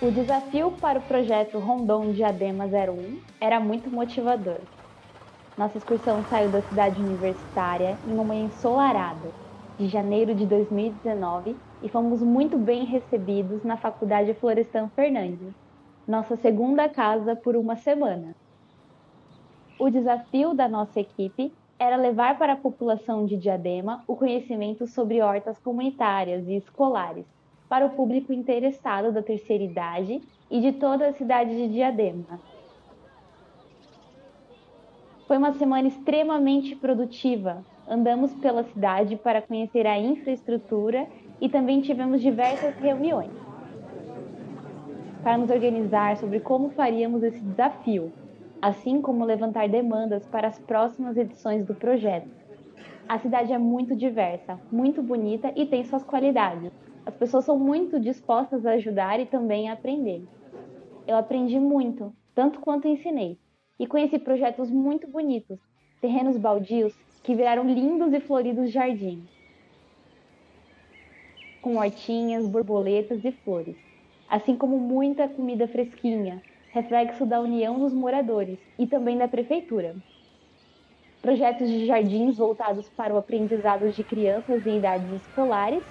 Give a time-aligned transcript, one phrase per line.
[0.00, 4.60] O desafio para o projeto Rondon Diadema 01 era muito motivador.
[5.56, 9.28] Nossa excursão saiu da cidade universitária em uma manhã ensolarada,
[9.76, 15.52] de janeiro de 2019, e fomos muito bem recebidos na Faculdade Florestan Fernandes,
[16.06, 18.36] nossa segunda casa por uma semana.
[19.80, 25.20] O desafio da nossa equipe era levar para a população de Diadema o conhecimento sobre
[25.20, 27.26] hortas comunitárias e escolares
[27.68, 32.40] para o público interessado da terceira idade e de toda a cidade de Diadema.
[35.26, 37.64] Foi uma semana extremamente produtiva.
[37.86, 41.06] Andamos pela cidade para conhecer a infraestrutura
[41.40, 43.30] e também tivemos diversas reuniões
[45.22, 48.10] para nos organizar sobre como faríamos esse desafio,
[48.62, 52.28] assim como levantar demandas para as próximas edições do projeto.
[53.08, 56.72] A cidade é muito diversa, muito bonita e tem suas qualidades.
[57.08, 60.28] As pessoas são muito dispostas a ajudar e também a aprender.
[61.06, 63.40] Eu aprendi muito, tanto quanto ensinei,
[63.78, 65.58] e conheci projetos muito bonitos,
[66.02, 66.92] terrenos baldios
[67.22, 69.26] que viraram lindos e floridos jardins,
[71.62, 73.78] com hortinhas, borboletas e flores,
[74.26, 79.96] assim como muita comida fresquinha, reflexo da união dos moradores e também da prefeitura.
[81.22, 85.82] Projetos de jardins voltados para o aprendizado de crianças em idades escolares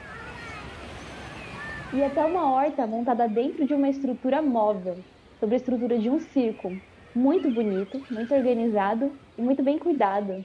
[1.92, 5.04] e até uma horta montada dentro de uma estrutura móvel,
[5.40, 6.80] sobre a estrutura de um circo,
[7.16, 10.42] muito bonito, muito organizado e muito bem cuidado.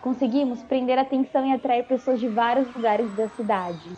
[0.00, 3.94] Conseguimos prender atenção e atrair pessoas de vários lugares da cidade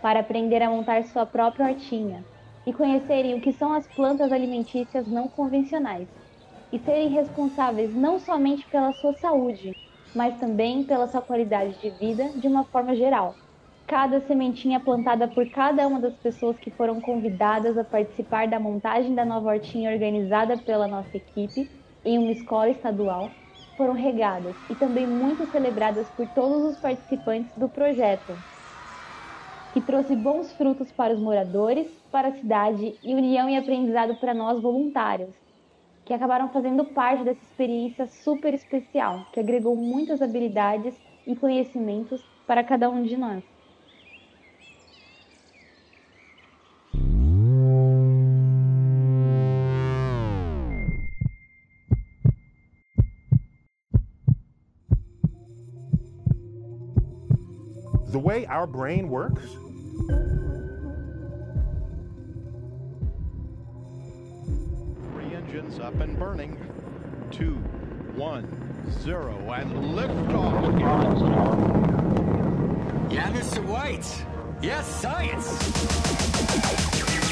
[0.00, 2.24] para aprender a montar sua própria hortinha,
[2.66, 6.08] e conhecerem o que são as plantas alimentícias não convencionais
[6.72, 9.72] e serem responsáveis não somente pela sua saúde,
[10.14, 13.36] mas também pela sua qualidade de vida de uma forma geral.
[13.86, 19.14] Cada sementinha plantada por cada uma das pessoas que foram convidadas a participar da montagem
[19.14, 21.70] da nova hortinha organizada pela nossa equipe
[22.04, 23.36] em uma escola estadual
[23.76, 28.42] foram regadas e também muito celebradas por todos os participantes do projeto,
[29.70, 34.32] que trouxe bons frutos para os moradores, para a cidade e união e aprendizado para
[34.32, 35.36] nós voluntários,
[36.06, 42.64] que acabaram fazendo parte dessa experiência super especial, que agregou muitas habilidades e conhecimentos para
[42.64, 43.53] cada um de nós.
[58.14, 59.42] The way our brain works
[65.10, 66.56] three engines up and burning.
[67.32, 67.54] Two,
[68.14, 68.46] one,
[69.02, 70.62] zero, and liftoff.
[73.12, 73.64] Yeah, Mr.
[73.64, 74.24] White.
[74.62, 77.23] Yes, science.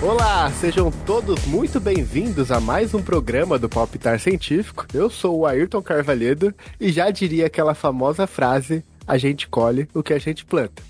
[0.00, 4.86] Olá, sejam todos muito bem-vindos a mais um programa do Palpitar Científico.
[4.94, 10.00] Eu sou o Ayrton Carvalhedo e já diria aquela famosa frase: a gente colhe o
[10.00, 10.84] que a gente planta.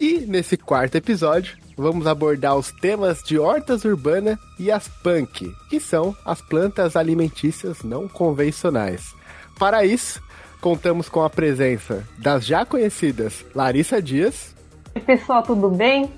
[0.00, 5.78] E nesse quarto episódio, vamos abordar os temas de hortas urbana e as punk, que
[5.78, 9.14] são as plantas alimentícias não convencionais.
[9.60, 10.20] Para isso,
[10.60, 14.56] contamos com a presença das já conhecidas Larissa Dias.
[14.92, 16.12] Oi, pessoal, tudo bem?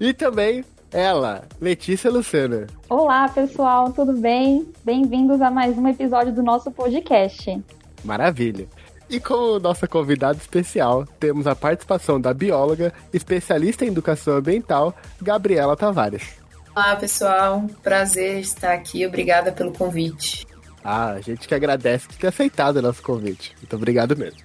[0.00, 2.66] E também ela, Letícia Lucena.
[2.88, 4.66] Olá, pessoal, tudo bem?
[4.84, 7.62] Bem-vindos a mais um episódio do nosso podcast.
[8.04, 8.66] Maravilha.
[9.08, 15.76] E como nossa convidada especial, temos a participação da bióloga, especialista em educação ambiental, Gabriela
[15.76, 16.40] Tavares.
[16.74, 17.66] Olá, pessoal.
[17.82, 19.06] Prazer estar aqui.
[19.06, 20.46] Obrigada pelo convite.
[20.82, 23.54] Ah, a gente que agradece por ter aceitado o nosso convite.
[23.58, 24.40] Muito obrigado mesmo.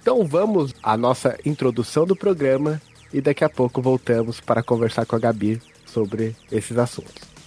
[0.00, 2.80] Então vamos à nossa introdução do programa
[3.12, 7.37] e daqui a pouco voltamos para conversar com a Gabi sobre esses assuntos.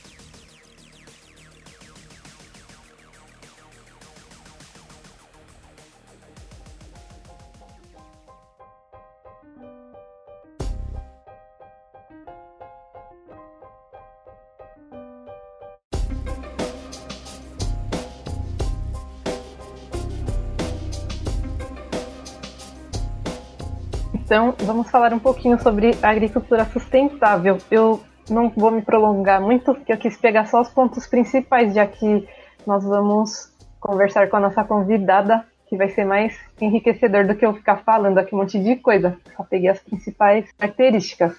[24.31, 27.57] Então, vamos falar um pouquinho sobre agricultura sustentável.
[27.69, 28.00] Eu
[28.30, 32.25] não vou me prolongar muito, porque eu quis pegar só os pontos principais, já que
[32.66, 37.54] nós vamos conversar com a nossa convidada, que vai ser mais enriquecedor do que eu
[37.54, 39.18] ficar falando aqui um monte de coisa.
[39.36, 41.36] Só peguei as principais características.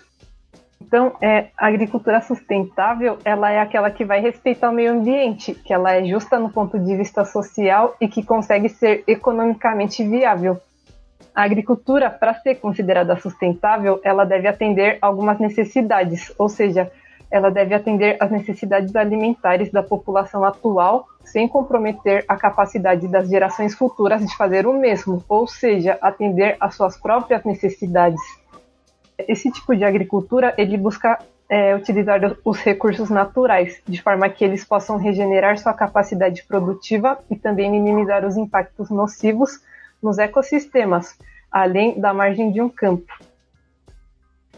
[0.78, 5.72] Então, é, a agricultura sustentável, ela é aquela que vai respeitar o meio ambiente, que
[5.72, 10.60] ela é justa no ponto de vista social e que consegue ser economicamente viável.
[11.34, 16.92] A agricultura, para ser considerada sustentável, ela deve atender algumas necessidades, ou seja,
[17.30, 23.74] ela deve atender às necessidades alimentares da população atual, sem comprometer a capacidade das gerações
[23.74, 28.20] futuras de fazer o mesmo, ou seja, atender às suas próprias necessidades.
[29.16, 31.18] Esse tipo de agricultura ele busca
[31.48, 37.36] é, utilizar os recursos naturais, de forma que eles possam regenerar sua capacidade produtiva e
[37.36, 39.60] também minimizar os impactos nocivos
[40.02, 41.16] nos ecossistemas,
[41.50, 43.12] além da margem de um campo.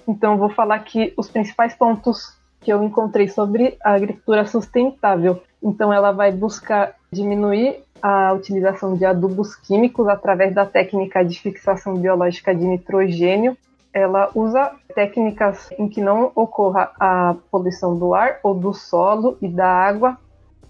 [0.07, 5.43] Então, vou falar aqui os principais pontos que eu encontrei sobre a agricultura sustentável.
[5.63, 11.95] Então, ela vai buscar diminuir a utilização de adubos químicos através da técnica de fixação
[11.97, 13.57] biológica de nitrogênio.
[13.93, 19.49] Ela usa técnicas em que não ocorra a poluição do ar ou do solo e
[19.49, 20.19] da água.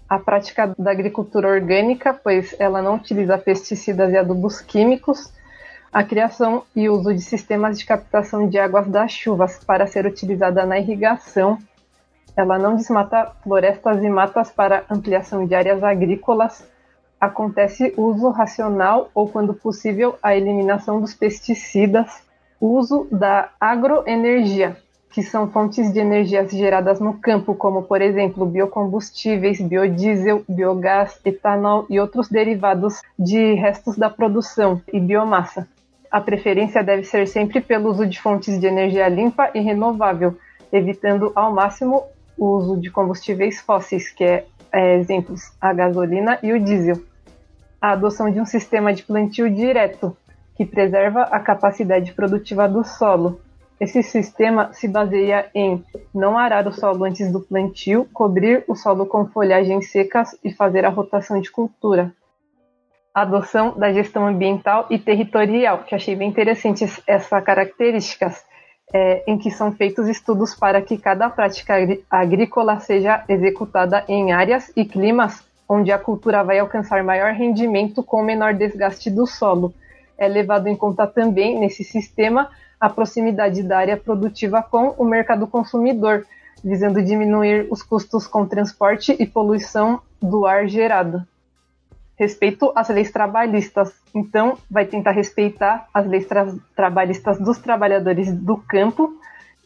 [0.07, 5.33] A prática da agricultura orgânica, pois ela não utiliza pesticidas e adubos químicos.
[5.91, 10.65] A criação e uso de sistemas de captação de águas das chuvas para ser utilizada
[10.65, 11.57] na irrigação
[12.35, 16.67] ela não desmata florestas e matas para ampliação de áreas agrícolas.
[17.19, 22.23] Acontece uso racional ou, quando possível, a eliminação dos pesticidas.
[22.59, 24.77] Uso da agroenergia,
[25.15, 31.85] que são fontes de energias geradas no campo, como, por exemplo, biocombustíveis, biodiesel, biogás, etanol
[31.89, 35.69] e outros derivados de restos da produção e biomassa.
[36.11, 40.37] A preferência deve ser sempre pelo uso de fontes de energia limpa e renovável,
[40.69, 42.03] evitando ao máximo
[42.37, 47.01] o uso de combustíveis fósseis, que é, é exemplos a gasolina e o diesel.
[47.81, 50.13] A adoção de um sistema de plantio direto,
[50.57, 53.39] que preserva a capacidade produtiva do solo.
[53.79, 55.83] Esse sistema se baseia em
[56.13, 60.85] não arar o solo antes do plantio, cobrir o solo com folhagens secas e fazer
[60.85, 62.13] a rotação de cultura.
[63.13, 68.43] Adoção da gestão ambiental e territorial, que achei bem interessante essa características
[68.93, 71.75] é, em que são feitos estudos para que cada prática
[72.09, 78.23] agrícola seja executada em áreas e climas onde a cultura vai alcançar maior rendimento com
[78.23, 79.73] menor desgaste do solo.
[80.17, 82.49] É levado em conta também, nesse sistema,
[82.79, 86.25] a proximidade da área produtiva com o mercado consumidor,
[86.63, 91.25] visando diminuir os custos com transporte e poluição do ar gerado
[92.17, 93.93] respeito às leis trabalhistas.
[94.13, 99.13] Então, vai tentar respeitar as leis tra trabalhistas dos trabalhadores do campo,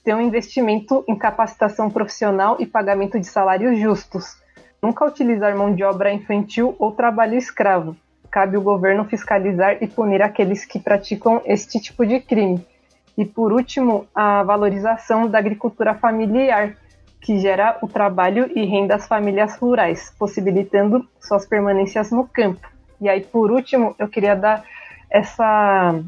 [0.04, 4.38] ter um investimento em capacitação profissional e pagamento de salários justos.
[4.82, 7.96] Nunca utilizar mão de obra infantil ou trabalho escravo.
[8.32, 12.66] Cabe o governo fiscalizar e punir aqueles que praticam este tipo de crime.
[13.20, 16.78] E, por último, a valorização da agricultura familiar,
[17.20, 22.66] que gera o trabalho e renda às famílias rurais, possibilitando suas permanências no campo.
[23.02, 24.64] E aí, por último, eu queria dar
[25.10, 26.02] essa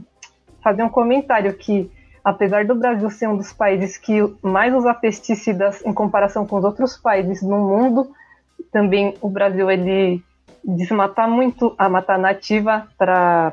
[0.63, 1.91] fazer um comentário que
[2.23, 6.63] apesar do Brasil ser um dos países que mais usa pesticidas em comparação com os
[6.63, 8.09] outros países no mundo,
[8.71, 10.23] também o Brasil ele
[10.63, 13.51] desmata muito a mata nativa para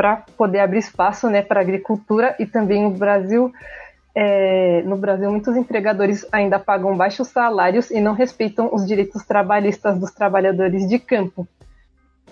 [0.00, 3.52] para poder abrir espaço né, para a agricultura e também o Brasil
[4.14, 10.00] é, no Brasil, muitos empregadores ainda pagam baixos salários e não respeitam os direitos trabalhistas
[10.00, 11.46] dos trabalhadores de campo.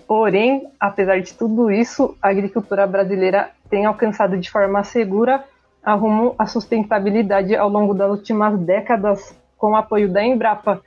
[0.07, 5.43] Porém, apesar de tudo isso, a agricultura brasileira tem alcançado de forma segura
[5.83, 10.81] a rumo à sustentabilidade ao longo das últimas décadas, com o apoio da Embrapa,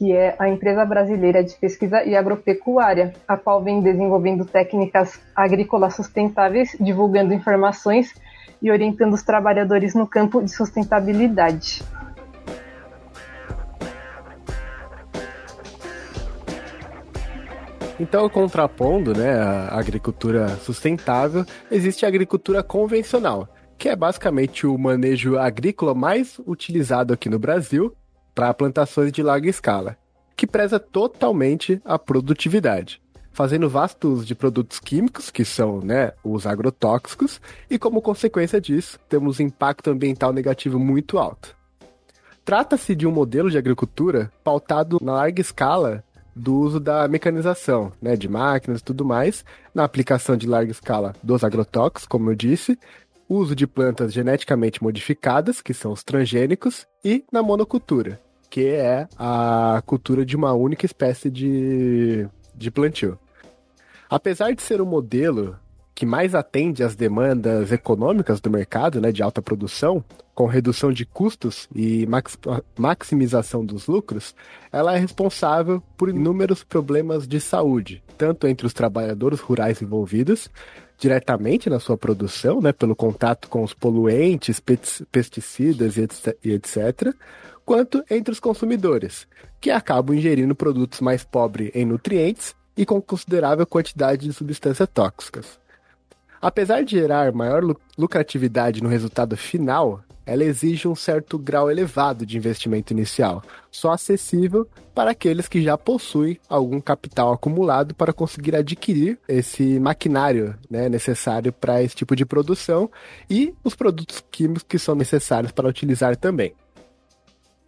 [0.00, 5.94] que é a empresa brasileira de pesquisa e agropecuária, a qual vem desenvolvendo técnicas agrícolas
[5.94, 8.14] sustentáveis, divulgando informações
[8.62, 11.82] e orientando os trabalhadores no campo de sustentabilidade.
[18.00, 25.36] Então, contrapondo né, a agricultura sustentável, existe a agricultura convencional, que é basicamente o manejo
[25.36, 27.94] agrícola mais utilizado aqui no Brasil
[28.34, 29.96] para plantações de larga escala,
[30.36, 33.00] que preza totalmente a produtividade
[33.32, 38.98] fazendo vasto uso de produtos químicos, que são né, os agrotóxicos, e como consequência disso,
[39.08, 41.56] temos um impacto ambiental negativo muito alto.
[42.44, 46.02] Trata-se de um modelo de agricultura pautado na larga escala
[46.34, 49.44] do uso da mecanização, né, de máquinas e tudo mais,
[49.74, 52.78] na aplicação de larga escala dos agrotóxicos, como eu disse,
[53.30, 58.20] uso de plantas geneticamente modificadas, que são os transgênicos, e na monocultura,
[58.50, 63.18] que é a cultura de uma única espécie de de plantio.
[64.08, 65.56] Apesar de ser o um modelo
[65.94, 71.04] que mais atende às demandas econômicas do mercado, né, de alta produção, com redução de
[71.04, 72.38] custos e max
[72.78, 74.34] maximização dos lucros,
[74.72, 80.50] ela é responsável por inúmeros problemas de saúde, tanto entre os trabalhadores rurais envolvidos,
[81.00, 84.60] diretamente na sua produção, né, pelo contato com os poluentes,
[85.10, 87.14] pesticidas e etc.,
[87.64, 89.26] quanto entre os consumidores,
[89.60, 95.58] que acabam ingerindo produtos mais pobres em nutrientes e com considerável quantidade de substâncias tóxicas.
[96.40, 97.62] Apesar de gerar maior
[97.96, 104.68] lucratividade no resultado final, ela exige um certo grau elevado de investimento inicial, só acessível
[104.94, 111.52] para aqueles que já possuem algum capital acumulado para conseguir adquirir esse maquinário né, necessário
[111.52, 112.90] para esse tipo de produção
[113.28, 116.54] e os produtos químicos que são necessários para utilizar também.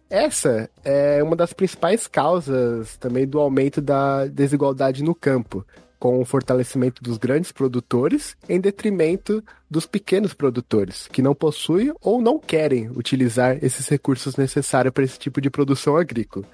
[0.09, 5.65] Essa é uma das principais causas também do aumento da desigualdade no campo,
[6.03, 9.41] com o fortalecimento dos grandes produtores em detrimento
[9.71, 15.17] dos pequenos produtores, que não possuem ou não querem utilizar esses recursos necessários para esse
[15.17, 16.45] tipo de produção agrícola.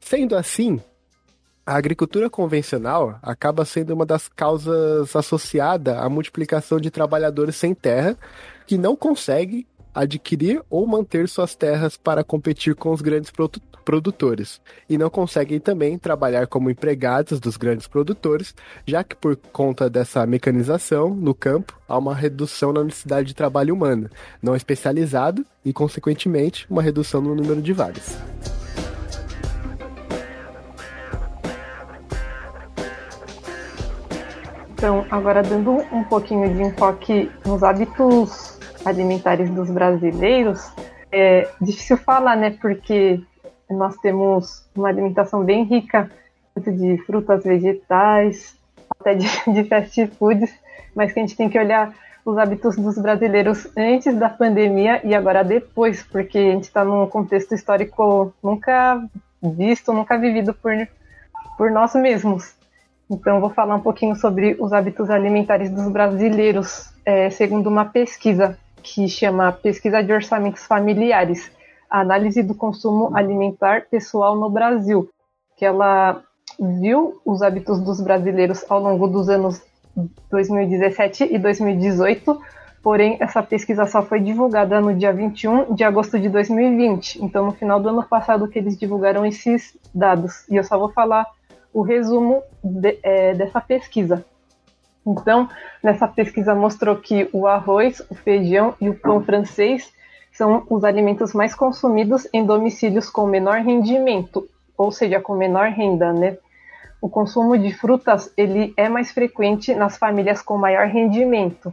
[0.00, 0.80] Sendo assim,
[1.66, 8.16] a agricultura convencional acaba sendo uma das causas associada à multiplicação de trabalhadores sem terra
[8.66, 13.30] que não conseguem adquirir ou manter suas terras para competir com os grandes
[13.84, 18.54] produtores e não conseguem também trabalhar como empregados dos grandes produtores,
[18.86, 23.74] já que por conta dessa mecanização no campo há uma redução na necessidade de trabalho
[23.74, 24.08] humano,
[24.42, 28.16] não especializado e consequentemente uma redução no número de vagas.
[34.84, 40.60] Então, agora dando um pouquinho de enfoque nos hábitos alimentares dos brasileiros,
[41.10, 42.50] é difícil falar, né?
[42.60, 43.18] Porque
[43.70, 46.10] nós temos uma alimentação bem rica,
[46.54, 48.56] tanto de frutas, vegetais,
[48.98, 50.52] até de, de fast foods,
[50.94, 51.94] mas que a gente tem que olhar
[52.24, 57.06] os hábitos dos brasileiros antes da pandemia e agora depois, porque a gente está num
[57.06, 59.02] contexto histórico nunca
[59.42, 60.72] visto, nunca vivido por,
[61.58, 62.54] por nós mesmos.
[63.10, 68.58] Então, vou falar um pouquinho sobre os hábitos alimentares dos brasileiros, é, segundo uma pesquisa
[68.82, 71.50] que chama Pesquisa de Orçamentos Familiares,
[71.94, 75.08] a análise do consumo alimentar pessoal no Brasil,
[75.56, 76.20] que ela
[76.58, 79.62] viu os hábitos dos brasileiros ao longo dos anos
[80.28, 82.36] 2017 e 2018,
[82.82, 87.52] porém essa pesquisa só foi divulgada no dia 21 de agosto de 2020, então no
[87.52, 91.24] final do ano passado que eles divulgaram esses dados, e eu só vou falar
[91.72, 94.24] o resumo de, é, dessa pesquisa.
[95.06, 95.48] Então,
[95.80, 99.93] nessa pesquisa mostrou que o arroz, o feijão e o pão francês
[100.34, 106.12] são os alimentos mais consumidos em domicílios com menor rendimento, ou seja, com menor renda,
[106.12, 106.36] né?
[107.00, 111.72] O consumo de frutas ele é mais frequente nas famílias com maior rendimento.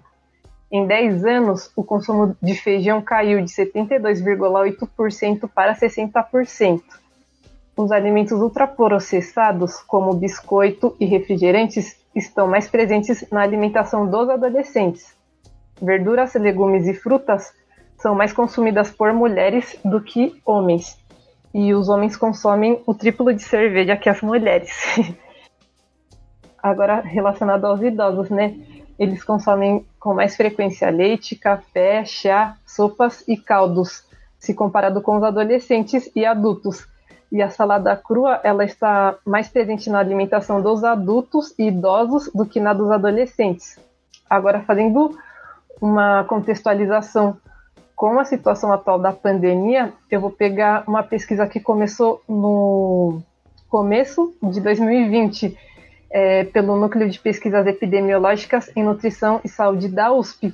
[0.72, 6.84] Em 10 anos, o consumo de feijão caiu de 72,8% para 60%.
[7.76, 15.16] Os alimentos ultraprocessados, como biscoito e refrigerantes, estão mais presentes na alimentação dos adolescentes.
[15.82, 17.54] Verduras, legumes e frutas
[18.02, 20.98] são mais consumidas por mulheres do que homens.
[21.54, 24.72] E os homens consomem o triplo de cerveja que as mulheres.
[26.62, 28.56] Agora, relacionado aos idosos, né?
[28.98, 34.04] Eles consomem com mais frequência leite, café, chá, sopas e caldos,
[34.40, 36.88] se comparado com os adolescentes e adultos,
[37.32, 42.46] e a salada crua ela está mais presente na alimentação dos adultos e idosos do
[42.46, 43.80] que na dos adolescentes.
[44.30, 45.18] Agora, fazendo
[45.80, 47.38] uma contextualização
[48.02, 53.22] com a situação atual da pandemia, eu vou pegar uma pesquisa que começou no
[53.70, 55.56] começo de 2020
[56.10, 60.52] é, pelo Núcleo de Pesquisas Epidemiológicas em Nutrição e Saúde da USP,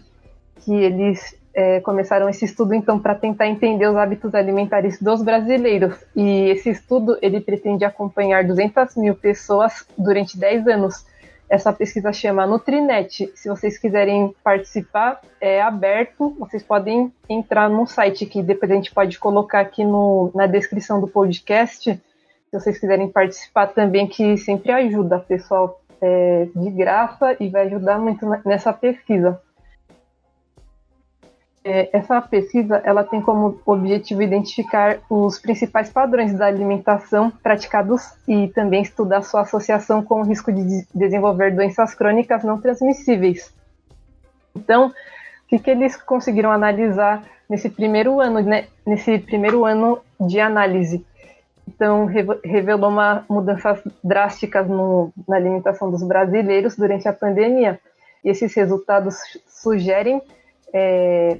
[0.58, 5.96] que eles é, começaram esse estudo então para tentar entender os hábitos alimentares dos brasileiros.
[6.14, 11.06] E esse estudo ele pretende acompanhar 200 mil pessoas durante 10 anos.
[11.50, 13.32] Essa pesquisa chama Nutrinet.
[13.36, 16.36] Se vocês quiserem participar, é aberto.
[16.38, 21.00] Vocês podem entrar no site que depois a gente pode colocar aqui no, na descrição
[21.00, 21.94] do podcast.
[22.50, 27.98] Se vocês quiserem participar também, que sempre ajuda, pessoal, é, de graça e vai ajudar
[27.98, 29.42] muito nessa pesquisa.
[31.70, 38.48] É, essa pesquisa ela tem como objetivo identificar os principais padrões da alimentação praticados e
[38.48, 43.54] também estudar sua associação com o risco de desenvolver doenças crônicas não transmissíveis.
[44.56, 44.94] Então, o
[45.50, 51.06] que, que eles conseguiram analisar nesse primeiro ano, né, nesse primeiro ano de análise?
[51.68, 52.06] Então,
[52.46, 57.78] revelou uma mudanças drásticas no, na alimentação dos brasileiros durante a pandemia.
[58.24, 60.22] E esses resultados sugerem
[60.74, 61.40] é,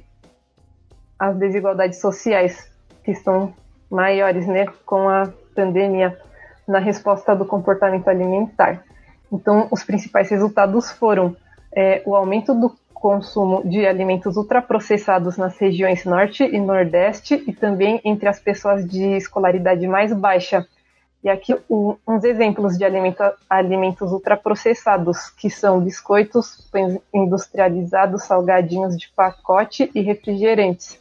[1.18, 2.70] as desigualdades sociais
[3.04, 3.52] que estão
[3.90, 6.18] maiores, né, com a pandemia
[6.66, 8.84] na resposta do comportamento alimentar.
[9.32, 11.36] Então, os principais resultados foram
[11.74, 18.00] é o aumento do consumo de alimentos ultraprocessados nas regiões norte e nordeste e também
[18.04, 20.66] entre as pessoas de escolaridade mais baixa.
[21.22, 28.96] E aqui um, uns exemplos de alimento, alimentos ultraprocessados, que são biscoitos, pães industrializados, salgadinhos
[28.96, 30.98] de pacote e refrigerantes.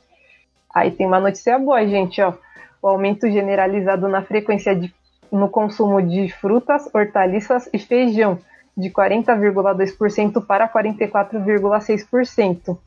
[0.78, 2.34] Aí tem uma notícia boa, gente, ó.
[2.80, 4.94] O aumento generalizado na frequência de,
[5.32, 8.38] no consumo de frutas, hortaliças e feijão,
[8.76, 12.78] de 40,2% para 44,6%.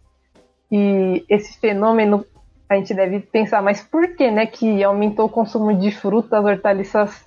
[0.70, 2.24] E esse fenômeno
[2.68, 7.24] a gente deve pensar, mas por que, né, que aumentou o consumo de frutas, hortaliças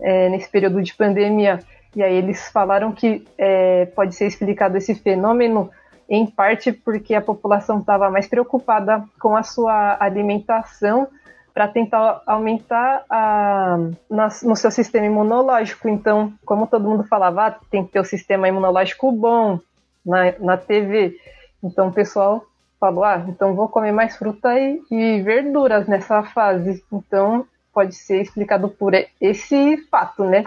[0.00, 1.58] é, nesse período de pandemia?
[1.96, 5.72] E aí eles falaram que é, pode ser explicado esse fenômeno
[6.08, 11.08] em parte porque a população estava mais preocupada com a sua alimentação
[11.54, 13.78] para tentar aumentar a,
[14.10, 15.88] na, no seu sistema imunológico.
[15.88, 19.60] Então, como todo mundo falava, ah, tem que ter o sistema imunológico bom
[20.04, 21.16] na, na TV.
[21.62, 22.44] Então, o pessoal
[22.80, 26.84] falou, ah, então vou comer mais fruta e, e verduras nessa fase.
[26.92, 30.44] Então, pode ser explicado por esse fato, né?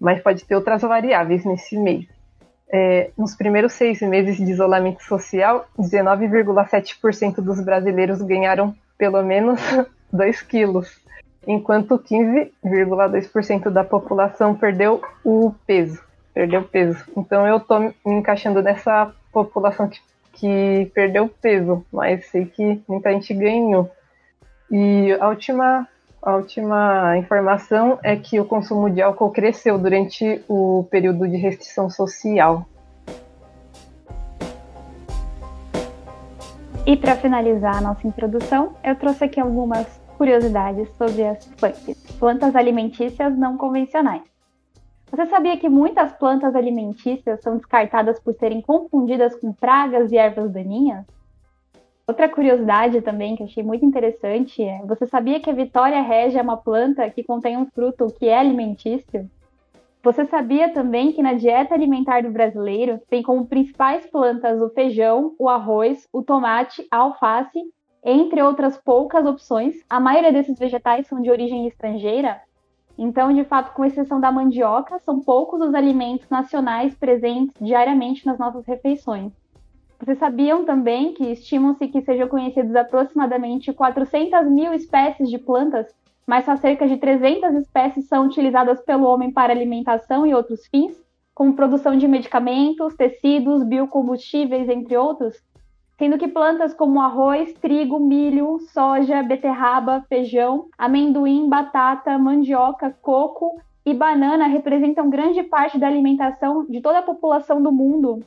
[0.00, 2.08] Mas pode ter outras variáveis nesse meio.
[2.74, 9.60] É, nos primeiros seis meses de isolamento social, 19,7% dos brasileiros ganharam pelo menos
[10.10, 10.98] 2 quilos,
[11.46, 16.02] enquanto 15,2% da população perdeu o peso.
[16.32, 17.04] Perdeu peso.
[17.16, 20.00] Então eu tô me encaixando nessa população que,
[20.32, 23.90] que perdeu peso, mas sei que muita gente ganhou.
[24.70, 25.86] E a última,
[26.22, 31.90] a última informação é que o consumo de álcool cresceu durante o período de restrição
[31.90, 32.64] social.
[36.86, 39.86] E para finalizar a nossa introdução, eu trouxe aqui algumas
[40.16, 44.22] curiosidades sobre as punks, plantas alimentícias não convencionais.
[45.10, 50.50] Você sabia que muitas plantas alimentícias são descartadas por serem confundidas com pragas e ervas
[50.52, 51.04] daninhas?
[52.06, 56.42] Outra curiosidade também que achei muito interessante é: você sabia que a Vitória Regia é
[56.42, 59.30] uma planta que contém um fruto que é alimentício?
[60.02, 65.34] Você sabia também que na dieta alimentar do brasileiro tem como principais plantas o feijão,
[65.38, 67.60] o arroz, o tomate, a alface,
[68.04, 69.76] entre outras poucas opções.
[69.88, 72.40] A maioria desses vegetais são de origem estrangeira,
[72.98, 78.38] então, de fato, com exceção da mandioca, são poucos os alimentos nacionais presentes diariamente nas
[78.38, 79.32] nossas refeições.
[80.02, 85.86] Vocês sabiam também que estimam-se que sejam conhecidos aproximadamente 400 mil espécies de plantas
[86.26, 90.96] mas só cerca de 300 espécies são utilizadas pelo homem para alimentação e outros fins,
[91.34, 95.42] como produção de medicamentos, tecidos, biocombustíveis, entre outros,
[95.98, 103.92] sendo que plantas como arroz, trigo, milho, soja, beterraba, feijão, amendoim, batata, mandioca, coco e
[103.94, 108.20] banana representam grande parte da alimentação de toda a população do mundo.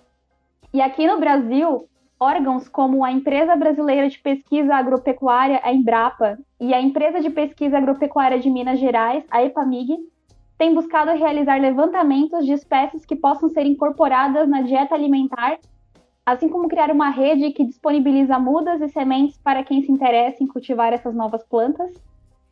[0.76, 1.88] E aqui no Brasil,
[2.20, 7.78] órgãos como a Empresa Brasileira de Pesquisa Agropecuária, a Embrapa, e a Empresa de Pesquisa
[7.78, 9.96] Agropecuária de Minas Gerais, a EPAMIG,
[10.58, 15.60] têm buscado realizar levantamentos de espécies que possam ser incorporadas na dieta alimentar,
[16.26, 20.48] assim como criar uma rede que disponibiliza mudas e sementes para quem se interessa em
[20.48, 21.90] cultivar essas novas plantas.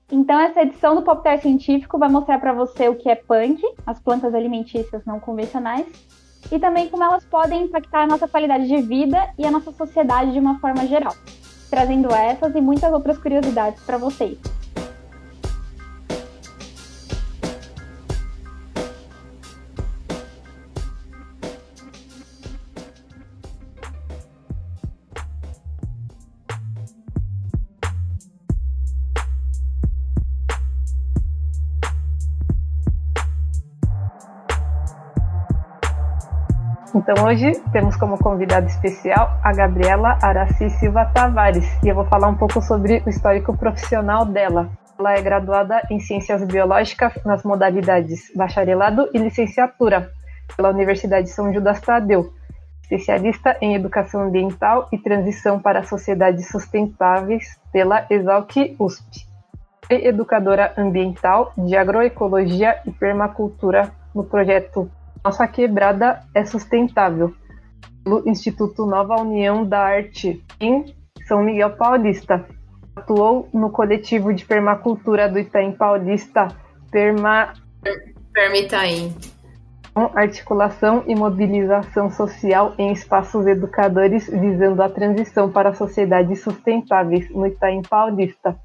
[0.10, 4.00] Então, essa edição do Poptar Científico vai mostrar para você o que é punk, as
[4.00, 9.30] plantas alimentícias não convencionais, e também como elas podem impactar a nossa qualidade de vida
[9.38, 11.16] e a nossa sociedade de uma forma geral,
[11.70, 14.38] trazendo essas e muitas outras curiosidades para vocês.
[37.04, 42.30] Então hoje temos como convidada especial a Gabriela Araci Silva Tavares e eu vou falar
[42.30, 44.70] um pouco sobre o histórico profissional dela.
[44.98, 50.14] Ela é graduada em Ciências Biológicas nas modalidades Bacharelado e Licenciatura
[50.56, 52.32] pela Universidade São Judas Tadeu,
[52.84, 59.28] especialista em Educação Ambiental e Transição para Sociedades Sustentáveis pela Exalc USP,
[59.90, 64.90] e educadora ambiental de agroecologia e permacultura no projeto
[65.24, 67.34] nossa quebrada é sustentável,
[68.04, 70.94] pelo Instituto Nova União da Arte, em
[71.28, 72.46] São Miguel Paulista.
[72.96, 76.48] Atuou no coletivo de permacultura do Itaim Paulista,
[76.92, 77.54] Perma...
[78.34, 79.16] Permitaim.
[79.94, 87.48] Com articulação e mobilização social em espaços educadores visando a transição para sociedades sustentáveis no
[87.48, 88.60] Itaim Paulista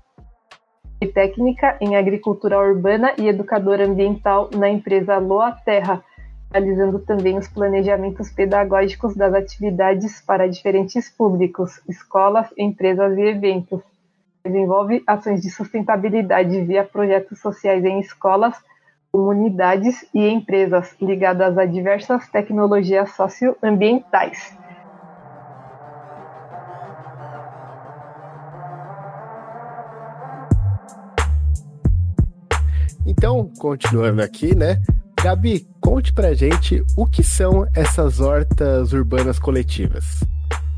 [1.01, 6.03] e técnica em agricultura urbana e educadora ambiental na empresa Loa Terra,
[6.51, 13.83] realizando também os planejamentos pedagógicos das atividades para diferentes públicos, escolas, empresas e eventos.
[14.45, 18.57] Desenvolve ações de sustentabilidade via projetos sociais em escolas,
[19.13, 24.57] comunidades e empresas ligadas a diversas tecnologias socioambientais.
[33.07, 34.81] Então, continuando aqui, né?
[35.23, 40.21] Gabi, conte pra gente o que são essas hortas urbanas coletivas.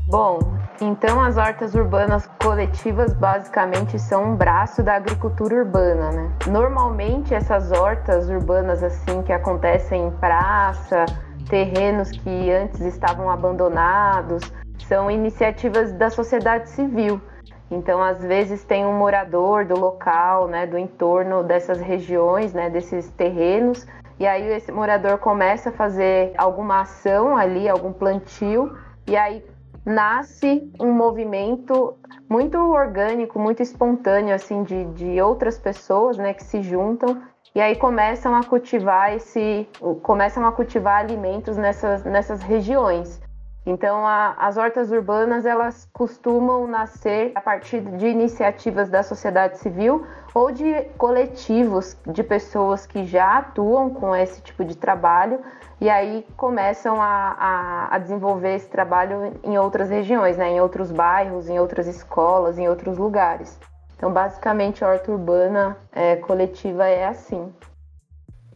[0.07, 0.39] Bom,
[0.81, 6.31] então as hortas urbanas coletivas basicamente são um braço da agricultura urbana, né?
[6.47, 11.05] Normalmente essas hortas urbanas assim que acontecem em praça,
[11.47, 14.41] terrenos que antes estavam abandonados,
[14.87, 17.21] são iniciativas da sociedade civil.
[17.69, 23.09] Então, às vezes tem um morador do local, né, do entorno dessas regiões, né, desses
[23.11, 23.87] terrenos,
[24.21, 29.43] e aí esse morador começa a fazer alguma ação ali, algum plantio, e aí
[29.83, 31.97] nasce um movimento
[32.29, 37.19] muito orgânico, muito espontâneo, assim, de, de outras pessoas, né, que se juntam
[37.55, 39.67] e aí começam a cultivar esse,
[40.03, 43.19] começam a cultivar alimentos nessas, nessas regiões.
[43.65, 50.05] Então, a, as hortas urbanas elas costumam nascer a partir de iniciativas da sociedade civil
[50.33, 55.39] ou de coletivos de pessoas que já atuam com esse tipo de trabalho
[55.79, 60.49] e aí começam a, a, a, desenvolver esse trabalho em outras regiões, né?
[60.49, 63.59] em outros bairros, em outras escolas, em outros lugares.
[63.95, 67.53] Então, basicamente, a horta urbana é, coletiva é assim.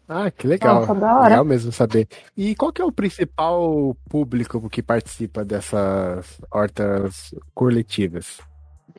[0.08, 0.82] Ah, que legal.
[0.82, 1.30] Nossa, da hora.
[1.30, 2.08] Legal mesmo saber.
[2.38, 8.40] E qual que é o principal público que participa dessas hortas coletivas?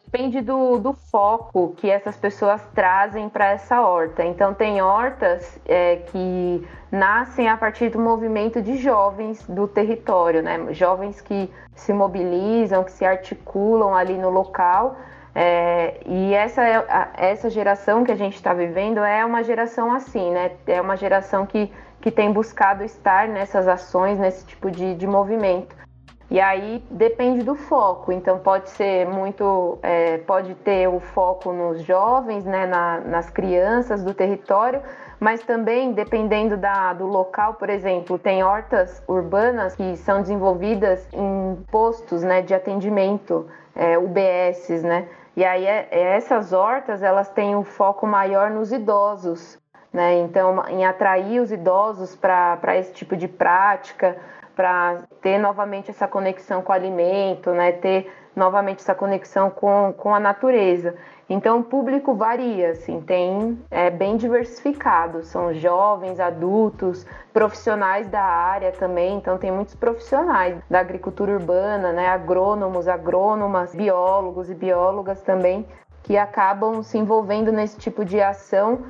[0.04, 4.24] Depende do, do foco que essas pessoas trazem para essa horta.
[4.24, 10.72] Então, tem hortas é, que nascem a partir do movimento de jovens do território, né?
[10.72, 14.96] Jovens que se mobilizam, que se articulam ali no local.
[15.38, 16.86] É, e essa, é,
[17.18, 20.52] essa geração que a gente está vivendo é uma geração assim, né?
[20.66, 21.70] É uma geração que,
[22.00, 25.76] que tem buscado estar nessas ações, nesse tipo de, de movimento.
[26.30, 28.12] E aí depende do foco.
[28.12, 34.02] Então pode ser muito, é, pode ter o foco nos jovens, né, na, nas crianças
[34.02, 34.80] do território,
[35.20, 41.62] mas também dependendo da, do local, por exemplo, tem hortas urbanas que são desenvolvidas em
[41.70, 45.06] postos, né, de atendimento, é, UBSs, né.
[45.36, 49.58] E aí é, é, essas hortas elas têm um foco maior nos idosos,
[49.92, 50.18] né.
[50.20, 54.16] Então em atrair os idosos para esse tipo de prática
[54.56, 57.72] para ter novamente essa conexão com o alimento, né?
[57.72, 60.96] ter novamente essa conexão com, com a natureza.
[61.28, 68.70] Então o público varia, assim, tem é bem diversificado, são jovens, adultos, profissionais da área
[68.70, 75.66] também, então tem muitos profissionais da agricultura urbana, né, agrônomos, agrônomas, biólogos e biólogas também
[76.04, 78.84] que acabam se envolvendo nesse tipo de ação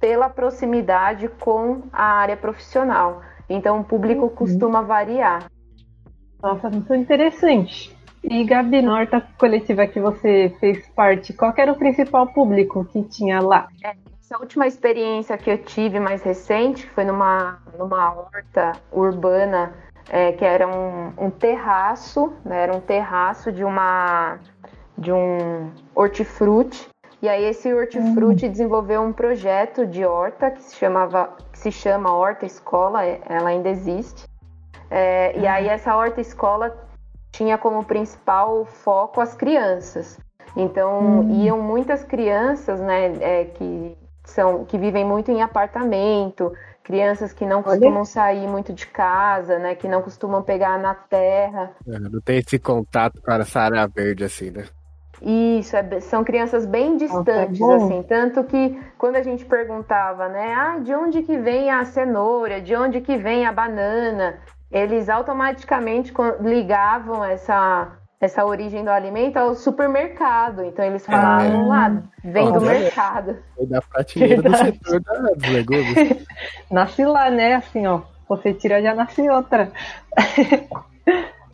[0.00, 3.20] pela proximidade com a área profissional.
[3.48, 4.30] Então o público uhum.
[4.30, 5.44] costuma variar.
[6.42, 7.94] Nossa, muito interessante.
[8.24, 13.02] E Gabi, na horta coletiva que você fez parte, qual era o principal público que
[13.02, 13.68] tinha lá?
[13.82, 19.74] É, essa última experiência que eu tive mais recente foi numa, numa horta urbana
[20.08, 24.38] é, que era um, um terraço, né, era um terraço de uma
[24.96, 26.88] de um hortifruti.
[27.20, 28.50] E aí esse hortifruti uhum.
[28.50, 33.68] desenvolveu um projeto de horta que se chamava se chama Horta Escola, é, ela ainda
[33.68, 34.26] existe.
[34.90, 36.76] É, e aí essa Horta Escola
[37.32, 40.20] tinha como principal foco as crianças.
[40.56, 41.42] Então hum.
[41.42, 46.52] iam muitas crianças, né, é, que são que vivem muito em apartamento,
[46.84, 48.04] crianças que não costumam Olha.
[48.04, 51.70] sair muito de casa, né, que não costumam pegar na terra.
[51.88, 54.64] É, não tem esse contato com a área verde assim, né?
[55.24, 60.28] Isso, é, são crianças bem distantes, Nossa, é assim, tanto que quando a gente perguntava,
[60.28, 64.40] né, ah, de onde que vem a cenoura, de onde que vem a banana,
[64.72, 70.62] eles automaticamente ligavam essa essa origem do alimento ao supermercado.
[70.62, 71.66] Então eles falavam é.
[71.66, 73.36] lá, vem do mercado.
[73.58, 76.26] É da prateleira do setor da, dos legumes.
[76.70, 77.54] nasce lá, né?
[77.54, 78.02] Assim, ó.
[78.28, 79.72] Você tira, já nasce outra.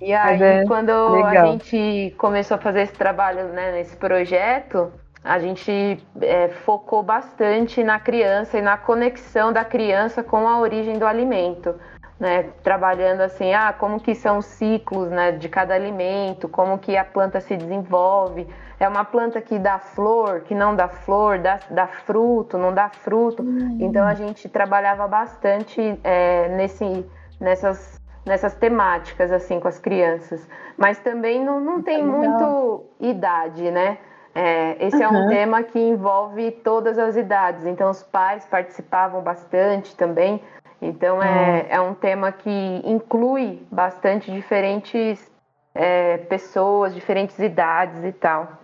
[0.01, 1.49] E aí, é quando legal.
[1.49, 4.93] a gente começou a fazer esse trabalho, né, nesse projeto,
[5.25, 10.99] a gente é, focou bastante na criança e na conexão da criança com a origem
[10.99, 11.75] do alimento.
[12.19, 16.97] Né, trabalhando assim, ah, como que são os ciclos, né, de cada alimento, como que
[16.97, 18.47] a planta se desenvolve.
[18.81, 22.89] É uma planta que dá flor, que não dá flor, dá, dá fruto, não dá
[22.89, 23.43] fruto.
[23.43, 23.79] Uhum.
[23.81, 27.07] Então a gente trabalhava bastante é, nesse,
[27.41, 30.47] nessas, nessas temáticas assim com as crianças.
[30.77, 33.99] Mas também não, não tem muito idade, né?
[34.35, 35.03] É, esse uhum.
[35.03, 40.41] é um tema que envolve todas as idades, então os pais participavam bastante também.
[40.81, 45.31] Então é, é um tema que inclui bastante diferentes
[45.75, 48.59] é, pessoas, diferentes idades e tal.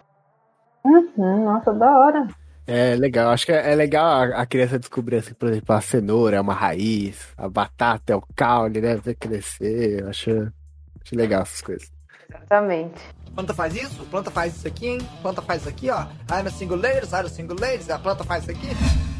[0.84, 2.28] Uhum, nossa, da hora.
[2.66, 6.36] É legal, acho que é legal a, a, criança descobrir, assim, por exemplo, a cenoura
[6.36, 8.96] é uma raiz, a batata é o caule, né?
[8.96, 11.92] Ver crescer, eu acho, acho legal essas coisas.
[12.28, 13.00] Exatamente.
[13.34, 14.98] Planta faz isso, planta faz isso aqui, hein?
[15.20, 16.04] Planta faz isso aqui, ó.
[16.30, 19.13] I'm a single ladies, I'm a single ladies, a planta faz isso aqui.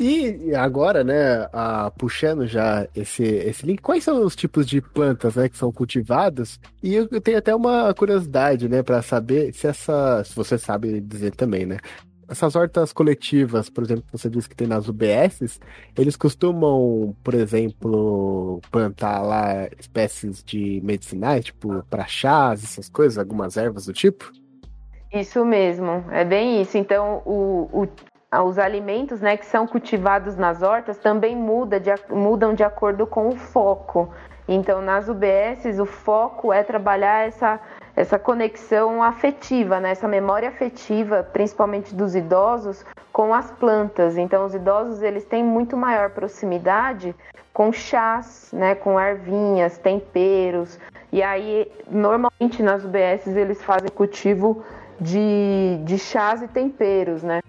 [0.00, 5.34] E agora, né, a, puxando já esse, esse link, quais são os tipos de plantas
[5.34, 6.60] né, que são cultivadas?
[6.80, 11.34] E eu tenho até uma curiosidade, né, para saber se essa, se você sabe dizer
[11.34, 11.78] também, né?
[12.28, 15.58] Essas hortas coletivas, por exemplo, você disse que tem nas UBSs,
[15.96, 23.56] eles costumam, por exemplo, plantar lá espécies de medicinais, tipo para chás, essas coisas, algumas
[23.56, 24.30] ervas do tipo?
[25.12, 26.76] Isso mesmo, é bem isso.
[26.76, 27.88] Então, o, o,
[28.44, 33.28] os alimentos né, que são cultivados nas hortas também muda de, mudam de acordo com
[33.28, 34.12] o foco.
[34.46, 37.60] Então, nas UBSs, o foco é trabalhar essa,
[37.96, 44.16] essa conexão afetiva, né, essa memória afetiva, principalmente dos idosos, com as plantas.
[44.16, 47.14] Então, os idosos eles têm muito maior proximidade
[47.52, 50.78] com chás, né, com ervinhas, temperos.
[51.10, 54.62] E aí, normalmente nas UBSs, eles fazem cultivo
[55.00, 57.40] de, de chás e temperos, né?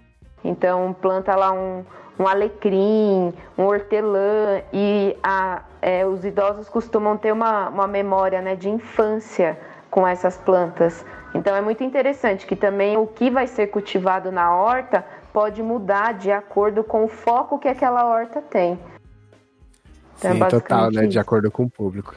[0.44, 1.84] Então planta lá um,
[2.18, 8.56] um alecrim, um hortelã e a, é, os idosos costumam ter uma, uma memória né,
[8.56, 9.58] de infância
[9.90, 11.04] com essas plantas.
[11.34, 16.14] Então é muito interessante que também o que vai ser cultivado na horta pode mudar
[16.14, 18.78] de acordo com o foco que aquela horta tem.
[20.18, 21.02] Então, é Sim, é total, né?
[21.02, 21.08] Isso.
[21.08, 22.14] De acordo com o público.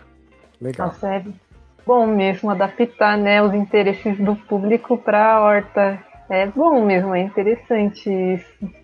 [0.60, 0.88] Legal.
[0.88, 1.24] Nossa, é
[1.86, 7.22] bom mesmo adaptar né, os interesses do público para a horta é bom mesmo, é
[7.22, 8.84] interessante isso.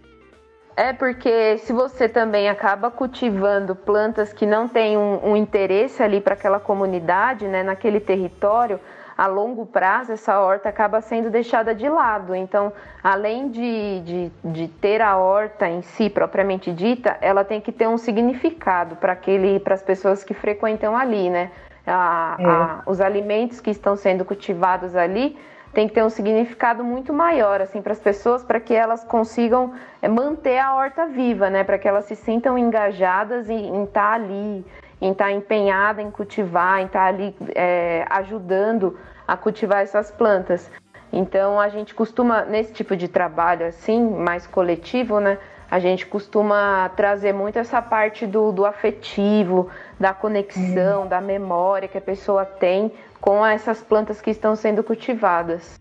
[0.75, 6.21] É porque se você também acaba cultivando plantas que não têm um, um interesse ali
[6.21, 8.79] para aquela comunidade, né, naquele território,
[9.17, 12.33] a longo prazo essa horta acaba sendo deixada de lado.
[12.33, 12.71] Então,
[13.03, 17.85] além de, de, de ter a horta em si propriamente dita, ela tem que ter
[17.85, 21.51] um significado para aquele, para as pessoas que frequentam ali, né?
[21.85, 22.45] A, é.
[22.45, 25.37] a, os alimentos que estão sendo cultivados ali
[25.73, 29.73] tem que ter um significado muito maior assim para as pessoas, para que elas consigam
[30.01, 31.63] é, manter a horta viva, né?
[31.63, 34.65] Para que elas se sintam engajadas em, estar tá ali,
[35.01, 40.09] em estar tá empenhada em cultivar, em estar tá ali é, ajudando a cultivar essas
[40.09, 40.69] plantas.
[41.11, 45.37] Então a gente costuma nesse tipo de trabalho assim, mais coletivo, né?
[45.71, 51.97] A gente costuma trazer muito essa parte do, do afetivo, da conexão, da memória que
[51.97, 55.79] a pessoa tem com essas plantas que estão sendo cultivadas.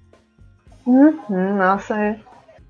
[0.86, 2.18] Uhum, nossa, é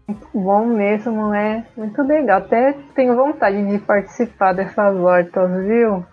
[0.06, 2.38] muito bom mesmo, é muito legal.
[2.38, 6.04] Até tenho vontade de participar dessas hortas, viu?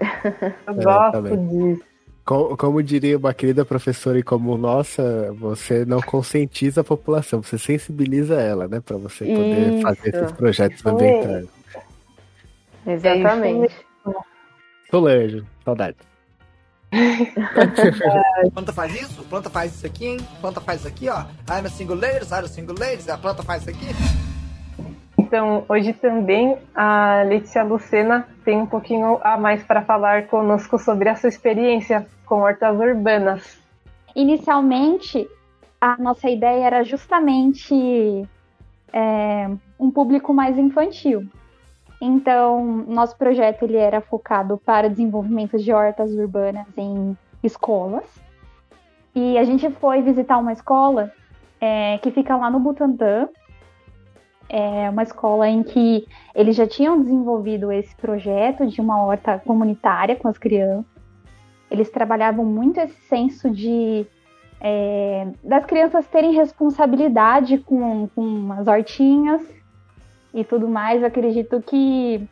[0.66, 1.94] Eu é, gosto tá disso.
[2.24, 7.58] Como, como, diria uma querida professora, e como nossa, você não conscientiza a população, você
[7.58, 8.80] sensibiliza ela, né?
[8.80, 9.82] Para você poder Isso.
[9.82, 11.46] fazer esses projetos ambientais.
[12.86, 13.74] Exatamente.
[14.90, 15.96] Solange, saudade.
[18.52, 20.16] planta faz isso, planta faz isso aqui, hein?
[20.40, 21.20] Planta faz isso aqui, ó.
[21.50, 23.86] I'm a single ladies, I'm a single ladies, a planta faz isso aqui.
[25.18, 31.08] Então, hoje também a Letícia Lucena tem um pouquinho a mais para falar conosco sobre
[31.08, 33.58] a sua experiência com hortas urbanas.
[34.14, 35.26] Inicialmente,
[35.80, 38.28] a nossa ideia era justamente
[38.92, 41.26] é, um público mais infantil.
[42.00, 48.04] Então, nosso projeto ele era focado para desenvolvimento de hortas urbanas em escolas.
[49.14, 51.12] E a gente foi visitar uma escola
[51.60, 53.28] é, que fica lá no Butantã.
[54.48, 60.16] É uma escola em que eles já tinham desenvolvido esse projeto de uma horta comunitária
[60.16, 60.84] com as crianças.
[61.70, 64.06] Eles trabalhavam muito esse senso de
[64.60, 69.42] é, das crianças terem responsabilidade com, com as hortinhas
[70.34, 72.28] e tudo mais, eu acredito que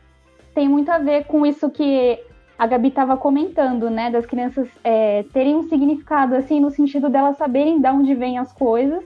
[0.54, 2.18] tem muito a ver com isso que
[2.58, 4.10] a Gabi estava comentando, né?
[4.10, 8.52] Das crianças é, terem um significado, assim, no sentido delas saberem de onde vêm as
[8.52, 9.02] coisas.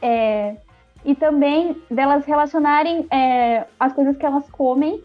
[0.00, 0.56] É,
[1.04, 5.02] e também delas relacionarem é, as coisas que elas comem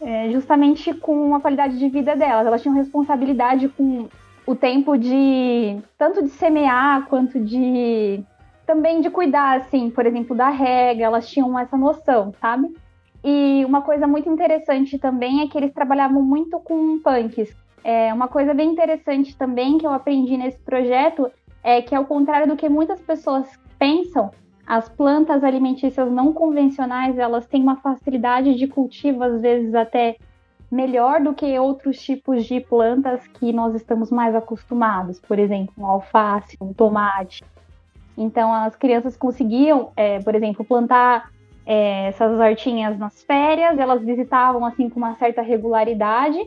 [0.00, 2.46] é, justamente com a qualidade de vida delas.
[2.46, 4.08] Elas tinham responsabilidade com
[4.46, 8.22] o tempo de tanto de semear quanto de
[8.68, 11.02] também de cuidar, assim, por exemplo, da rega.
[11.02, 12.70] Elas tinham essa noção, sabe?
[13.24, 17.56] E uma coisa muito interessante também é que eles trabalhavam muito com punks.
[17.82, 21.30] É, uma coisa bem interessante também que eu aprendi nesse projeto
[21.64, 24.30] é que, ao contrário do que muitas pessoas pensam,
[24.66, 30.16] as plantas alimentícias não convencionais elas têm uma facilidade de cultivo, às vezes até
[30.70, 35.86] melhor do que outros tipos de plantas que nós estamos mais acostumados, por exemplo, um
[35.86, 37.42] alface, um tomate.
[38.18, 41.30] Então, as crianças conseguiam, é, por exemplo, plantar
[41.64, 46.38] é, essas hortinhas nas férias, elas visitavam assim com uma certa regularidade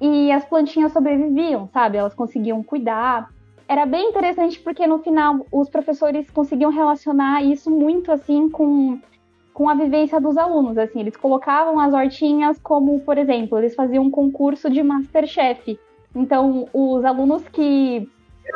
[0.00, 1.96] e as plantinhas sobreviviam, sabe?
[1.96, 3.30] Elas conseguiam cuidar.
[3.66, 9.00] Era bem interessante porque no final os professores conseguiam relacionar isso muito assim com,
[9.54, 10.76] com a vivência dos alunos.
[10.76, 15.78] Assim, eles colocavam as hortinhas como, por exemplo, eles faziam um concurso de Masterchef.
[16.14, 18.06] Então, os alunos que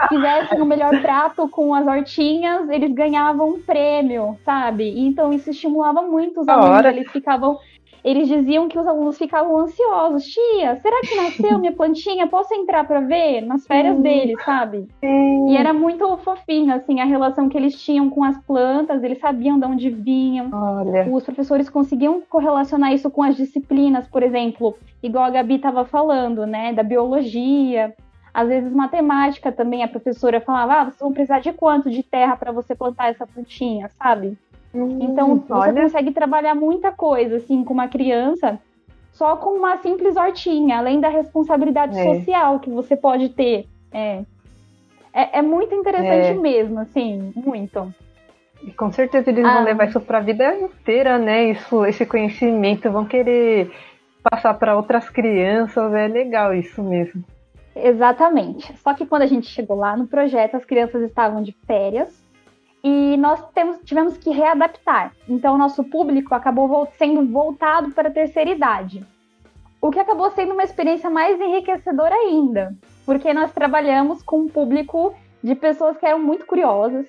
[0.09, 4.99] fizessem o melhor prato com as hortinhas, eles ganhavam um prêmio, sabe?
[5.01, 7.59] Então isso estimulava muito os alunos, eles ficavam
[8.05, 10.25] eles diziam que os alunos ficavam ansiosos.
[10.25, 12.27] Tia, será que nasceu minha plantinha?
[12.27, 13.43] Posso entrar para ver?
[13.43, 14.03] Nas férias Sim.
[14.03, 14.89] deles, sabe?
[15.01, 15.51] Sim.
[15.51, 19.59] E era muito fofinho, assim, a relação que eles tinham com as plantas, eles sabiam
[19.59, 20.51] de onde vinham.
[20.53, 21.09] Olha.
[21.11, 26.47] Os professores conseguiam correlacionar isso com as disciplinas, por exemplo, igual a Gabi estava falando,
[26.47, 27.95] né, da biologia.
[28.39, 32.37] Às vezes matemática também, a professora falava, ah, vocês vão precisar de quanto de terra
[32.37, 34.39] para você plantar essa plantinha, sabe?
[34.73, 35.73] Hum, então olha.
[35.73, 38.61] você consegue trabalhar muita coisa assim com uma criança
[39.11, 42.05] só com uma simples hortinha, além da responsabilidade é.
[42.05, 43.67] social que você pode ter.
[43.91, 44.23] É,
[45.13, 46.35] é, é muito interessante é.
[46.35, 47.93] mesmo, assim, muito.
[48.63, 49.55] E com certeza eles ah.
[49.55, 51.51] vão levar isso para a vida inteira, né?
[51.51, 53.73] Isso, esse conhecimento, vão querer
[54.23, 57.25] passar para outras crianças, é legal isso mesmo.
[57.83, 58.77] Exatamente.
[58.79, 62.27] Só que quando a gente chegou lá no projeto, as crianças estavam de férias
[62.83, 65.13] e nós temos, tivemos que readaptar.
[65.29, 69.05] Então, o nosso público acabou sendo voltado para a terceira idade.
[69.81, 75.15] O que acabou sendo uma experiência mais enriquecedora ainda, porque nós trabalhamos com um público
[75.43, 77.07] de pessoas que eram muito curiosas.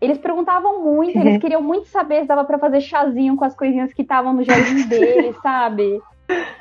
[0.00, 3.94] Eles perguntavam muito, eles queriam muito saber se dava para fazer chazinho com as coisinhas
[3.94, 6.00] que estavam no jardim deles, sabe?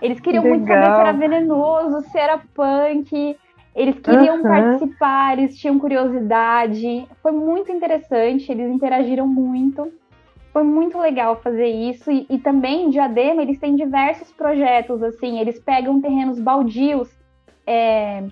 [0.02, 0.58] Eles queriam Legal.
[0.58, 3.38] muito saber se era venenoso, se era punk.
[3.74, 4.43] Eles queriam uhum.
[4.43, 7.08] participar, eles tinham curiosidade.
[7.21, 9.91] Foi muito interessante, eles interagiram muito.
[10.52, 12.12] Foi muito legal fazer isso.
[12.12, 15.39] E, e também, em Diadema, eles têm diversos projetos, assim.
[15.39, 17.10] Eles pegam terrenos baldios,
[17.65, 18.26] é,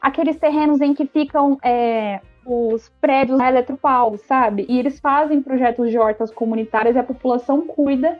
[0.00, 4.66] aqueles terrenos em que ficam é, os prédios da Eletropaulo, sabe?
[4.68, 8.18] E eles fazem projetos de hortas comunitárias e a população cuida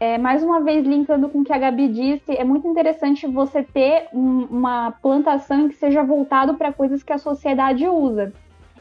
[0.00, 3.62] é, mais uma vez, linkando com o que a Gabi disse, é muito interessante você
[3.62, 8.32] ter um, uma plantação que seja voltado para coisas que a sociedade usa.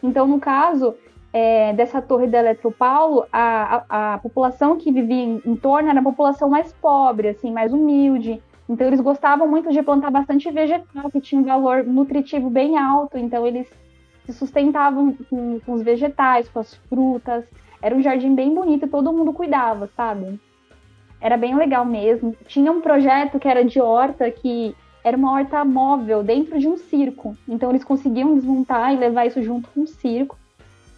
[0.01, 0.95] Então, no caso
[1.31, 5.99] é, dessa torre da Eletropaulo, a, a, a população que vivia em, em, torno era
[5.99, 8.41] a população mais pobre, assim, mais humilde.
[8.67, 13.17] Então, eles gostavam muito de plantar bastante vegetal, que tinha um valor nutritivo bem alto.
[13.17, 13.67] Então, eles
[14.25, 17.45] se sustentavam com, com os vegetais, com as frutas.
[17.81, 20.39] Era um jardim bem bonito e todo mundo cuidava, sabe?
[21.23, 22.35] Era bem legal mesmo.
[22.47, 26.75] Tinha um projeto que era de horta que era uma horta móvel dentro de um
[26.75, 27.37] circo.
[27.47, 30.37] Então eles conseguiam desmontar e levar isso junto com o circo.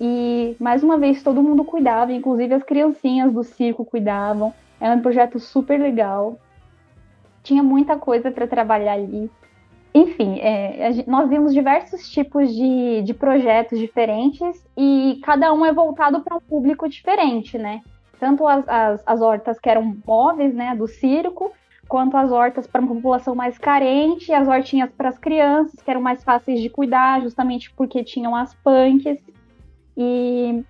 [0.02, 4.52] E mais uma vez todo mundo cuidava, inclusive as criancinhas do circo cuidavam.
[4.82, 6.40] Era um projeto super legal.
[7.44, 9.30] Tinha muita coisa para trabalhar ali.
[9.94, 16.22] Enfim, é, nós vimos diversos tipos de, de projetos diferentes e cada um é voltado
[16.22, 17.82] para um público diferente, né?
[18.20, 21.52] Tanto as, as, as hortas que eram móveis, né, do circo,
[21.88, 26.02] quanto as hortas para uma população mais carente, as hortinhas para as crianças, que eram
[26.02, 29.20] mais fáceis de cuidar, justamente porque tinham as punks.
[29.96, 30.64] E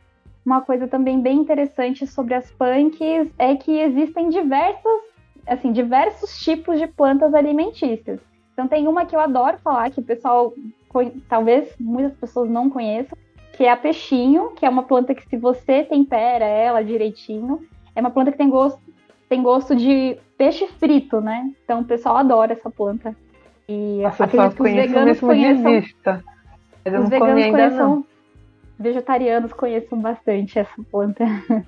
[0.45, 5.01] uma coisa também bem interessante sobre as punks é que existem diversas,
[5.47, 8.19] assim, diversos tipos de plantas alimentícias.
[8.53, 10.53] Então tem uma que eu adoro falar, que o pessoal,
[11.27, 13.17] talvez muitas pessoas não conheçam,
[13.55, 17.61] que é a peixinho, que é uma planta que se você tempera ela direitinho,
[17.95, 18.79] é uma planta que tem gosto,
[19.29, 21.51] tem gosto de peixe frito, né?
[21.63, 23.15] Então o pessoal adora essa planta.
[23.67, 25.77] E Nossa, acredito que os veganos conheçam.
[25.77, 28.05] os veganos conheçam, não.
[28.77, 31.23] vegetarianos conheçam bastante essa planta.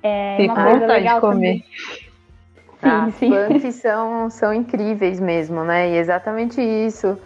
[0.00, 1.64] É Fico uma coisa legal de comer.
[2.80, 3.10] Também.
[3.10, 5.90] Sim, As plantas são, são incríveis mesmo, né?
[5.90, 7.18] E exatamente isso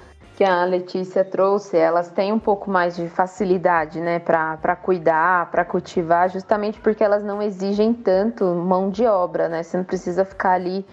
[0.42, 5.64] que a Letícia trouxe, elas têm um pouco mais de facilidade, né, para cuidar, para
[5.64, 9.62] cultivar, justamente porque elas não exigem tanto mão de obra, né?
[9.62, 10.84] Você não precisa ficar ali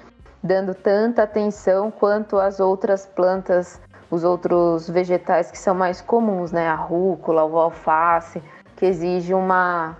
[0.44, 3.82] dando tanta atenção quanto as outras plantas,
[4.12, 6.68] os outros vegetais que são mais comuns, né?
[6.68, 8.44] A rúcula, o alface,
[8.76, 9.98] que exige uma,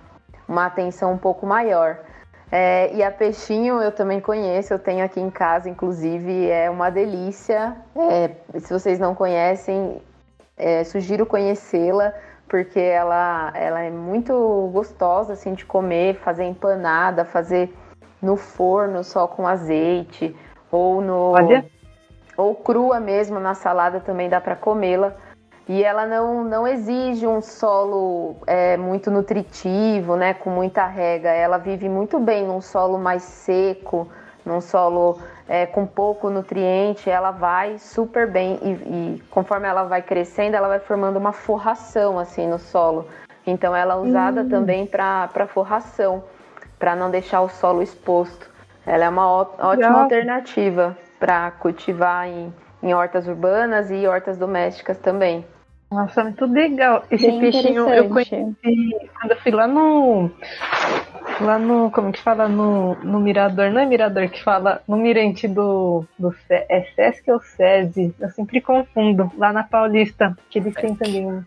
[0.48, 1.98] uma atenção um pouco maior.
[2.52, 6.90] É, e a peixinho eu também conheço, eu tenho aqui em casa, inclusive, é uma
[6.90, 7.76] delícia.
[7.96, 10.02] É, se vocês não conhecem,
[10.58, 12.14] é, sugiro conhecê-la,
[12.48, 17.72] porque ela, ela é muito gostosa assim, de comer, fazer empanada, fazer
[18.20, 20.36] no forno só com azeite,
[20.72, 21.32] ou no.
[21.34, 21.66] Olha.
[22.36, 25.14] Ou crua mesmo na salada também dá para comê-la.
[25.70, 31.30] E ela não, não exige um solo é, muito nutritivo, né, com muita rega.
[31.30, 34.08] Ela vive muito bem num solo mais seco,
[34.44, 37.08] num solo é, com pouco nutriente.
[37.08, 42.18] Ela vai super bem e, e, conforme ela vai crescendo, ela vai formando uma forração
[42.18, 43.08] assim no solo.
[43.46, 44.50] Então ela é usada Hum.
[44.50, 46.24] também para forração,
[46.80, 48.50] para não deixar o solo exposto.
[48.88, 50.02] Ela é uma ó- ótima Legal.
[50.02, 52.52] alternativa para cultivar em,
[52.82, 55.46] em hortas urbanas e hortas domésticas também.
[55.92, 57.04] Nossa, muito legal.
[57.10, 58.30] Esse Bem peixinho eu conheci
[59.20, 60.30] quando eu fui lá no.
[61.42, 61.90] Lá no.
[61.90, 62.48] Como que fala?
[62.48, 63.72] No, no Mirador.
[63.72, 64.84] Não é Mirador que fala.
[64.88, 66.06] No Mirante do.
[66.18, 68.14] do Se- é Sesc ou SESI?
[68.20, 69.32] Eu sempre confundo.
[69.36, 70.38] Lá na Paulista.
[70.52, 71.44] Que eles têm também um.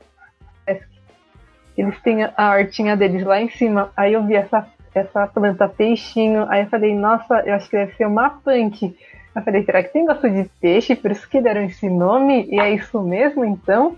[0.64, 0.86] Sesc.
[1.78, 3.92] Eles têm a hortinha deles lá em cima.
[3.96, 6.46] Aí eu vi essa, essa planta peixinho.
[6.48, 8.96] Aí eu falei, nossa, eu acho que deve ser uma punk.
[9.34, 10.94] Eu falei, será que tem gosto de peixe?
[10.96, 12.46] Por isso que deram esse nome?
[12.50, 13.96] E é isso mesmo, então?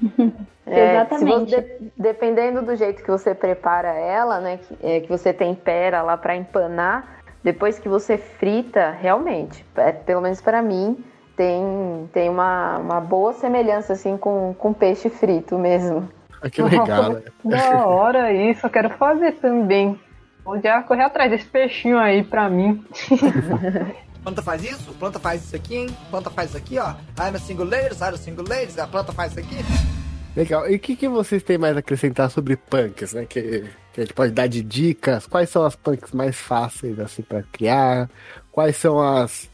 [0.70, 1.50] É, Exatamente.
[1.50, 5.32] se você- de- dependendo do jeito que você prepara ela, né, que, é, que você
[5.32, 11.02] tempera lá para empanar, depois que você frita, realmente, é, pelo menos para mim,
[11.34, 16.06] tem, tem uma, uma boa semelhança assim com, com peixe frito mesmo.
[16.40, 17.22] Ah, que legal, né?
[17.42, 19.98] Da hora isso, eu quero fazer também.
[20.44, 22.84] Vou já correr atrás desse peixinho aí pra mim.
[24.22, 25.88] Planta faz isso, planta faz isso aqui, hein?
[26.10, 26.90] Planta faz isso aqui, ó.
[27.18, 29.56] I'm a single ladies, I'm a single ladies, a planta faz isso aqui.
[30.36, 30.70] Legal.
[30.70, 33.24] E o que, que vocês têm mais a acrescentar sobre punks, né?
[33.24, 35.26] Que, que a gente pode dar de dicas?
[35.26, 38.08] Quais são as punks mais fáceis, assim, para criar?
[38.52, 39.50] Quais são as.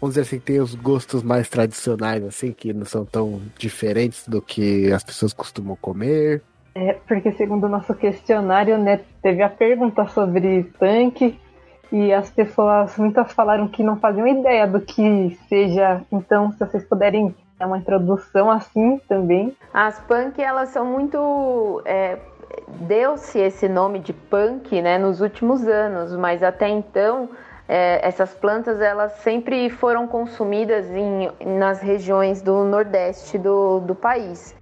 [0.00, 4.26] Vamos dizer assim, que tem os gostos mais tradicionais, assim, que não são tão diferentes
[4.26, 6.42] do que as pessoas costumam comer?
[6.74, 11.38] É, porque segundo o nosso questionário, né, teve a pergunta sobre punk
[11.92, 16.00] e as pessoas, muitas falaram que não faziam ideia do que seja.
[16.10, 19.54] Então, se vocês puderem dar uma introdução assim também.
[19.72, 21.82] As punk, elas são muito.
[21.84, 22.18] é,
[22.66, 27.28] Deu-se esse nome de punk né, nos últimos anos, mas até então
[27.68, 34.54] é, essas plantas elas sempre foram consumidas em, nas regiões do nordeste do, do país.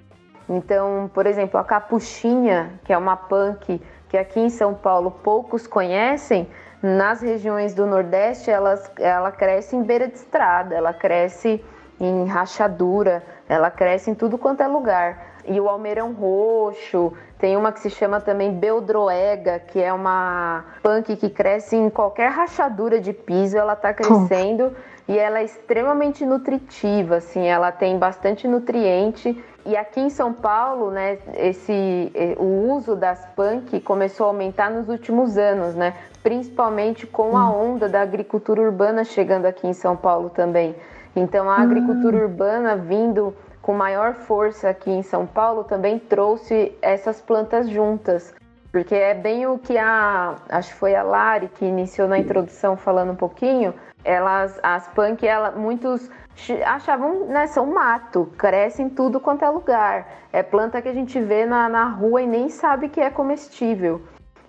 [0.49, 5.66] Então, por exemplo, a capuchinha, que é uma punk que aqui em São Paulo poucos
[5.66, 6.49] conhecem,
[6.83, 11.62] nas regiões do Nordeste elas, ela cresce em beira de estrada, ela cresce
[12.01, 15.31] em rachadura, ela cresce em tudo quanto é lugar.
[15.45, 21.16] E o almeirão roxo, tem uma que se chama também beldroega, que é uma punk
[21.16, 24.74] que cresce em qualquer rachadura de piso, ela está crescendo
[25.11, 29.36] e ela é extremamente nutritiva, assim, ela tem bastante nutriente.
[29.66, 34.70] E aqui em São Paulo, né, esse eh, o uso das punk começou a aumentar
[34.70, 35.94] nos últimos anos, né?
[36.22, 40.76] Principalmente com a onda da agricultura urbana chegando aqui em São Paulo também.
[41.16, 47.20] Então a agricultura urbana vindo com maior força aqui em São Paulo também trouxe essas
[47.20, 48.32] plantas juntas.
[48.70, 50.36] Porque é bem o que a.
[50.48, 53.74] Acho que foi a Lari que iniciou na introdução falando um pouquinho.
[54.05, 59.51] Elas, as punk, ela, muitos ch- achavam, né, são mato, cresce em tudo quanto é
[59.51, 60.09] lugar.
[60.32, 64.01] É planta que a gente vê na, na rua e nem sabe que é comestível.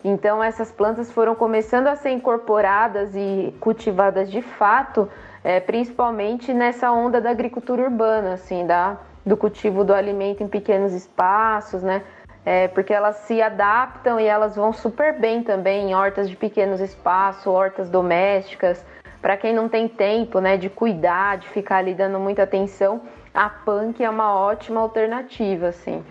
[0.03, 5.07] Então essas plantas foram começando a ser incorporadas e cultivadas de fato,
[5.43, 10.93] é, principalmente nessa onda da agricultura urbana, assim, da, do cultivo do alimento em pequenos
[10.93, 12.01] espaços, né?
[12.43, 16.79] É, porque elas se adaptam e elas vão super bem também em hortas de pequenos
[16.79, 18.83] espaços, hortas domésticas.
[19.21, 23.01] Para quem não tem tempo, né, de cuidar, de ficar ali dando muita atenção,
[23.33, 26.03] a punk é uma ótima alternativa, assim.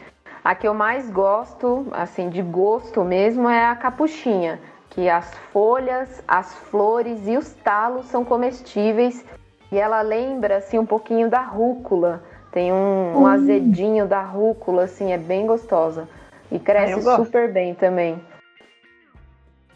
[0.45, 6.23] A que eu mais gosto, assim, de gosto mesmo, é a capuchinha, que as folhas,
[6.27, 9.25] as flores e os talos são comestíveis
[9.73, 12.23] e ela lembra, assim, um pouquinho da rúcula.
[12.53, 16.09] Tem um, um azedinho da rúcula, assim, é bem gostosa.
[16.51, 18.21] E cresce Ah, super bem também.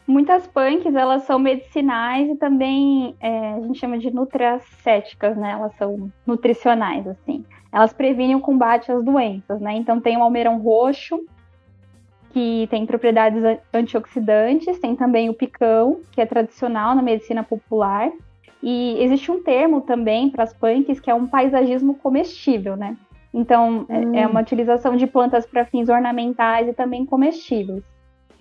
[0.07, 5.53] Muitas punks, elas são medicinais e também é, a gente chama de nutracéticas, né?
[5.53, 7.45] Elas são nutricionais, assim.
[7.73, 9.75] Elas previnem o combate às doenças, né?
[9.77, 11.25] Então tem o almeirão roxo,
[12.35, 13.43] que tem propriedades
[13.73, 18.11] antioxidantes, tem também o picão, que é tradicional na medicina popular,
[18.63, 22.97] E existe um termo também para as punks que é um paisagismo comestível, né?
[23.33, 24.15] Então, hum.
[24.15, 27.83] é uma utilização de plantas para fins ornamentais e também comestíveis.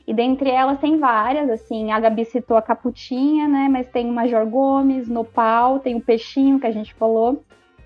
[0.06, 3.70] E dentre elas tem várias, assim, a Gabi citou a caputinha, né?
[3.72, 7.44] Mas tem o Major Gomes, nopal, tem o peixinho que a gente falou,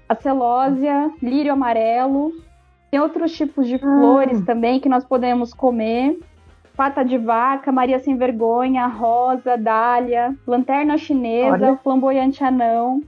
[0.10, 2.32] a celósia, lírio amarelo.
[2.90, 3.80] Tem outros tipos de hum.
[3.80, 6.20] flores também que nós podemos comer.
[6.76, 11.78] Pata de vaca, Maria Sem Vergonha, rosa, dália, lanterna chinesa, Olha.
[11.78, 13.02] flamboyante anão,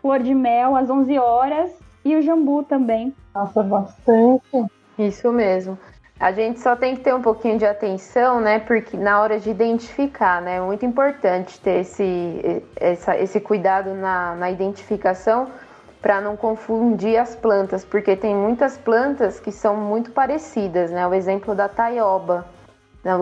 [0.00, 3.12] flor de mel às 11 horas e o jambu também.
[3.34, 4.64] Nossa, bastante.
[4.98, 5.76] Isso mesmo.
[6.20, 8.58] A gente só tem que ter um pouquinho de atenção, né?
[8.58, 10.56] Porque na hora de identificar, né?
[10.56, 15.48] É muito importante ter esse, essa, esse cuidado na, na identificação
[16.02, 21.06] para não confundir as plantas, porque tem muitas plantas que são muito parecidas, né?
[21.06, 22.44] O exemplo da taioba.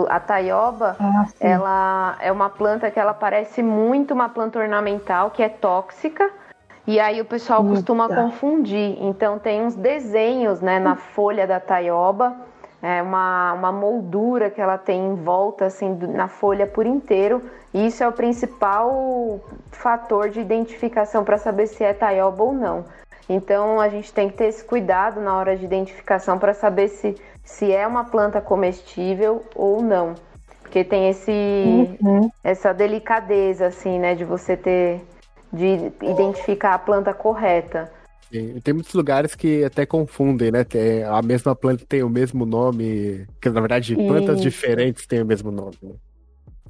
[0.09, 5.41] A taioba, ah, ela é uma planta que ela parece muito uma planta ornamental que
[5.41, 6.29] é tóxica,
[6.85, 8.97] e aí o pessoal costuma confundir.
[9.01, 12.35] Então tem uns desenhos, né, na folha da taioba
[12.83, 17.43] é uma, uma moldura que ela tem em volta, assim, na folha por inteiro.
[17.75, 19.41] E isso é o principal
[19.73, 22.85] fator de identificação para saber se é taioba ou não.
[23.29, 27.17] Então a gente tem que ter esse cuidado na hora de identificação para saber se,
[27.45, 30.15] se é uma planta comestível ou não.
[30.63, 31.31] Porque tem esse,
[32.01, 32.31] uhum.
[32.45, 35.05] essa delicadeza, assim, né, de você ter,
[35.53, 37.91] de identificar a planta correta.
[38.31, 40.65] Sim, tem muitos lugares que até confundem, né?
[40.65, 45.27] Tem, a mesma planta tem o mesmo nome, que na verdade plantas diferentes têm o
[45.27, 45.77] mesmo nome.
[45.83, 45.95] Né?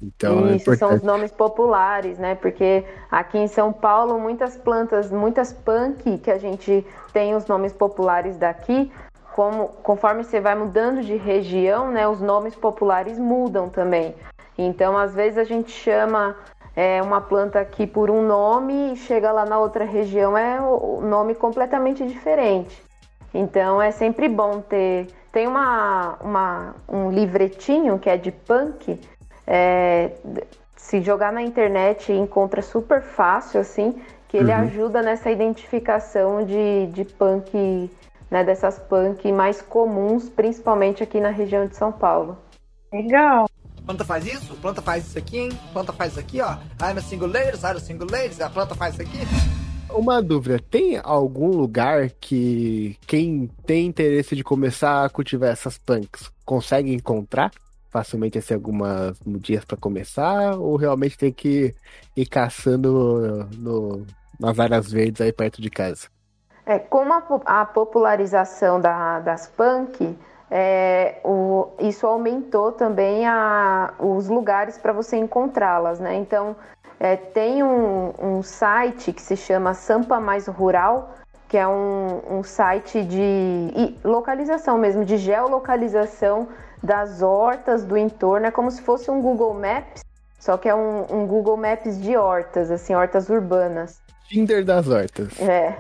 [0.01, 2.37] Então, é Isso, é são os nomes populares, né?
[2.37, 7.73] Porque aqui em São Paulo, muitas plantas, muitas punk que a gente tem os nomes
[7.73, 8.93] populares daqui,
[9.35, 12.07] como, conforme você vai mudando de região, né?
[12.07, 14.15] Os nomes populares mudam também.
[14.57, 16.37] Então, às vezes a gente chama
[16.81, 21.01] é uma planta aqui por um nome e chega lá na outra região é o
[21.01, 22.81] nome completamente diferente.
[23.35, 25.09] Então é sempre bom ter.
[25.33, 28.97] Tem uma, uma um livretinho que é de punk.
[29.45, 30.13] É,
[30.77, 34.61] se jogar na internet encontra super fácil assim, que ele uhum.
[34.61, 37.91] ajuda nessa identificação de, de punk,
[38.31, 42.39] né, dessas punk mais comuns, principalmente aqui na região de São Paulo.
[42.93, 43.49] Legal
[43.89, 45.49] planta faz isso, planta faz isso aqui, hein?
[45.73, 46.59] Planta faz isso aqui, ó.
[46.79, 49.21] I'm a single ladies, I'm a single ladies, a planta faz isso aqui.
[49.91, 56.31] Uma dúvida, tem algum lugar que quem tem interesse de começar a cultivar essas punks
[56.45, 57.51] consegue encontrar
[57.89, 61.75] facilmente assim, algumas dias para começar ou realmente tem que
[62.15, 64.05] ir caçando no,
[64.39, 66.09] nas áreas verdes aí perto de casa?
[66.67, 70.15] É, com a, a popularização da, das punk,
[70.51, 76.17] é, o, isso aumentou também a, os lugares para você encontrá-las, né?
[76.17, 76.57] Então,
[76.99, 81.15] é, tem um, um, site que se chama Sampa Mais Rural,
[81.49, 86.49] que é um, um site de localização mesmo, de geolocalização
[86.83, 88.47] das hortas do entorno.
[88.47, 90.03] É como se fosse um Google Maps,
[90.39, 94.01] só que é um, um Google Maps de hortas, assim, hortas urbanas.
[94.29, 95.41] Tinder das hortas.
[95.41, 95.75] É.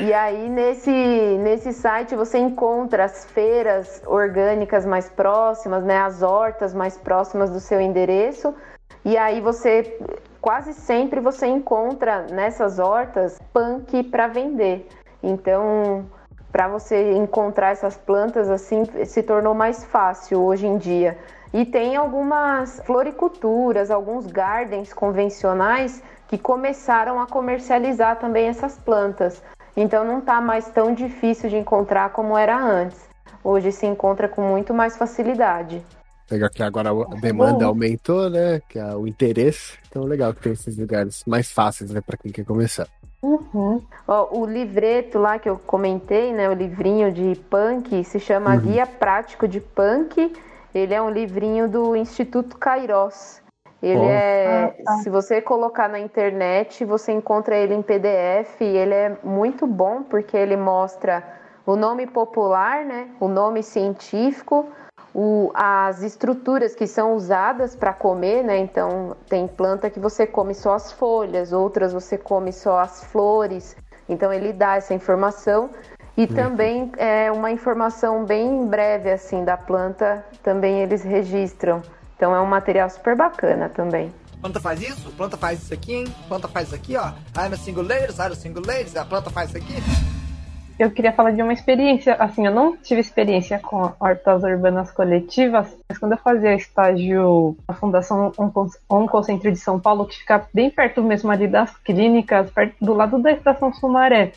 [0.00, 6.74] e aí nesse, nesse site você encontra as feiras orgânicas mais próximas, né, as hortas
[6.74, 8.54] mais próximas do seu endereço.
[9.04, 9.98] E aí você
[10.40, 14.88] quase sempre você encontra nessas hortas punk para vender.
[15.22, 16.06] Então,
[16.50, 21.16] para você encontrar essas plantas assim se tornou mais fácil hoje em dia.
[21.52, 29.42] E tem algumas floriculturas, alguns gardens convencionais que começaram a comercializar também essas plantas.
[29.76, 33.00] Então não está mais tão difícil de encontrar como era antes.
[33.42, 35.82] Hoje se encontra com muito mais facilidade.
[36.30, 38.62] Legal que agora a demanda aumentou, né?
[38.68, 39.76] Que é o interesse.
[39.88, 42.86] Então legal que tem esses lugares mais fáceis, né, para quem quer começar.
[43.20, 43.82] Uhum.
[44.06, 48.60] Ó, o livreto lá que eu comentei, né, o livrinho de punk, se chama uhum.
[48.60, 50.32] Guia Prático de Punk.
[50.72, 53.42] Ele é um livrinho do Instituto Kairos.
[53.82, 54.04] Ele oh.
[54.04, 54.92] é, ah, tá.
[54.98, 58.60] se você colocar na internet, você encontra ele em PDF.
[58.60, 61.22] ele é muito bom porque ele mostra
[61.66, 63.08] o nome popular, né?
[63.18, 64.66] O nome científico,
[65.14, 68.58] o, as estruturas que são usadas para comer, né?
[68.58, 73.76] Então tem planta que você come só as folhas, outras você come só as flores.
[74.08, 75.70] Então ele dá essa informação
[76.16, 76.34] e uhum.
[76.34, 81.80] também é uma informação bem breve assim da planta, também eles registram.
[82.20, 84.12] Então é um material super bacana também.
[84.42, 86.04] Planta faz isso, planta faz isso aqui, hein?
[86.28, 87.12] Planta faz isso aqui, ó.
[87.34, 89.72] I'm a single ladies, I'm a single ladies, a planta faz isso aqui.
[90.78, 92.12] eu queria falar de uma experiência.
[92.16, 97.74] Assim, eu não tive experiência com hortas urbanas coletivas, mas quando eu fazia estágio na
[97.74, 98.30] Fundação
[98.86, 103.18] Oncocentro de São Paulo, que fica bem perto mesmo ali das clínicas, perto, do lado
[103.18, 104.32] da Estação Sumaré.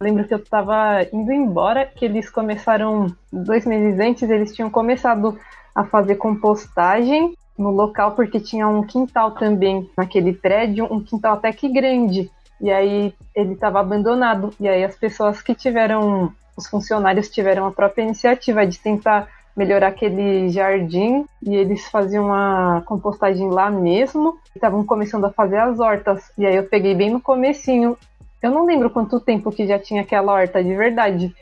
[0.00, 5.38] Lembro que eu estava indo embora, que eles começaram, dois meses antes, eles tinham começado
[5.78, 11.52] a fazer compostagem no local, porque tinha um quintal também naquele prédio, um quintal até
[11.52, 12.28] que grande.
[12.60, 14.52] E aí ele estava abandonado.
[14.58, 19.88] E aí as pessoas que tiveram, os funcionários tiveram a própria iniciativa de tentar melhorar
[19.88, 24.36] aquele jardim e eles faziam a compostagem lá mesmo.
[24.56, 26.32] Estavam começando a fazer as hortas.
[26.36, 27.96] E aí eu peguei bem no comecinho.
[28.42, 31.32] Eu não lembro quanto tempo que já tinha aquela horta de verdade.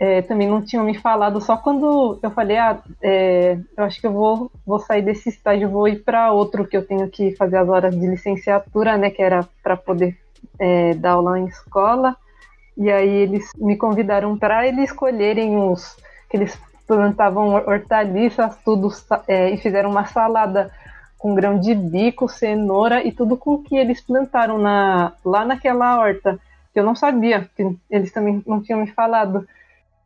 [0.00, 4.06] É, também não tinham me falado, só quando eu falei, ah, é, eu acho que
[4.06, 7.56] eu vou, vou sair desse estágio, vou ir para outro que eu tenho que fazer
[7.56, 10.16] as horas de licenciatura, né, que era para poder
[10.58, 12.16] é, dar aula em escola.
[12.76, 15.96] E aí eles me convidaram para eles escolherem os
[16.30, 18.88] que eles plantavam hortaliças, tudo
[19.26, 20.70] é, e fizeram uma salada
[21.18, 26.38] com grão de bico, cenoura e tudo com que eles plantaram na, lá naquela horta.
[26.72, 29.46] Que eu não sabia, que eles também não tinham me falado.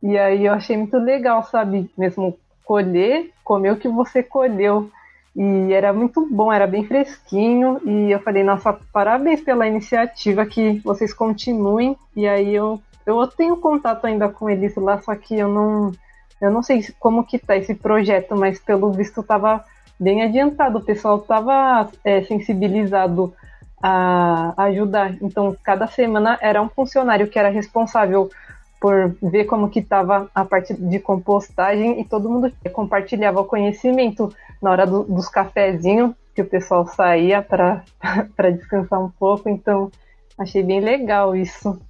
[0.03, 1.89] E aí eu achei muito legal, sabe?
[1.97, 4.91] Mesmo colher, comer o que você colheu.
[5.33, 7.79] E era muito bom, era bem fresquinho.
[7.85, 11.97] E eu falei, nossa, parabéns pela iniciativa, que vocês continuem.
[12.13, 15.91] E aí eu, eu tenho contato ainda com eles lá, só que eu não,
[16.41, 19.63] eu não sei como que tá esse projeto, mas pelo visto estava
[19.97, 20.79] bem adiantado.
[20.79, 23.33] O pessoal estava é, sensibilizado
[23.81, 25.15] a ajudar.
[25.21, 28.29] Então, cada semana era um funcionário que era responsável
[28.83, 34.29] por ver como que estava a parte de compostagem e todo mundo compartilhava o conhecimento
[34.61, 37.81] na hora do, dos cafezinhos que o pessoal saía para
[38.51, 39.47] descansar um pouco.
[39.47, 39.89] Então,
[40.37, 41.81] achei bem legal isso.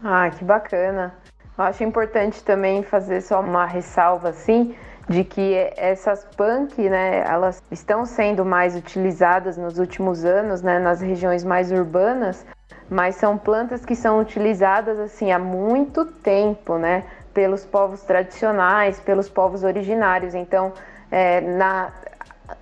[0.00, 1.12] Ah, que bacana.
[1.58, 4.76] Eu acho importante também fazer só uma ressalva assim
[5.08, 11.00] de que essas punk, né, elas estão sendo mais utilizadas nos últimos anos, né, nas
[11.00, 12.46] regiões mais urbanas,
[12.92, 19.30] mas são plantas que são utilizadas assim há muito tempo, né, pelos povos tradicionais, pelos
[19.30, 20.34] povos originários.
[20.34, 20.72] Então,
[21.10, 21.88] é, na,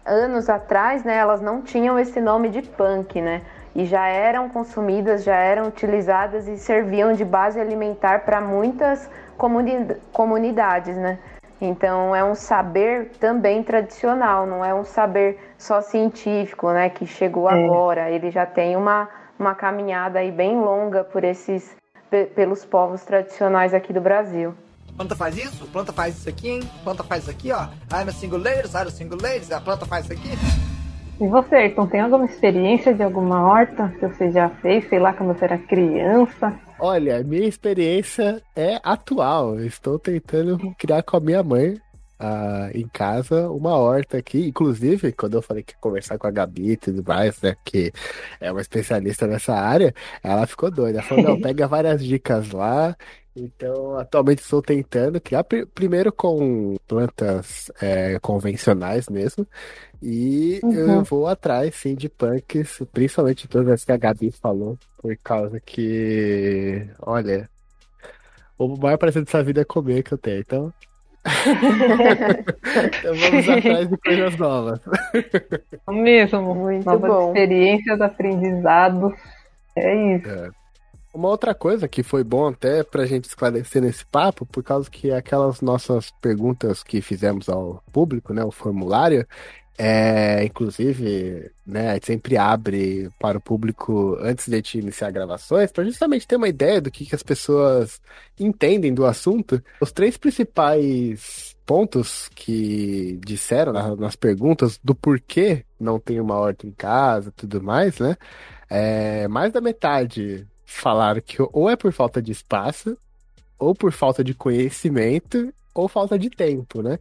[0.06, 3.42] anos atrás, né, elas não tinham esse nome de punk, né,
[3.74, 9.96] e já eram consumidas, já eram utilizadas e serviam de base alimentar para muitas comuni
[10.12, 11.18] comunidades, né.
[11.60, 17.50] Então é um saber também tradicional, não é um saber só científico, né, que chegou
[17.50, 17.64] é.
[17.64, 18.10] agora.
[18.10, 19.08] Ele já tem uma
[19.40, 21.74] uma caminhada aí bem longa por esses
[22.34, 24.54] pelos povos tradicionais aqui do Brasil.
[24.96, 26.60] Planta faz isso, planta faz isso aqui, hein?
[26.84, 27.62] Planta faz isso aqui, ó.
[27.90, 30.30] I'm a single ladies, I'm a single ladies, a planta faz isso aqui.
[31.20, 35.12] E você, Ayrton, tem alguma experiência de alguma horta que você já fez, sei lá,
[35.12, 36.58] quando você era criança?
[36.78, 39.58] Olha, minha experiência é atual.
[39.58, 41.78] Eu estou tentando criar com a minha mãe
[42.74, 44.46] em casa uma horta aqui.
[44.48, 47.56] Inclusive, quando eu falei que ia conversar com a Gabi e tudo mais, né?
[47.64, 47.92] Que
[48.40, 50.98] é uma especialista nessa área, ela ficou doida.
[50.98, 52.96] Ela falou, não, pega várias dicas lá.
[53.34, 59.46] Então, atualmente estou tentando criar pr primeiro com plantas é, convencionais mesmo.
[60.02, 60.72] E uhum.
[60.72, 65.60] eu vou atrás, sim, de punks, principalmente todas as que a Gabi falou, por causa
[65.60, 67.48] que, olha,
[68.58, 70.40] o maior prazer dessa vida é comer que eu tenho.
[70.40, 70.72] Então,
[72.98, 74.80] então vamos atrás de coisas novas.
[75.88, 77.28] Mesmo, muito Novas bom.
[77.28, 79.12] experiências, aprendizados.
[79.76, 80.28] É isso.
[80.28, 80.50] É.
[81.12, 85.10] Uma outra coisa que foi bom até pra gente esclarecer nesse papo, por causa que
[85.10, 89.26] aquelas nossas perguntas que fizemos ao público, né, o formulário,
[89.82, 95.84] é, inclusive, né, sempre abre para o público antes de a gente iniciar gravações, para
[95.84, 97.98] justamente ter uma ideia do que, que as pessoas
[98.38, 99.62] entendem do assunto.
[99.80, 106.66] Os três principais pontos que disseram nas, nas perguntas do porquê não tem uma horta
[106.66, 108.18] em casa tudo mais, né?
[108.68, 112.98] É, mais da metade falaram que ou é por falta de espaço,
[113.58, 116.98] ou por falta de conhecimento, ou falta de tempo, né?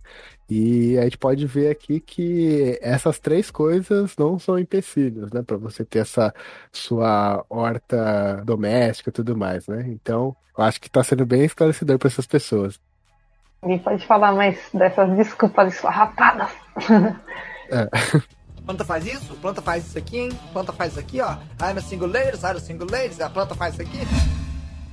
[0.50, 5.42] E a gente pode ver aqui que essas três coisas não são empecilhos, né?
[5.42, 6.34] Para você ter essa
[6.72, 9.86] sua horta doméstica e tudo mais, né?
[9.88, 12.80] Então, eu acho que está sendo bem esclarecedor para essas pessoas.
[13.62, 16.50] Alguém pode falar mais dessas desculpas esfarrapadas?
[17.72, 17.88] É.
[18.66, 20.30] Planta faz isso, planta faz isso aqui, hein?
[20.52, 21.34] Planta faz isso aqui, ó.
[21.62, 24.00] I'm a single ladies, I'm a single ladies, a planta faz isso aqui.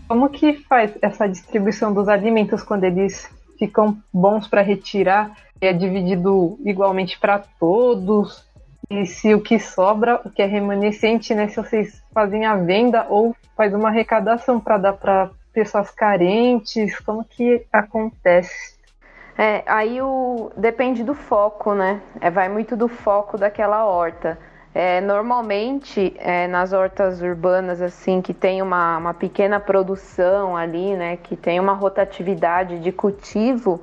[0.08, 6.58] Como que faz essa distribuição dos alimentos quando eles ficam bons para retirar, é dividido
[6.64, 8.44] igualmente para todos.
[8.88, 13.06] E se o que sobra, o que é remanescente, né, se vocês fazem a venda
[13.08, 16.98] ou faz uma arrecadação para dar para pessoas carentes?
[17.00, 18.76] Como que acontece?
[19.38, 22.00] É, aí o depende do foco, né?
[22.20, 24.38] É, vai muito do foco daquela horta.
[24.78, 31.16] É, normalmente, é, nas hortas urbanas, assim, que tem uma, uma pequena produção ali, né,
[31.16, 33.80] que tem uma rotatividade de cultivo,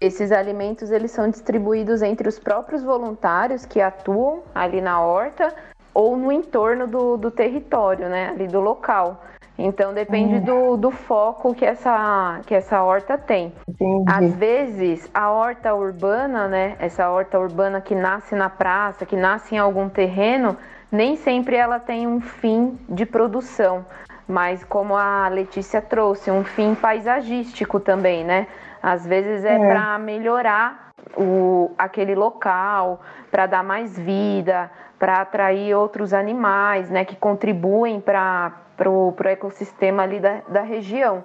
[0.00, 5.52] esses alimentos eles são distribuídos entre os próprios voluntários que atuam ali na horta
[5.92, 9.20] ou no entorno do, do território, né, ali do local.
[9.58, 10.40] Então depende hum.
[10.40, 13.52] do, do foco que essa, que essa horta tem.
[13.68, 14.04] Entendi.
[14.06, 16.76] Às vezes, a horta urbana, né?
[16.78, 20.56] Essa horta urbana que nasce na praça, que nasce em algum terreno,
[20.92, 23.84] nem sempre ela tem um fim de produção.
[24.28, 28.46] Mas como a Letícia trouxe, um fim paisagístico também, né?
[28.80, 29.58] Às vezes é, é.
[29.58, 37.04] para melhorar o, aquele local, para dar mais vida, para atrair outros animais, né?
[37.04, 41.24] Que contribuem para para o ecossistema ali da, da região.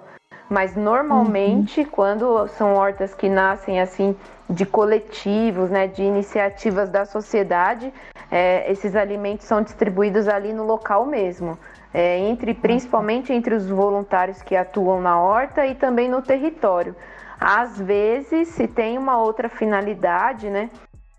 [0.50, 1.86] Mas normalmente, uhum.
[1.86, 4.14] quando são hortas que nascem assim
[4.50, 7.94] de coletivos, né, de iniciativas da sociedade,
[8.30, 11.58] é, esses alimentos são distribuídos ali no local mesmo,
[11.94, 16.94] é, entre principalmente entre os voluntários que atuam na horta e também no território.
[17.40, 20.68] Às vezes, se tem uma outra finalidade, né,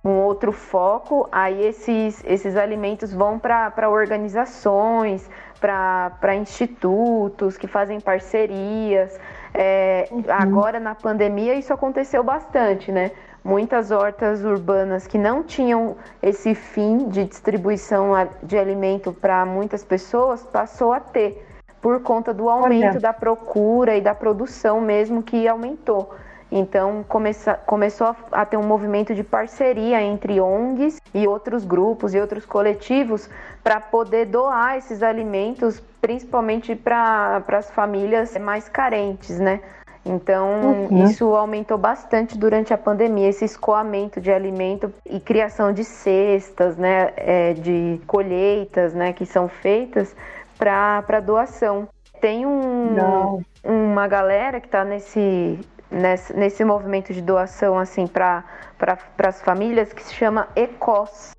[0.04, 5.28] um outro foco, aí esses, esses alimentos vão para organizações,
[5.60, 9.20] para institutos que fazem parcerias.
[9.54, 10.24] É, uhum.
[10.28, 13.12] Agora, na pandemia, isso aconteceu bastante, né?
[13.44, 20.44] Muitas hortas urbanas que não tinham esse fim de distribuição de alimento para muitas pessoas
[20.44, 21.46] passou a ter,
[21.80, 23.00] por conta do aumento Olha.
[23.00, 26.14] da procura e da produção mesmo que aumentou.
[26.52, 32.20] Então começa, começou a, ter um movimento de parceria entre ONGs e outros grupos e
[32.20, 33.30] outros coletivos
[33.64, 39.60] para poder doar esses alimentos, principalmente para as famílias mais carentes, né?
[40.06, 41.06] Então, uhum.
[41.06, 47.12] isso aumentou bastante durante a pandemia, esse escoamento de alimento e criação de cestas, né,
[47.18, 50.16] é, de colheitas, né, que são feitas
[50.60, 51.88] para doação.
[52.22, 58.44] Tem um, uma galera que está nesse, nesse, nesse movimento de doação assim para
[58.78, 61.32] pra, as famílias que se chama ECOS,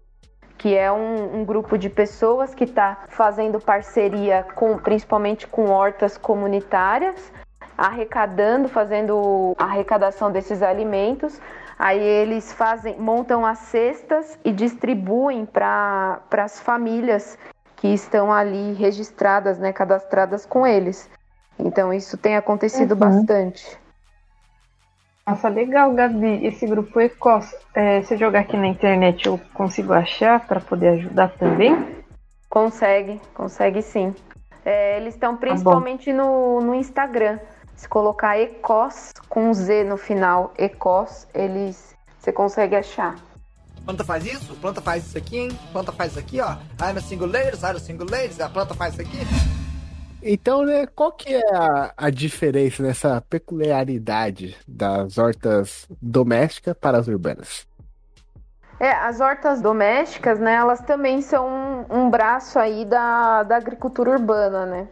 [0.56, 6.16] que é um, um grupo de pessoas que está fazendo parceria com principalmente com hortas
[6.16, 7.32] comunitárias,
[7.76, 11.40] arrecadando, fazendo arrecadação desses alimentos.
[11.78, 17.38] Aí eles fazem, montam as cestas e distribuem para as famílias
[17.76, 21.10] que estão ali registradas, né, cadastradas com eles.
[21.58, 22.98] Então isso tem acontecido uhum.
[22.98, 23.78] bastante.
[25.26, 26.46] Nossa, legal, Gabi.
[26.46, 30.88] Esse grupo ECOS, é, se eu jogar aqui na internet, eu consigo achar para poder
[30.90, 31.96] ajudar também?
[32.48, 34.14] Consegue, consegue sim.
[34.64, 37.40] É, eles estão tá principalmente tá no, no Instagram.
[37.74, 43.16] Se colocar ECOS com Z no final, ECOS, eles você consegue achar.
[43.84, 45.58] Planta faz isso, planta faz isso aqui, hein?
[45.72, 46.52] Planta faz isso aqui, ó.
[46.80, 49.65] I'm a single ladies, I'm a single ladies, a planta faz isso aqui.
[50.28, 57.06] Então, né, qual que é a, a diferença nessa peculiaridade das hortas domésticas para as
[57.06, 57.64] urbanas?
[58.80, 64.10] É, as hortas domésticas, né, elas também são um, um braço aí da, da agricultura
[64.10, 64.88] urbana, né?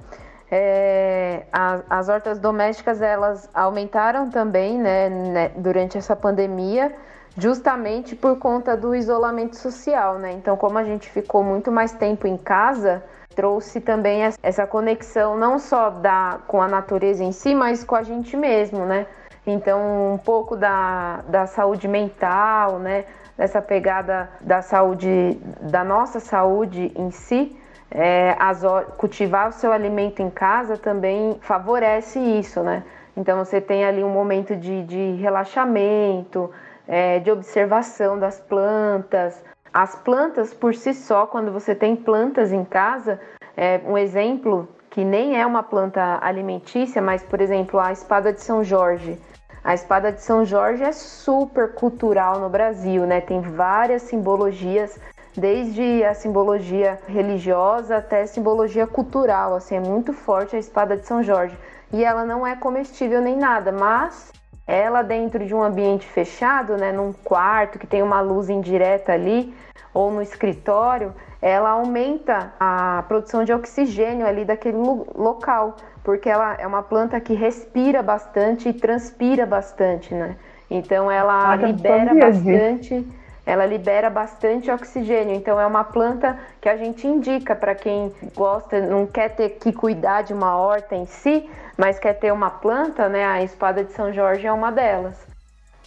[0.49, 6.95] É, as, as hortas domésticas, elas aumentaram também, né, né, durante essa pandemia,
[7.37, 10.30] justamente por conta do isolamento social, né?
[10.32, 13.03] Então, como a gente ficou muito mais tempo em casa,
[13.35, 18.03] trouxe também essa conexão não só da, com a natureza em si, mas com a
[18.03, 19.07] gente mesmo, né?
[19.47, 23.05] Então, um pouco da, da saúde mental, né?
[23.37, 27.57] Dessa pegada da saúde, da nossa saúde em si,
[27.91, 28.62] é, as,
[28.97, 32.85] cultivar o seu alimento em casa também favorece isso, né?
[33.16, 36.51] Então, você tem ali um momento de, de relaxamento,
[36.87, 39.43] é, de observação das plantas,
[39.75, 43.20] as plantas por si só, quando você tem plantas em casa,
[43.57, 48.41] é um exemplo que nem é uma planta alimentícia, mas por exemplo, a espada de
[48.41, 49.20] São Jorge.
[49.64, 53.20] A espada de São Jorge é super cultural no Brasil, né?
[53.20, 55.01] Tem várias simbologias,
[55.37, 61.05] desde a simbologia religiosa até a simbologia cultural, assim, é muito forte a espada de
[61.05, 61.59] São Jorge.
[61.93, 64.31] E ela não é comestível nem nada, mas
[64.67, 69.55] ela dentro de um ambiente fechado, né, num quarto que tem uma luz indireta ali,
[69.93, 74.79] ou no escritório, ela aumenta a produção de oxigênio ali daquele
[75.15, 80.37] local, porque ela é uma planta que respira bastante e transpira bastante, né?
[80.71, 83.07] Então ela ah, libera bastante,
[83.45, 85.35] ela libera bastante oxigênio.
[85.37, 89.73] Então é uma planta que a gente indica para quem gosta, não quer ter que
[89.73, 93.25] cuidar de uma horta em si, mas quer ter uma planta, né?
[93.25, 95.16] A espada de São Jorge é uma delas.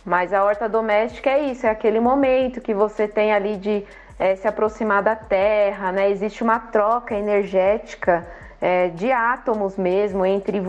[0.05, 3.85] Mas a horta doméstica é isso, é aquele momento que você tem ali de
[4.17, 6.09] é, se aproximar da terra, né?
[6.09, 8.25] Existe uma troca energética
[8.61, 10.61] é, de átomos mesmo entre,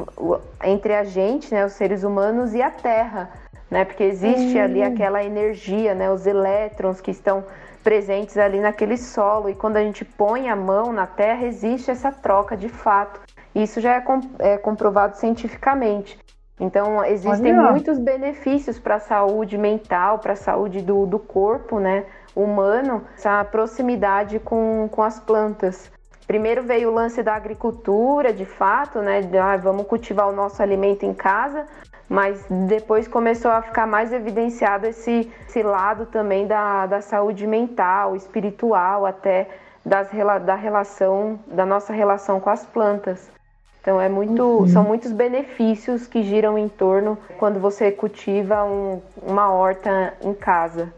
[0.65, 3.31] entre a gente, né, os seres humanos, e a terra
[3.71, 3.85] né?
[3.85, 6.11] Porque existe ali aquela energia, né?
[6.11, 7.45] Os elétrons que estão
[7.85, 12.11] presentes ali naquele solo e quando a gente põe a mão na terra existe essa
[12.11, 13.21] troca de fato.
[13.59, 14.05] Isso já é,
[14.39, 16.17] é comprovado cientificamente.
[16.61, 17.73] Então existem Olha.
[17.73, 22.05] muitos benefícios para a saúde mental, para a saúde do, do corpo, né?
[22.35, 25.91] Humano, essa proximidade com, com as plantas.
[26.27, 29.23] Primeiro veio o lance da agricultura, de fato, né?
[29.23, 31.67] De, ah, vamos cultivar o nosso alimento em casa,
[32.09, 38.15] mas depois começou a ficar mais evidenciado esse, esse lado também da, da saúde mental,
[38.15, 39.49] espiritual, até
[39.85, 40.11] das,
[40.45, 43.38] da relação, da nossa relação com as plantas.
[43.81, 44.69] Então é muito, uhum.
[44.69, 50.93] são muitos benefícios que giram em torno quando você cultiva um, uma horta em casa.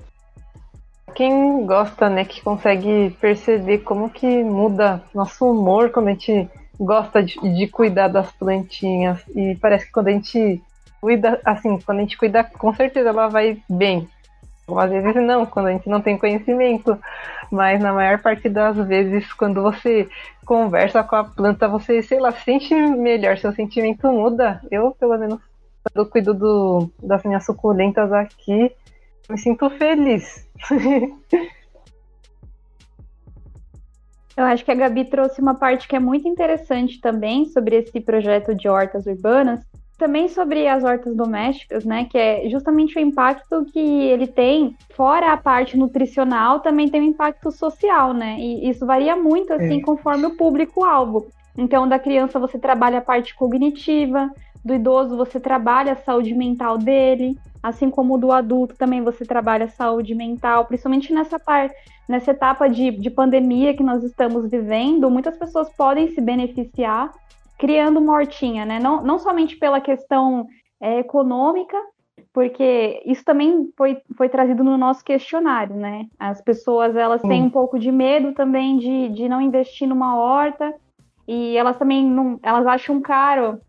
[1.15, 7.23] Quem gosta, né, que consegue perceber como que muda nosso humor quando a gente gosta
[7.23, 10.63] de, de cuidar das plantinhas e parece que quando a gente
[11.01, 14.09] cuida, assim, quando a gente cuida, com certeza ela vai bem.
[14.79, 16.99] Às vezes não, quando a gente não tem conhecimento.
[17.51, 20.09] Mas na maior parte das vezes, quando você
[20.45, 24.61] conversa com a planta, você, sei lá, sente melhor, seu sentimento muda.
[24.71, 25.41] Eu, pelo menos,
[25.83, 28.73] quando eu cuido do, das minhas suculentas aqui,
[29.29, 30.49] me sinto feliz.
[34.37, 38.01] Eu acho que a Gabi trouxe uma parte que é muito interessante também sobre esse
[38.01, 39.63] projeto de hortas urbanas,
[40.01, 42.07] também sobre as hortas domésticas, né?
[42.11, 47.11] Que é justamente o impacto que ele tem, fora a parte nutricional, também tem um
[47.11, 48.37] impacto social, né?
[48.41, 49.83] E isso varia muito, assim, é.
[49.83, 51.29] conforme o público-alvo.
[51.57, 54.31] Então, da criança você trabalha a parte cognitiva,
[54.65, 59.67] do idoso você trabalha a saúde mental dele, assim como do adulto também você trabalha
[59.67, 61.75] a saúde mental, principalmente nessa parte,
[62.09, 67.13] nessa etapa de, de pandemia que nós estamos vivendo, muitas pessoas podem se beneficiar
[67.61, 68.81] criando uma hortinha, né?
[68.81, 70.47] Não, não somente pela questão
[70.81, 71.77] é, econômica,
[72.33, 76.07] porque isso também foi, foi trazido no nosso questionário, né?
[76.19, 80.75] As pessoas elas têm um pouco de medo também de, de não investir numa horta
[81.29, 83.61] e elas também não, elas acham caro.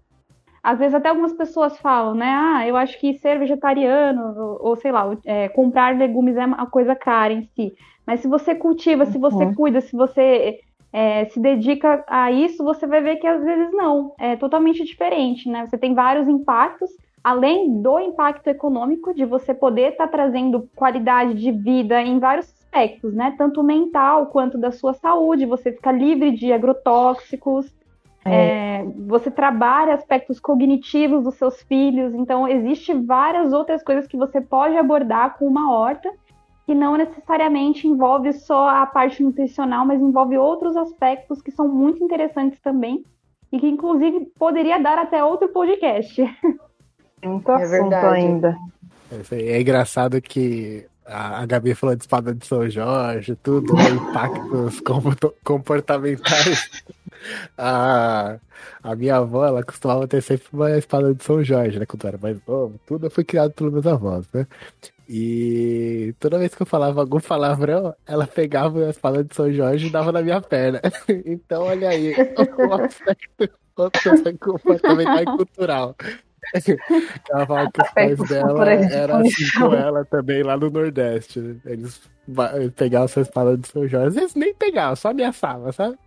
[0.64, 2.30] Às vezes até algumas pessoas falam, né?
[2.34, 6.66] Ah, eu acho que ser vegetariano ou, ou sei lá, é, comprar legumes é uma
[6.68, 7.74] coisa cara em si.
[8.08, 9.54] Mas se você cultiva, se você uhum.
[9.54, 10.60] cuida, se você
[10.94, 15.50] é, se dedica a isso, você vai ver que às vezes não, é totalmente diferente,
[15.50, 15.66] né?
[15.66, 16.90] Você tem vários impactos,
[17.24, 22.52] além do impacto econômico, de você poder estar tá trazendo qualidade de vida em vários
[22.52, 23.34] aspectos, né?
[23.38, 27.74] Tanto mental quanto da sua saúde, você fica livre de agrotóxicos,
[28.24, 28.82] é.
[28.82, 34.40] É, você trabalha aspectos cognitivos dos seus filhos, então existe várias outras coisas que você
[34.40, 36.12] pode abordar com uma horta
[36.72, 42.02] que não necessariamente envolve só a parte nutricional, mas envolve outros aspectos que são muito
[42.02, 43.04] interessantes também
[43.52, 46.22] e que inclusive poderia dar até outro podcast.
[47.24, 48.16] Muito é verdade.
[48.16, 48.58] ainda.
[49.32, 53.90] É, é engraçado que a Gabi falou de espada de São Jorge, tudo, né?
[53.90, 54.82] impactos
[55.44, 56.84] comportamentais.
[57.58, 58.38] A,
[58.82, 61.86] a minha avó, ela costumava ter sempre uma espada de São Jorge, né?
[61.86, 64.48] Quando eu era mais novo, tudo foi criado pelos meus avós, né?
[65.10, 69.88] E toda vez que eu falava algum palavrão, ela pegava a espada de São Jorge
[69.88, 70.82] e dava na minha perna.
[71.26, 72.14] Então, olha aí,
[72.58, 73.50] o aspecto
[74.40, 75.96] comportamental e cultural.
[77.30, 81.40] Ela falava que os pais dela eram assim com ela também lá no Nordeste.
[81.40, 81.56] Né?
[81.66, 82.02] Eles
[82.76, 84.08] pegavam essa espada de São Jorge.
[84.08, 85.98] Às vezes nem pegavam, só ameaçavam, sabe?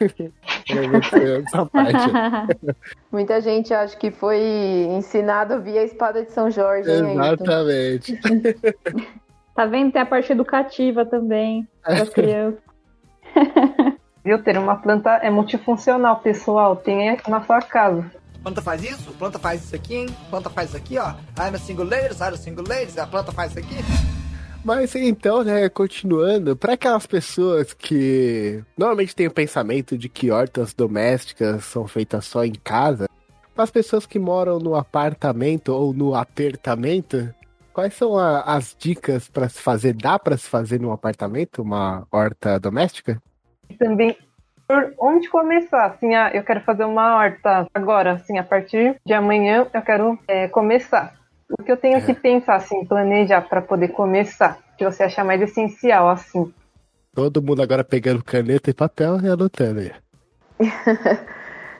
[3.10, 4.38] Muita gente acha que foi
[4.90, 6.90] ensinado via espada de São Jorge.
[6.90, 8.20] Exatamente.
[9.54, 9.92] tá vendo?
[9.92, 12.60] Tem a parte educativa também das crianças.
[14.22, 14.42] Viu?
[14.42, 16.76] Ter uma planta é multifuncional, pessoal.
[16.76, 18.04] Tem na sua casa.
[18.42, 20.06] Planta faz isso, planta faz isso aqui, hein?
[20.30, 21.10] Planta faz isso aqui, ó.
[21.38, 23.76] I'm a single ladies, I'm a single ladies, a planta faz isso aqui.
[24.64, 30.74] Mas então, né, continuando, para aquelas pessoas que normalmente têm o pensamento de que hortas
[30.74, 33.06] domésticas são feitas só em casa,
[33.54, 37.34] para as pessoas que moram no apartamento ou no apertamento,
[37.72, 39.94] quais são a, as dicas para se fazer?
[39.94, 43.22] Dá para se fazer no apartamento uma horta doméstica?
[43.78, 44.16] Também
[44.70, 45.86] por onde começar?
[45.86, 50.16] Assim, ah, eu quero fazer uma horta agora, assim, a partir de amanhã eu quero
[50.28, 51.14] é, começar.
[51.58, 52.00] O que eu tenho é.
[52.00, 54.58] que pensar, assim, planejar para poder começar?
[54.78, 56.54] que você achar mais essencial, assim.
[57.14, 59.92] Todo mundo agora pegando caneta e papel e anotando aí.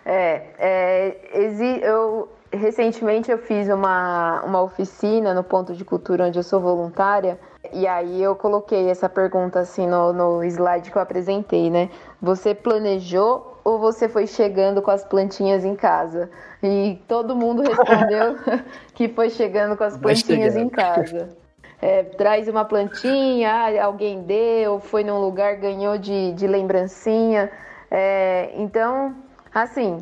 [0.05, 6.39] é, é exi eu recentemente eu fiz uma, uma oficina no ponto de cultura onde
[6.39, 7.39] eu sou voluntária
[7.73, 11.91] e aí eu coloquei essa pergunta assim no, no slide que eu apresentei, né?
[12.21, 16.31] Você planejou ou você foi chegando com as plantinhas em casa?
[16.63, 18.37] E todo mundo respondeu
[18.95, 21.37] que foi chegando com as plantinhas em casa.
[21.83, 27.51] É, traz uma plantinha, alguém deu, foi num lugar, ganhou de, de lembrancinha.
[27.91, 29.15] É, então,
[29.55, 29.99] assim,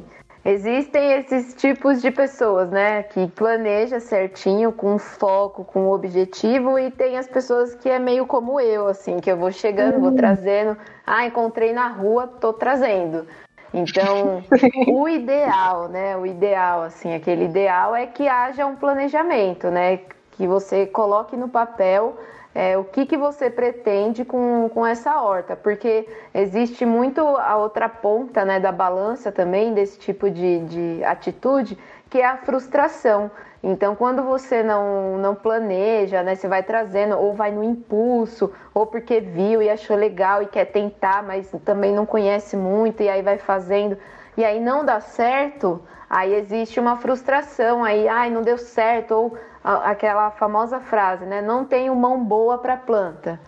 [0.48, 3.02] existem esses tipos de pessoas, né?
[3.02, 8.58] Que planeja certinho, com foco, com objetivo, e tem as pessoas que é meio como
[8.60, 10.00] eu, assim, que eu vou chegando, uhum.
[10.00, 10.76] vou trazendo.
[11.06, 13.26] Ah, encontrei na rua, tô trazendo.
[13.72, 14.42] Então,
[14.88, 16.16] o ideal, né?
[16.16, 20.00] O ideal, assim, aquele ideal é que haja um planejamento, né?
[20.32, 22.16] Que você coloque no papel
[22.58, 27.88] é, o que, que você pretende com, com essa horta, porque existe muito a outra
[27.88, 31.78] ponta né, da balança também desse tipo de, de atitude,
[32.10, 33.30] que é a frustração.
[33.62, 38.84] Então, quando você não, não planeja, né, você vai trazendo, ou vai no impulso, ou
[38.84, 43.22] porque viu e achou legal e quer tentar, mas também não conhece muito, e aí
[43.22, 43.96] vai fazendo,
[44.36, 45.80] e aí não dá certo,
[46.10, 51.64] aí existe uma frustração, aí, ai, não deu certo, ou aquela famosa frase, né, não
[51.64, 53.40] tenho mão boa para planta.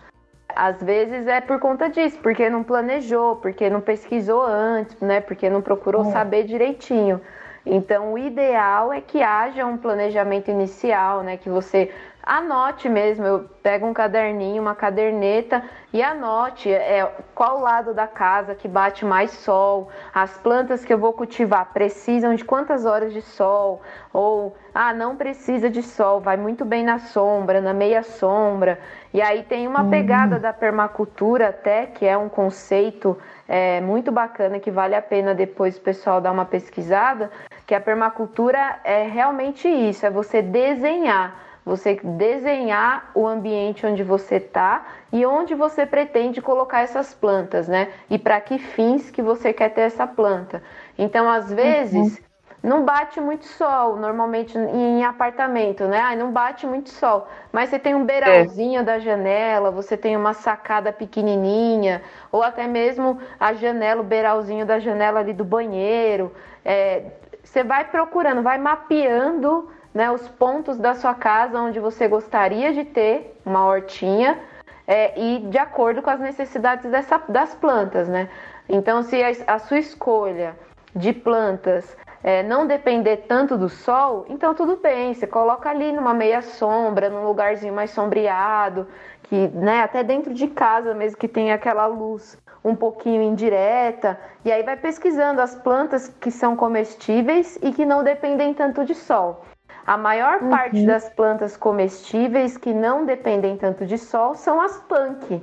[0.54, 5.48] Às vezes é por conta disso, porque não planejou, porque não pesquisou antes, né, porque
[5.48, 6.10] não procurou é.
[6.12, 7.20] saber direitinho.
[7.64, 11.36] Então, o ideal é que haja um planejamento inicial, né?
[11.36, 11.92] Que você
[12.22, 13.26] anote mesmo.
[13.26, 15.62] Eu pego um caderninho, uma caderneta
[15.92, 20.98] e anote é, qual lado da casa que bate mais sol, as plantas que eu
[20.98, 26.36] vou cultivar precisam de quantas horas de sol, ou ah, não precisa de sol, vai
[26.36, 28.78] muito bem na sombra, na meia sombra.
[29.12, 33.18] E aí tem uma pegada da permacultura até, que é um conceito
[33.48, 37.30] é, muito bacana que vale a pena depois o pessoal dar uma pesquisada,
[37.66, 44.36] que a permacultura é realmente isso, é você desenhar você desenhar o ambiente onde você
[44.36, 47.92] está e onde você pretende colocar essas plantas, né?
[48.08, 50.62] E para que fins que você quer ter essa planta.
[50.98, 52.24] Então, às vezes, uhum.
[52.62, 56.14] não bate muito sol, normalmente em apartamento, né?
[56.16, 58.84] Não bate muito sol, mas você tem um beiralzinho é.
[58.84, 62.02] da janela, você tem uma sacada pequenininha,
[62.32, 66.32] ou até mesmo a janela, o beiralzinho da janela ali do banheiro.
[66.64, 67.02] É,
[67.42, 72.84] você vai procurando, vai mapeando né, os pontos da sua casa onde você gostaria de
[72.84, 74.38] ter uma hortinha
[74.86, 78.28] é, e de acordo com as necessidades dessa, das plantas, né?
[78.68, 80.56] Então, se a, a sua escolha
[80.94, 86.12] de plantas é, não depender tanto do sol, então tudo bem, você coloca ali numa
[86.12, 88.86] meia sombra, num lugarzinho mais sombreado,
[89.24, 94.52] que né, até dentro de casa mesmo que tem aquela luz um pouquinho indireta, e
[94.52, 99.42] aí vai pesquisando as plantas que são comestíveis e que não dependem tanto de sol.
[99.90, 100.50] A maior uhum.
[100.50, 105.42] parte das plantas comestíveis que não dependem tanto de sol são as punk.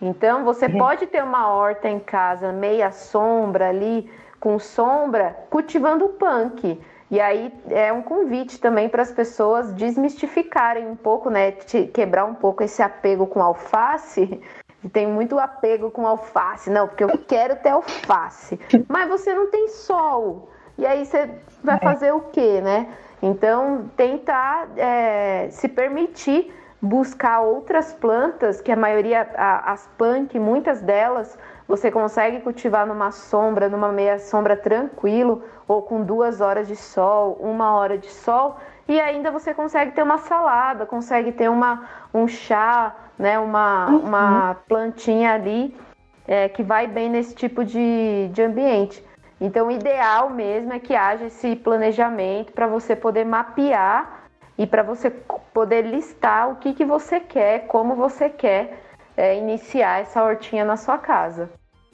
[0.00, 0.78] Então você uhum.
[0.78, 4.08] pode ter uma horta em casa meia sombra ali,
[4.38, 6.80] com sombra, cultivando punk.
[7.10, 11.50] E aí é um convite também para as pessoas desmistificarem um pouco, né?
[11.92, 14.40] Quebrar um pouco esse apego com alface.
[14.92, 16.70] Tem muito apego com alface.
[16.70, 18.56] Não, porque eu quero ter alface.
[18.86, 20.48] Mas você não tem sol.
[20.78, 21.28] E aí você
[21.60, 21.80] vai é.
[21.80, 22.86] fazer o quê, né?
[23.26, 30.82] Então, tentar é, se permitir buscar outras plantas, que a maioria, a, as punk, muitas
[30.82, 36.76] delas, você consegue cultivar numa sombra, numa meia sombra tranquilo, ou com duas horas de
[36.76, 41.88] sol, uma hora de sol, e ainda você consegue ter uma salada, consegue ter uma,
[42.12, 43.98] um chá, né, uma, uhum.
[44.00, 45.74] uma plantinha ali
[46.28, 49.02] é, que vai bem nesse tipo de, de ambiente.
[49.44, 54.24] Então, o ideal mesmo é que haja esse planejamento para você poder mapear
[54.56, 58.80] e para você poder listar o que, que você quer, como você quer
[59.14, 61.50] é, iniciar essa hortinha na sua casa.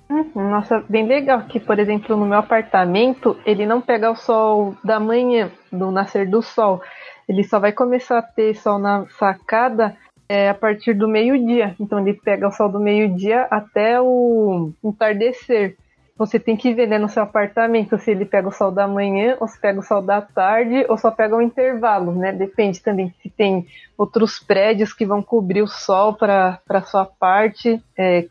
[0.08, 4.76] Uhum, nossa, bem legal que, por exemplo, no meu apartamento, ele não pega o sol
[4.84, 6.80] da manhã, do nascer do sol.
[7.28, 9.96] Ele só vai começar a ter sol na sacada
[10.28, 11.74] é, a partir do meio-dia.
[11.80, 15.76] Então ele pega o sol do meio-dia até o entardecer
[16.20, 19.38] você tem que ver né, no seu apartamento se ele pega o sol da manhã,
[19.40, 22.30] ou se pega o sol da tarde, ou só pega o intervalo, né?
[22.30, 23.66] Depende também se tem
[23.96, 27.82] outros prédios que vão cobrir o sol para a sua parte.
[27.96, 28.28] É,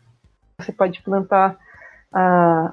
[0.56, 1.58] você pode plantar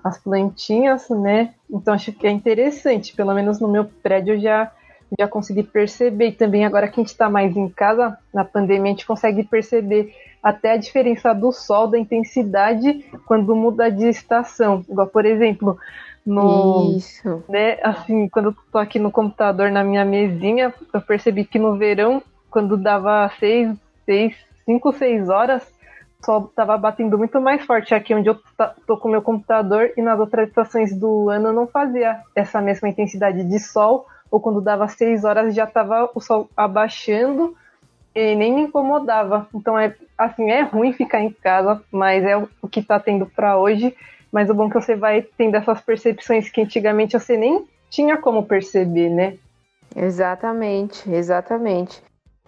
[0.03, 1.55] as plantinhas, né?
[1.67, 3.15] Então acho que é interessante.
[3.15, 4.71] Pelo menos no meu prédio eu já
[5.17, 6.29] já consegui perceber.
[6.29, 9.43] E também agora que a gente está mais em casa, na pandemia, a gente consegue
[9.43, 14.85] perceber até a diferença do sol, da intensidade, quando muda de estação.
[14.89, 15.77] Igual, por exemplo,
[16.25, 16.95] no.
[16.97, 17.43] Isso.
[17.47, 21.77] Né, assim, quando eu tô aqui no computador na minha mesinha, eu percebi que no
[21.77, 24.35] verão, quando dava seis, seis,
[24.65, 25.63] cinco, seis horas,
[26.21, 28.37] o sol tava batendo muito mais forte aqui onde eu
[28.85, 32.89] tô com o meu computador e nas outras estações do ano não fazia essa mesma
[32.89, 37.55] intensidade de sol, ou quando dava seis horas já tava o sol abaixando
[38.13, 39.47] e nem me incomodava.
[39.53, 43.57] Então é assim, é ruim ficar em casa, mas é o que tá tendo para
[43.57, 43.95] hoje.
[44.31, 48.17] Mas o bom é que você vai tendo essas percepções que antigamente você nem tinha
[48.17, 49.37] como perceber, né?
[49.95, 52.01] Exatamente, exatamente.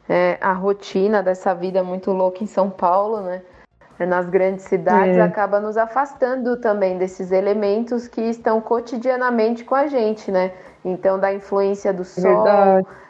[0.08, 3.42] É, a rotina dessa vida muito louca em São Paulo, né?
[4.00, 5.22] Nas grandes cidades, é.
[5.22, 10.54] acaba nos afastando também desses elementos que estão cotidianamente com a gente, né?
[10.84, 12.46] Então, da influência do sol,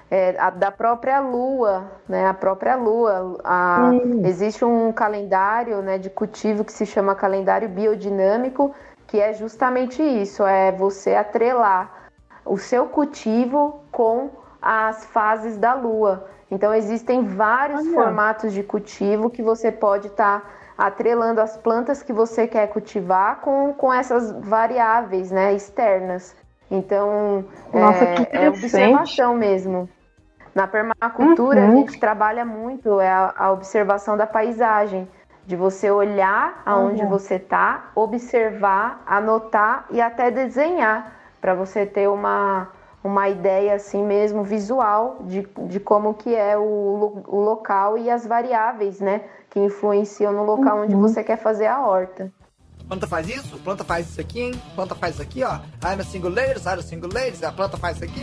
[0.09, 2.27] é, a, da própria lua, né?
[2.27, 3.39] A própria lua.
[3.43, 3.91] A,
[4.23, 8.73] existe um calendário né, de cultivo que se chama calendário biodinâmico,
[9.07, 12.09] que é justamente isso: é você atrelar
[12.45, 14.29] o seu cultivo com
[14.61, 16.27] as fases da lua.
[16.49, 17.93] Então, existem vários Olha.
[17.93, 20.41] formatos de cultivo que você pode estar.
[20.41, 26.33] Tá atrelando as plantas que você quer cultivar com, com essas variáveis né, externas.
[26.71, 29.89] Então, Nossa, é, é observação mesmo.
[30.53, 31.71] Na permacultura, uhum.
[31.71, 35.07] a gente trabalha muito é a, a, observação da paisagem,
[35.45, 37.09] de você olhar aonde uhum.
[37.09, 42.67] você está, observar, anotar e até desenhar, para você ter uma,
[43.03, 48.27] uma ideia assim mesmo visual de, de como que é o, o local e as
[48.27, 50.83] variáveis, né, que influenciam no local uhum.
[50.83, 52.31] onde você quer fazer a horta
[52.89, 54.51] planta faz isso, planta faz isso aqui, hein?
[54.73, 55.57] Planta faz isso aqui, ó.
[55.85, 58.21] I'm a single ladies, I'm a single ladies, a planta faz isso aqui.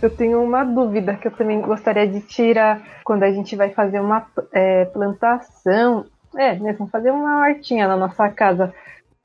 [0.00, 3.98] Eu tenho uma dúvida que eu também gostaria de tirar quando a gente vai fazer
[3.98, 6.06] uma é, plantação.
[6.36, 8.72] É, mesmo fazer uma hortinha na nossa casa.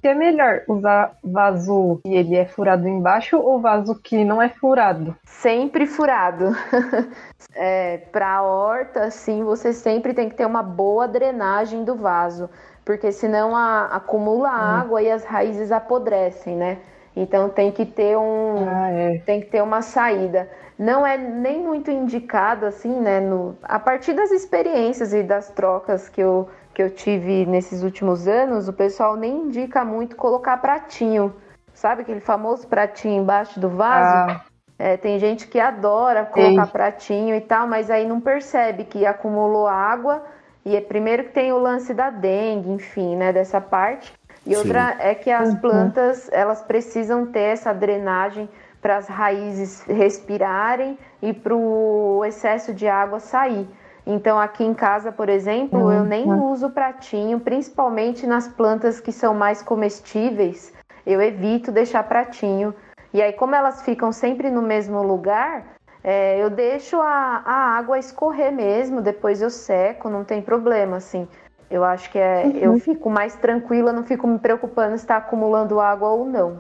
[0.01, 4.49] Que é melhor usar vaso que ele é furado embaixo ou vaso que não é
[4.49, 5.15] furado?
[5.23, 6.55] Sempre furado.
[7.53, 12.49] é, Para horta, sim, você sempre tem que ter uma boa drenagem do vaso
[12.85, 14.55] porque senão a, acumula uhum.
[14.55, 16.77] água e as raízes apodrecem, né?
[17.15, 19.17] Então tem que ter um ah, é.
[19.19, 20.49] tem que ter uma saída.
[20.77, 23.19] Não é nem muito indicado assim, né?
[23.19, 28.27] No, a partir das experiências e das trocas que eu, que eu tive nesses últimos
[28.27, 31.33] anos, o pessoal nem indica muito colocar pratinho.
[31.73, 34.31] Sabe aquele famoso pratinho embaixo do vaso?
[34.31, 34.41] Ah.
[34.77, 36.71] É, tem gente que adora colocar Ei.
[36.71, 40.23] pratinho e tal, mas aí não percebe que acumulou água
[40.65, 44.13] e é primeiro que tem o lance da dengue, enfim, né, dessa parte.
[44.45, 44.57] E Sim.
[44.57, 45.55] outra é que as uhum.
[45.57, 48.49] plantas, elas precisam ter essa drenagem
[48.81, 53.67] para as raízes respirarem e para o excesso de água sair.
[54.05, 55.93] Então, aqui em casa, por exemplo, uhum.
[55.93, 60.73] eu nem uso pratinho, principalmente nas plantas que são mais comestíveis.
[61.05, 62.75] Eu evito deixar pratinho.
[63.13, 65.63] E aí, como elas ficam sempre no mesmo lugar,
[66.03, 71.27] é, eu deixo a, a água escorrer mesmo, depois eu seco, não tem problema, assim.
[71.71, 72.57] Eu acho que é, uhum.
[72.57, 76.59] eu fico mais tranquila, não fico me preocupando se está acumulando água ou não.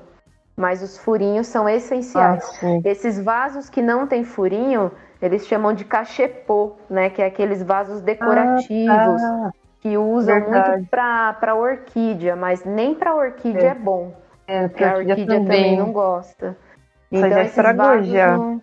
[0.55, 2.43] Mas os furinhos são essenciais.
[2.63, 4.91] Ah, Esses vasos que não tem furinho,
[5.21, 7.09] eles chamam de cachepô, né?
[7.09, 9.51] Que é aqueles vasos decorativos ah, tá.
[9.81, 10.77] que usam Verdade.
[10.77, 13.71] muito para orquídea, mas nem para orquídea é.
[13.71, 14.13] é, bom.
[14.47, 15.45] É, porque a orquídea também.
[15.45, 16.55] também não gosta.
[17.11, 18.37] Então, já estragou já.
[18.37, 18.61] Não,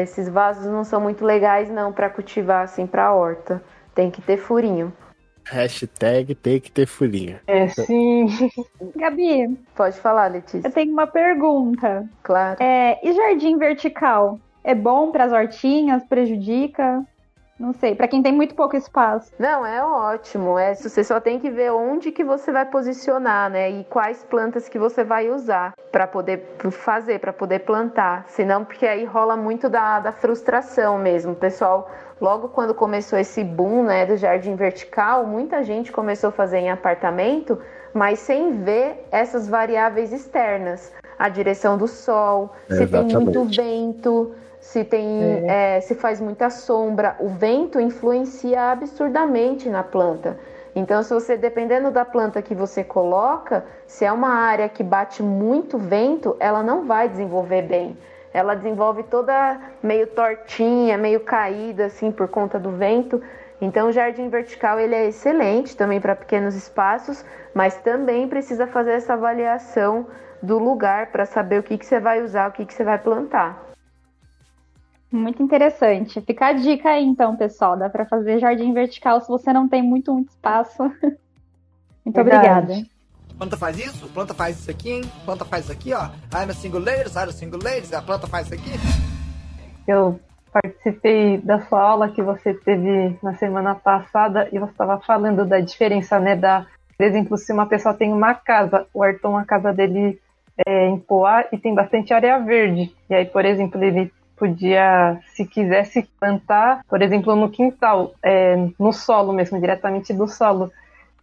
[0.00, 3.62] esses vasos não são muito legais não para cultivar assim para horta.
[3.94, 4.92] Tem que ter furinho.
[5.44, 7.38] Hashtag tem que ter furinho.
[7.46, 8.26] É, sim.
[8.96, 9.56] Gabi.
[9.74, 10.66] Pode falar, Letícia.
[10.66, 12.04] Eu tenho uma pergunta.
[12.22, 12.60] Claro.
[12.60, 14.40] É, e jardim vertical?
[14.64, 16.02] É bom para as hortinhas?
[16.04, 17.06] Prejudica?
[17.58, 19.32] Não sei, para quem tem muito pouco espaço.
[19.38, 20.58] Não, é ótimo.
[20.58, 23.70] É, você só tem que ver onde que você vai posicionar, né?
[23.70, 28.26] E quais plantas que você vai usar para poder fazer, para poder plantar.
[28.28, 31.32] Senão, porque aí rola muito da, da frustração mesmo.
[31.32, 36.32] O pessoal, logo quando começou esse boom, né, do jardim vertical, muita gente começou a
[36.32, 37.58] fazer em apartamento,
[37.94, 40.92] mas sem ver essas variáveis externas.
[41.18, 44.34] A direção do sol, se tem muito vento,
[44.66, 45.76] se tem é.
[45.76, 50.36] É, se faz muita sombra, o vento influencia absurdamente na planta.
[50.74, 55.22] Então, se você dependendo da planta que você coloca, se é uma área que bate
[55.22, 57.96] muito vento, ela não vai desenvolver bem.
[58.34, 63.22] Ela desenvolve toda meio tortinha, meio caída assim por conta do vento.
[63.60, 67.24] Então, o jardim vertical ele é excelente também para pequenos espaços,
[67.54, 70.08] mas também precisa fazer essa avaliação
[70.42, 72.98] do lugar para saber o que, que você vai usar, o que, que você vai
[72.98, 73.65] plantar.
[75.16, 76.20] Muito interessante.
[76.20, 77.76] Fica a dica aí, então, pessoal.
[77.76, 80.82] Dá para fazer jardim vertical se você não tem muito, muito espaço.
[82.04, 82.46] Muito Verdade.
[82.46, 82.88] obrigada.
[83.36, 85.02] Planta faz isso, planta faz isso aqui, hein?
[85.24, 86.04] Planta faz isso aqui, ó.
[86.32, 88.70] I'm a single ladies, I'm a single ladies, a planta faz isso aqui.
[89.88, 90.20] Eu
[90.52, 95.58] participei da sua aula que você teve na semana passada e você estava falando da
[95.58, 96.36] diferença, né?
[96.36, 96.64] Da,
[96.96, 100.20] por exemplo, se uma pessoa tem uma casa, o Arton, a casa dele
[100.64, 102.94] é em Poá e tem bastante área verde.
[103.10, 108.92] E aí, por exemplo, ele podia, se quisesse plantar, por exemplo, no quintal, é, no
[108.92, 110.70] solo mesmo, diretamente do solo.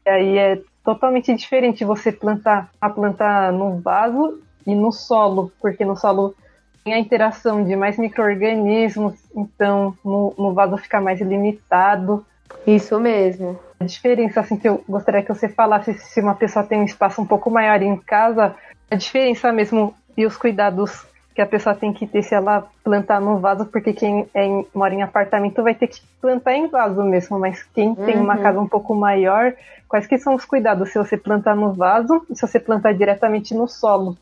[0.06, 5.86] E aí é totalmente diferente você plantar a planta no vaso e no solo, porque
[5.86, 6.36] no solo
[6.84, 12.26] tem a interação de mais micro-organismos, então no, no vaso fica mais limitado.
[12.68, 13.58] Isso mesmo.
[13.80, 17.22] A diferença, assim, que eu gostaria que você falasse se uma pessoa tem um espaço
[17.22, 18.56] um pouco maior em casa,
[18.92, 23.20] a diferença mesmo e os cuidados que a pessoa tem que ter se ela plantar
[23.20, 27.02] no vaso, porque quem é em- mora em apartamento vai ter que plantar em vaso
[27.04, 28.40] mesmo, mas quem tem uma Uhum.
[28.40, 29.54] casa um pouco maior,
[29.88, 33.56] quais que são os cuidados se você plantar no vaso e se você plantar diretamente
[33.56, 34.16] no solo?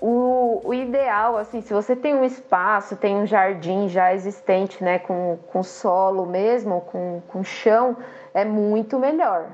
[0.00, 4.98] O, o ideal, assim, se você tem um espaço, tem um jardim já existente, né,
[4.98, 7.96] com, com solo mesmo, com, com chão,
[8.34, 9.46] é muito melhor.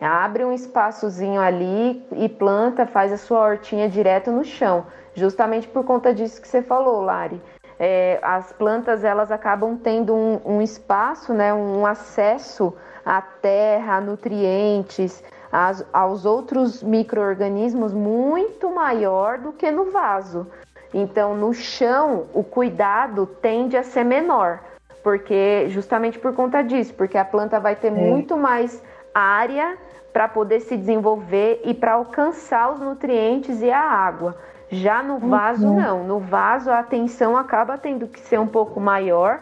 [0.00, 4.84] Abre um espaçozinho ali e planta, faz a sua hortinha direto no chão,
[5.14, 7.40] justamente por conta disso que você falou, Lari.
[7.78, 12.72] É, as plantas elas acabam tendo um, um espaço, né, um acesso
[13.04, 20.46] à terra, a nutrientes, as- aos outros micro-organismos muito maior do que no vaso.
[20.92, 24.60] Então, no chão, o cuidado tende a ser menor,
[25.02, 28.80] porque justamente por conta disso, porque a planta vai ter muito mais
[29.12, 29.76] área
[30.12, 34.36] para poder se desenvolver e para alcançar os nutrientes e a água.
[34.74, 36.04] Já no vaso, não.
[36.04, 39.40] No vaso, a atenção acaba tendo que ser um pouco maior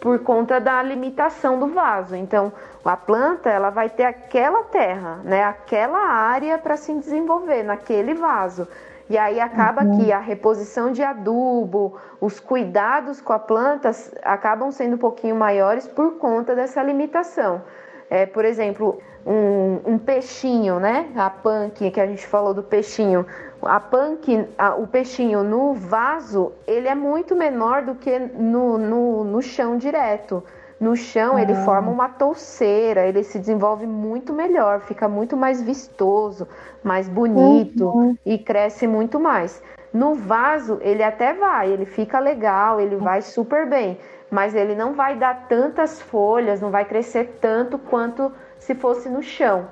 [0.00, 2.14] por conta da limitação do vaso.
[2.14, 2.52] Então,
[2.84, 8.66] a planta ela vai ter aquela terra, né, aquela área para se desenvolver naquele vaso.
[9.10, 13.90] E aí acaba que a reposição de adubo, os cuidados com a planta
[14.22, 17.62] acabam sendo um pouquinho maiores por conta dessa limitação.
[18.10, 21.10] É, por exemplo, um, um peixinho, né?
[21.16, 23.26] A punk que a gente falou do peixinho.
[23.62, 29.24] A punk, a- o peixinho no vaso, ele é muito menor do que no, no,
[29.24, 30.42] no chão direto.
[30.80, 36.46] No chão ele forma uma touceira, ele se desenvolve muito melhor, fica muito mais vistoso,
[36.84, 39.60] mais bonito e cresce muito mais.
[39.92, 43.98] No vaso ele até vai, ele fica legal, ele vai super bem,
[44.30, 48.32] mas ele não vai dar tantas folhas, não vai crescer tanto quanto
[48.68, 49.66] se fosse no chão.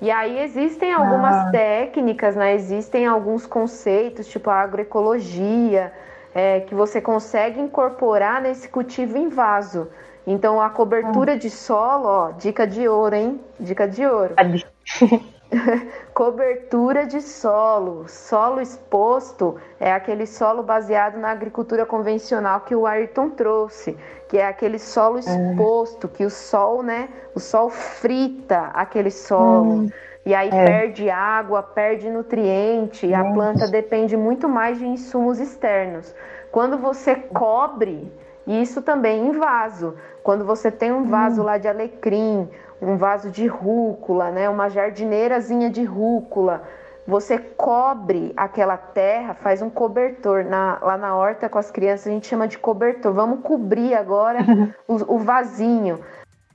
[0.00, 2.52] E aí existem algumas técnicas, né?
[2.54, 5.92] Existem alguns conceitos, tipo a agroecologia,
[6.34, 9.88] é, que você consegue incorporar nesse cultivo em vaso.
[10.26, 13.40] Então a cobertura de solo, ó, dica de ouro, hein?
[13.58, 14.34] Dica de ouro.
[16.14, 18.08] Cobertura de solo.
[18.08, 23.96] Solo exposto é aquele solo baseado na agricultura convencional que o Ayrton trouxe,
[24.28, 27.08] que é aquele solo exposto, que o sol, né?
[27.34, 29.90] O sol frita aquele solo.
[30.24, 36.14] E aí perde água, perde nutriente, e a planta depende muito mais de insumos externos.
[36.52, 38.12] Quando você cobre,
[38.46, 39.96] isso também em vaso.
[40.22, 42.48] Quando você tem um vaso lá de alecrim,
[42.80, 46.62] um vaso de rúcula, né, uma jardineirazinha de rúcula,
[47.06, 50.44] você cobre aquela terra, faz um cobertor.
[50.44, 53.12] Na- lá na horta com as crianças a gente chama de cobertor.
[53.12, 54.38] Vamos cobrir agora
[54.86, 56.00] o, o vasinho.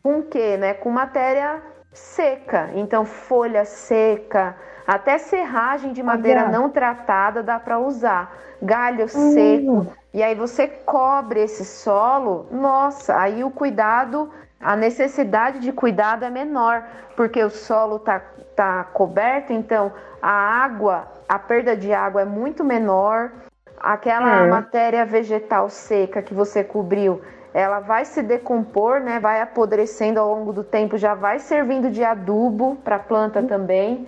[0.02, 0.56] Com o quê?
[0.56, 0.74] Né?
[0.74, 1.62] Com matéria
[1.92, 2.70] seca.
[2.76, 6.52] Então, folha seca, até serragem de madeira Olha.
[6.52, 8.34] não tratada dá para usar.
[8.62, 9.88] Galho seco.
[10.14, 14.32] E aí você cobre esse solo, nossa, aí o cuidado,
[14.66, 16.84] a necessidade de cuidado é menor,
[17.16, 18.20] porque o solo tá,
[18.56, 23.32] tá coberto, então a água, a perda de água é muito menor.
[23.80, 24.50] Aquela É.
[24.50, 27.22] matéria vegetal seca que você cobriu,
[27.54, 29.20] ela vai se decompor, né?
[29.20, 34.08] Vai apodrecendo ao longo do tempo, já vai servindo de adubo para a planta também.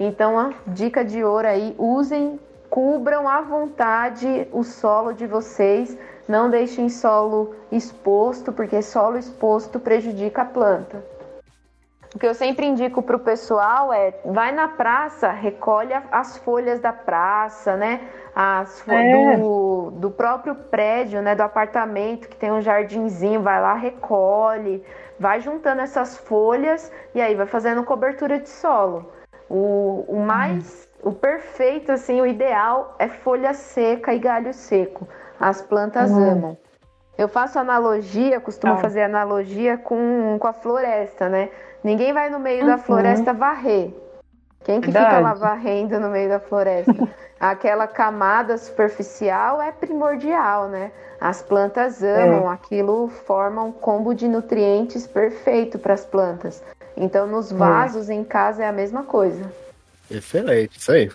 [0.00, 2.40] Então, a dica de ouro aí, usem,
[2.70, 5.98] cubram à vontade o solo de vocês,
[6.28, 11.04] não deixem solo exposto, porque solo exposto prejudica a planta.
[12.14, 16.78] O que eu sempre indico para o pessoal é, vai na praça, recolhe as folhas
[16.78, 18.02] da praça, né?
[18.34, 19.36] As É.
[19.38, 21.34] do, do próprio prédio, né?
[21.34, 24.84] Do apartamento que tem um jardinzinho, vai lá, recolhe,
[25.18, 29.10] vai juntando essas folhas e aí vai fazendo cobertura de solo.
[29.48, 35.08] O, o mais, o perfeito, assim, o ideal é folha seca e galho seco.
[35.42, 36.56] As plantas amam.
[37.18, 38.78] Eu faço analogia, costumo Ah.
[38.78, 41.50] fazer analogia com, com a floresta, né?
[41.82, 42.78] Ninguém vai no meio da Uhum.
[42.78, 43.92] floresta varrer.
[44.64, 45.22] Quem que fica Verdade.
[45.24, 46.94] lá varrendo no meio da floresta?
[47.40, 50.92] Aquela camada superficial é primordial, né?
[51.20, 56.62] As plantas amam, aquilo forma um combo de nutrientes perfeito para as plantas.
[56.96, 59.42] Então, nos vasos em casa é a mesma coisa.
[60.08, 61.10] Excelente, isso aí.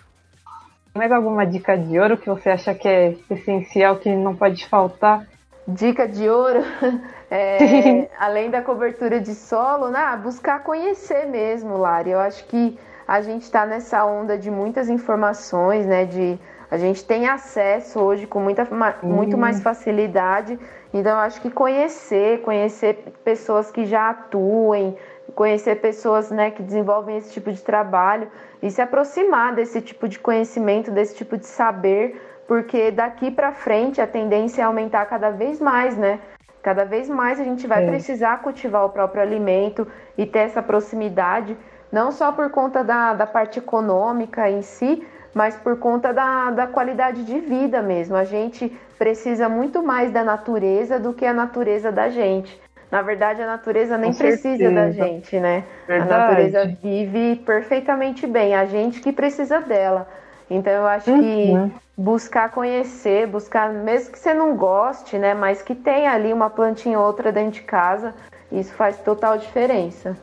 [0.98, 5.24] Mais alguma dica de ouro que você acha que é essencial, que não pode faltar?
[5.64, 6.58] Dica de ouro,
[7.30, 12.10] é, além da cobertura de solo, né, buscar conhecer mesmo, Lari.
[12.10, 12.76] Eu acho que
[13.06, 16.04] a gente está nessa onda de muitas informações, né?
[16.04, 16.36] De
[16.68, 18.66] a gente tem acesso hoje com muita,
[19.00, 20.58] muito mais facilidade.
[20.92, 24.96] Então, eu acho que conhecer, conhecer pessoas que já atuem,
[25.34, 28.28] conhecer pessoas né, que desenvolvem esse tipo de trabalho
[28.62, 34.00] e se aproximar desse tipo de conhecimento, desse tipo de saber, porque daqui para frente
[34.00, 36.18] a tendência é aumentar cada vez mais, né?
[36.62, 37.86] Cada vez mais a gente vai É.
[37.86, 39.86] precisar cultivar o próprio alimento
[40.16, 41.56] e ter essa proximidade,
[41.92, 46.66] não só por conta da, da parte econômica em si, mas por conta da, da
[46.66, 48.16] qualidade de vida mesmo.
[48.16, 52.60] A gente precisa muito mais da natureza do que a natureza da gente.
[52.90, 55.04] Na verdade, a natureza nem Com precisa da certeza.
[55.06, 55.64] gente, né?
[55.86, 56.12] Verdade.
[56.12, 60.08] A natureza vive perfeitamente bem, a gente que precisa dela.
[60.50, 61.70] Então eu acho que Uhum.
[61.96, 65.34] buscar conhecer, buscar, mesmo que você não goste, né?
[65.34, 68.14] Mas que tenha ali uma plantinha ou outra dentro de casa,
[68.50, 70.16] isso faz total diferença.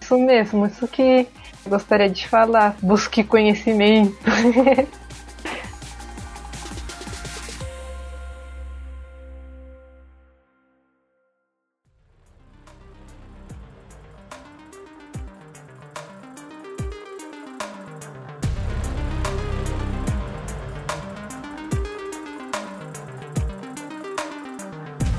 [0.00, 1.28] Isso mesmo, isso que
[1.64, 2.76] eu gostaria de falar.
[2.82, 4.16] Busque conhecimento.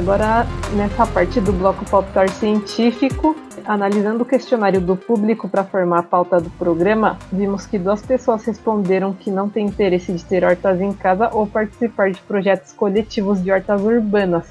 [0.06, 0.46] Agora,
[0.76, 6.40] nessa parte do bloco Popular Científico, analisando o questionário do público para formar a pauta
[6.40, 10.94] do programa, vimos que duas pessoas responderam que não têm interesse de ter hortas em
[10.94, 14.46] casa ou participar de projetos coletivos de hortas urbanas.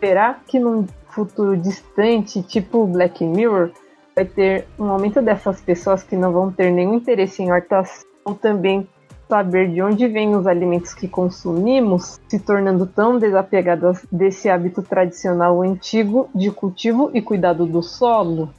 [0.00, 3.70] Será que num futuro distante, tipo Black Mirror,
[4.14, 8.34] vai ter um aumento dessas pessoas que não vão ter nenhum interesse em hortas ou
[8.34, 8.86] também
[9.28, 15.62] saber de onde vêm os alimentos que consumimos, se tornando tão desapegadas desse hábito tradicional
[15.62, 18.50] antigo de cultivo e cuidado do solo?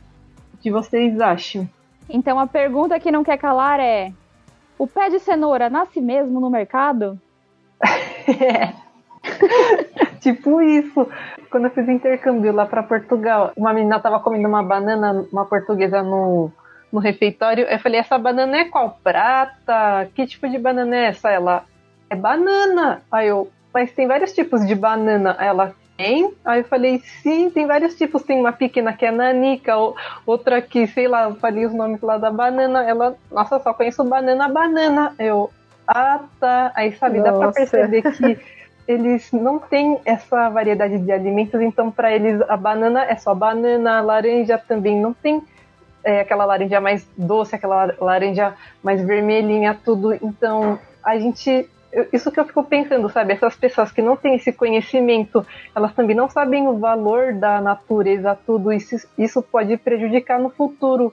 [0.53, 1.67] O que vocês acham?
[2.07, 4.13] Então a pergunta que não quer calar é:
[4.77, 7.19] o pé de cenoura nasce mesmo no mercado?
[10.21, 11.07] tipo isso.
[11.49, 16.03] Quando eu fiz intercâmbio lá para Portugal, uma menina tava comendo uma banana, uma portuguesa
[16.03, 16.51] no,
[16.91, 17.65] no refeitório.
[17.65, 18.99] Eu falei, essa banana é qual?
[19.03, 20.09] Prata?
[20.15, 21.29] Que tipo de banana é essa?
[21.29, 21.63] Ela,
[22.09, 23.01] é banana.
[23.11, 25.35] Aí eu, mas tem vários tipos de banana.
[25.37, 26.33] Aí ela, tem?
[26.45, 28.23] Aí eu falei, sim, tem vários tipos.
[28.23, 29.95] Tem uma pequena que é nanica, ou-
[30.25, 32.83] outra que, sei lá, falei os nomes lá da banana.
[32.83, 35.13] Ela, nossa, só conheço banana, banana.
[35.19, 35.49] Eu,
[35.87, 36.71] ah, tá.
[36.75, 37.59] Aí, sabe, dá pra Nossa.
[37.59, 38.39] perceber que
[38.87, 43.99] eles não têm essa variedade de alimentos, então para eles a banana é só banana,
[43.99, 45.43] a laranja também não tem
[46.03, 50.13] é, aquela laranja mais doce, aquela laranja mais vermelhinha, tudo.
[50.13, 51.69] Então a gente.
[52.13, 53.33] Isso que eu fico pensando, sabe?
[53.33, 55.43] Essas pessoas que não têm esse conhecimento,
[55.75, 58.71] elas também não sabem o valor da natureza, tudo.
[58.71, 61.11] Isso, isso pode prejudicar no futuro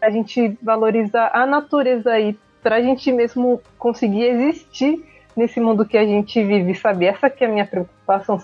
[0.00, 5.04] a gente valorizar a natureza e para a gente mesmo conseguir existir
[5.36, 7.06] nesse mundo que a gente vive, sabe?
[7.06, 8.40] Essa que é a minha preocupação.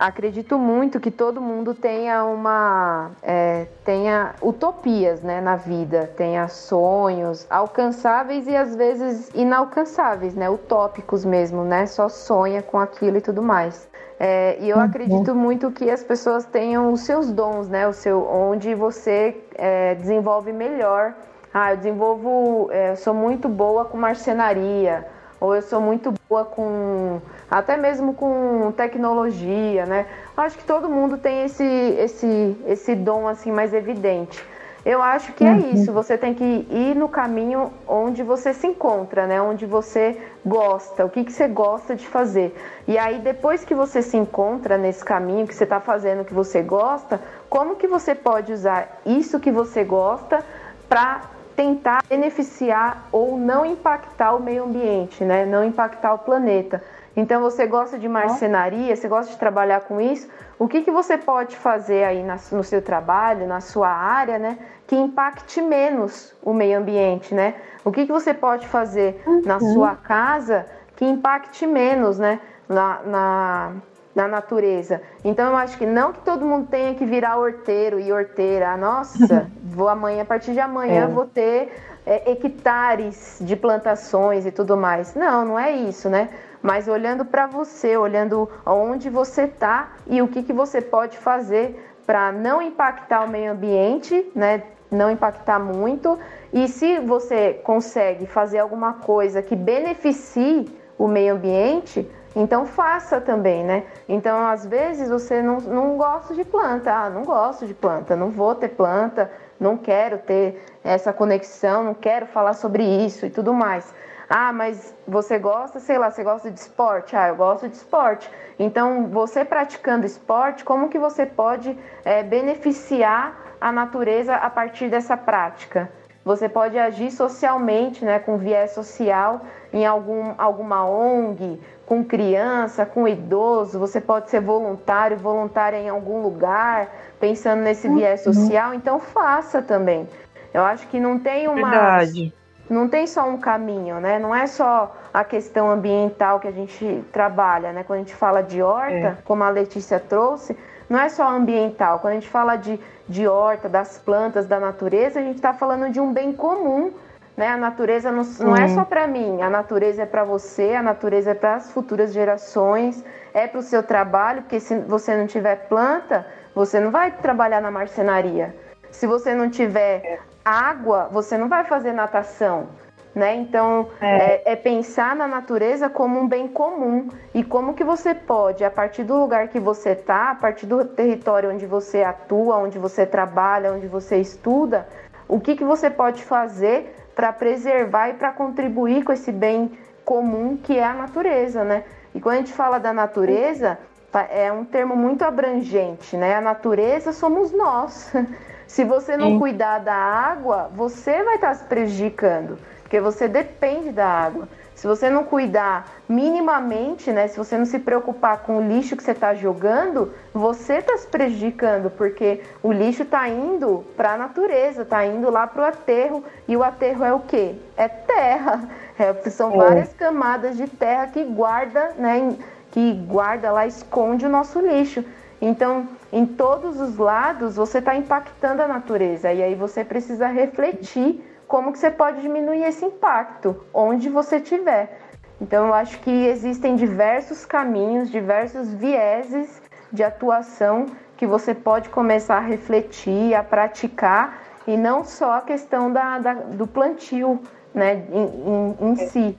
[0.00, 7.46] Acredito muito que todo mundo tenha uma é, tenha utopias né, na vida, tenha sonhos
[7.50, 10.48] alcançáveis e às vezes inalcançáveis, né?
[10.48, 11.84] Utópicos mesmo, né?
[11.84, 13.90] Só sonha com aquilo e tudo mais.
[14.18, 17.86] É, e eu acredito muito que as pessoas tenham os seus dons, né?
[17.86, 21.12] O seu, onde você é, desenvolve melhor.
[21.52, 25.06] Ah, eu desenvolvo, é, eu sou muito boa com marcenaria,
[25.38, 27.20] ou eu sou muito boa com
[27.50, 30.06] até mesmo com tecnologia, né?
[30.36, 34.42] Acho que todo mundo tem esse esse esse dom assim mais evidente.
[34.84, 39.26] Eu acho que é isso, você tem que ir no caminho onde você se encontra,
[39.26, 39.40] né?
[39.40, 42.56] Onde você gosta, o que, que você gosta de fazer.
[42.88, 46.32] E aí, depois que você se encontra nesse caminho, que você está fazendo o que
[46.32, 47.20] você gosta,
[47.50, 50.42] como que você pode usar isso que você gosta
[50.88, 51.24] para
[51.54, 55.44] tentar beneficiar ou não impactar o meio ambiente, né?
[55.44, 56.82] Não impactar o planeta.
[57.20, 60.26] Então você gosta de marcenaria, você gosta de trabalhar com isso.
[60.58, 64.58] O que, que você pode fazer aí na- no seu trabalho, na sua área, né?
[64.86, 67.54] Que impacte menos o meio ambiente, né?
[67.84, 70.64] O que, que você pode fazer na sua casa
[70.96, 72.40] que impacte menos, né?
[72.66, 73.72] Na, na,
[74.14, 75.02] na natureza.
[75.24, 78.76] Então eu acho que não que todo mundo tenha que virar horteiro e horteira.
[78.78, 81.06] Nossa, vou amanhã, a partir de amanhã, É.
[81.06, 81.72] vou ter
[82.06, 85.14] é, hectares de plantações e tudo mais.
[85.14, 86.28] Não, não é isso, né?
[86.62, 91.94] Mas olhando para você, olhando onde você está e o que, que você pode fazer
[92.06, 94.62] para não impactar o meio ambiente, né?
[94.90, 96.18] Não impactar muito.
[96.52, 100.66] E se você consegue fazer alguma coisa que beneficie
[100.98, 103.84] o meio ambiente, então faça também, né?
[104.08, 108.30] Então, às vezes você não, não gosta de planta, ah, não gosto de planta, não
[108.30, 113.52] vou ter planta, não quero ter essa conexão, não quero falar sobre isso e tudo
[113.52, 113.92] mais.
[114.32, 117.16] Ah, mas você gosta, sei lá, você gosta de esporte?
[117.16, 118.30] Ah, eu gosto de esporte.
[118.60, 125.16] Então, você praticando esporte, como que você pode é, beneficiar a natureza a partir dessa
[125.16, 125.90] prática?
[126.24, 129.40] Você pode agir socialmente, né, com viés social,
[129.72, 136.22] em algum, alguma ONG, com criança, com idoso, você pode ser voluntário, voluntária em algum
[136.22, 136.88] lugar,
[137.18, 140.08] pensando nesse viés social, então faça também.
[140.54, 142.39] Eu acho que não tem uma Verdade.
[142.70, 144.18] Não tem só um caminho, né?
[144.18, 147.82] Não é só a questão ambiental que a gente trabalha, né?
[147.84, 149.16] Quando a gente fala de horta, É.
[149.24, 150.56] como a Letícia trouxe,
[150.88, 151.98] não é só ambiental.
[151.98, 152.78] Quando a gente fala de,
[153.08, 156.92] de horta, das plantas, da natureza, a gente está falando de um bem comum,
[157.36, 157.48] né?
[157.48, 161.32] A natureza não, não é só para mim, a natureza é para você, a natureza
[161.32, 165.68] é para as futuras gerações, é para o seu trabalho, porque se você não tiver
[165.68, 166.24] planta,
[166.54, 168.54] você não vai trabalhar na marcenaria.
[168.90, 172.68] Se você não tiver água, você não vai fazer natação.
[173.12, 173.34] Né?
[173.34, 174.52] Então, é.
[174.52, 179.02] é pensar na natureza como um bem comum e como que você pode, a partir
[179.02, 183.72] do lugar que você está, a partir do território onde você atua, onde você trabalha,
[183.72, 184.86] onde você estuda,
[185.26, 190.56] o que, que você pode fazer para preservar e para contribuir com esse bem comum
[190.56, 191.84] que é a natureza, né?
[192.14, 193.78] E quando a gente fala da natureza,
[194.10, 196.36] tá- é um termo muito abrangente, né?
[196.36, 198.12] A natureza somos nós.
[198.70, 199.38] Se você não Sim.
[199.40, 204.48] cuidar da água, você vai estar se prejudicando, porque você depende da água.
[204.76, 207.26] Se você não cuidar minimamente, né?
[207.26, 211.06] Se você não se preocupar com o lixo que você está jogando, você está se
[211.08, 216.24] prejudicando, porque o lixo está indo para a natureza, está indo lá para o aterro,
[216.46, 217.56] e o aterro é o quê?
[217.76, 218.68] É terra.
[218.96, 219.56] É, são É.
[219.56, 222.36] várias camadas de terra que guarda, né?
[222.70, 225.04] Que guarda lá, esconde o nosso lixo.
[225.40, 229.32] Então, em todos os lados, você está impactando a natureza.
[229.32, 235.00] E aí você precisa refletir como que você pode diminuir esse impacto, onde você estiver.
[235.40, 240.86] Então, eu acho que existem diversos caminhos, diversos vieses de atuação
[241.16, 246.34] que você pode começar a refletir, a praticar, e não só a questão da, da-
[246.34, 247.40] do plantio
[247.74, 249.38] né, em, em- em si.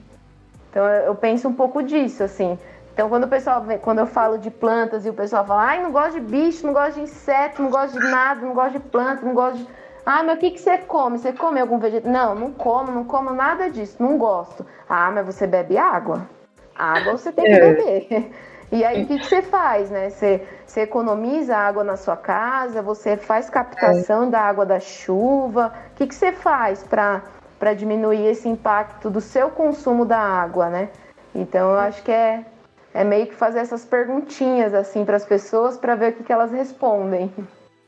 [0.70, 2.58] Então eu eu penso um pouco disso, assim.
[2.92, 5.82] Então quando o pessoal vê- quando eu falo de plantas e o pessoal fala, ai,
[5.82, 8.80] não gosto de bicho, não gosto de inseto, não gosto de nada, não gosto de
[8.80, 9.68] planta, não gosto de.
[10.04, 11.18] Ah, mas o que, que você come?
[11.18, 12.10] Você come algum vegetal?
[12.12, 14.66] Não, não como, não como nada disso, não gosto.
[14.88, 16.26] Ah, mas você bebe água?
[16.74, 17.58] Água você tem que É.
[17.72, 18.30] beber.
[18.72, 20.08] E aí o que, que você faz, né?
[20.08, 25.74] Você, você economiza água na sua casa, você faz captação da água da chuva.
[25.92, 27.20] O que, que você faz para
[27.58, 30.88] para diminuir esse impacto do seu consumo da água, né?
[31.34, 32.46] Então eu acho que é,
[32.94, 36.32] é meio que fazer essas perguntinhas assim para as pessoas para ver o que, que
[36.32, 37.32] elas respondem.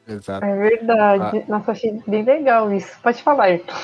[0.07, 0.45] Exato.
[0.45, 1.45] É verdade.
[1.49, 2.99] Nossa, achei bem legal isso.
[3.03, 3.75] Pode falar, Ayrton.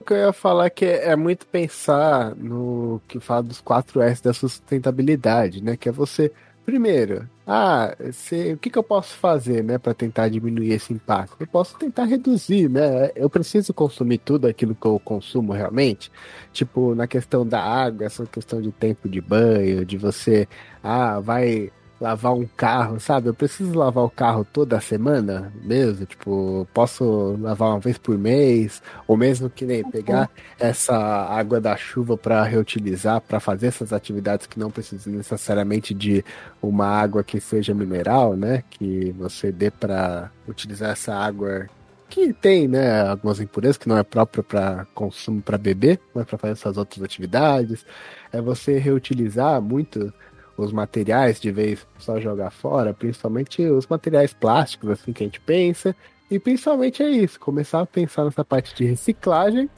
[0.00, 4.02] O que eu ia falar que é, é muito pensar no que fala dos 4
[4.02, 5.78] S da sustentabilidade, né?
[5.78, 6.30] Que é você,
[6.64, 11.36] primeiro, ah, se- o que, que eu posso fazer, né, para tentar diminuir esse impacto?
[11.40, 13.10] Eu posso tentar reduzir, né?
[13.14, 16.10] Eu preciso consumir tudo aquilo que eu consumo realmente.
[16.52, 20.48] Tipo, na questão da água, essa questão de tempo de banho, de você,
[20.82, 23.28] ah, vai lavar um carro, sabe?
[23.28, 28.82] Eu preciso lavar o carro toda semana mesmo, tipo, posso lavar uma vez por mês,
[29.06, 34.46] ou mesmo que nem pegar essa água da chuva para reutilizar, para fazer essas atividades
[34.46, 36.24] que não precisam necessariamente de
[36.60, 38.64] uma água que seja mineral, né?
[38.70, 41.66] Que você dê para utilizar essa água
[42.08, 46.38] que tem, né, algumas impurezas que não é própria para consumo para beber, mas para
[46.38, 47.84] fazer essas outras atividades.
[48.32, 50.12] É você reutilizar muito
[50.56, 55.40] os materiais de vez só jogar fora, principalmente os materiais plásticos assim que a gente
[55.40, 55.94] pensa,
[56.30, 59.68] e principalmente é isso, começar a pensar nessa parte de reciclagem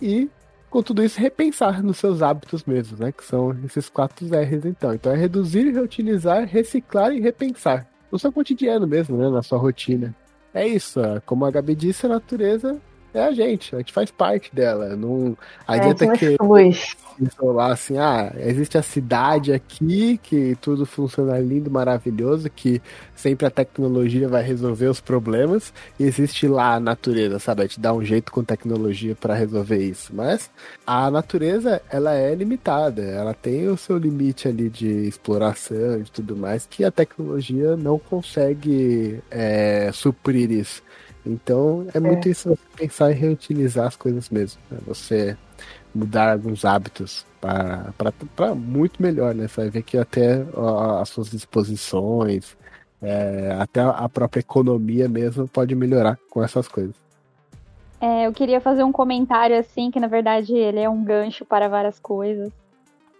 [0.00, 0.28] e
[0.70, 4.92] com tudo isso repensar nos seus hábitos mesmo, né, que são esses quatro R's então.
[4.92, 7.86] Então é reduzir, reutilizar, reciclar e repensar.
[8.10, 10.14] No seu cotidiano mesmo, né, na sua rotina.
[10.52, 12.80] É isso, ó, como a Gabi disse, a natureza
[13.12, 14.94] é a gente, a gente faz parte dela.
[14.96, 15.36] Não
[15.66, 16.76] É, adianta não que exclui.
[17.20, 22.80] Isolar assim, ah, existe a cidade aqui, que tudo funciona lindo, maravilhoso, que
[23.14, 27.62] sempre a tecnologia vai resolver os problemas, e existe lá a natureza, sabe?
[27.62, 30.12] A gente dá um jeito com tecnologia para resolver isso.
[30.14, 30.50] Mas
[30.86, 36.36] a natureza, ela é limitada, ela tem o seu limite ali de exploração e tudo
[36.36, 40.82] mais, que a tecnologia não consegue é, suprir isso.
[41.24, 44.60] Então é muito isso você pensar em reutilizar as coisas mesmo.
[44.70, 44.78] né?
[44.86, 45.36] Você
[45.96, 49.48] mudar alguns hábitos para muito melhor, né?
[49.48, 52.56] Você vai ver que até ó, as suas disposições,
[53.02, 56.94] é, até a própria economia mesmo pode melhorar com essas coisas.
[58.00, 61.68] É, eu queria fazer um comentário assim, que na verdade ele é um gancho para
[61.68, 62.52] várias coisas.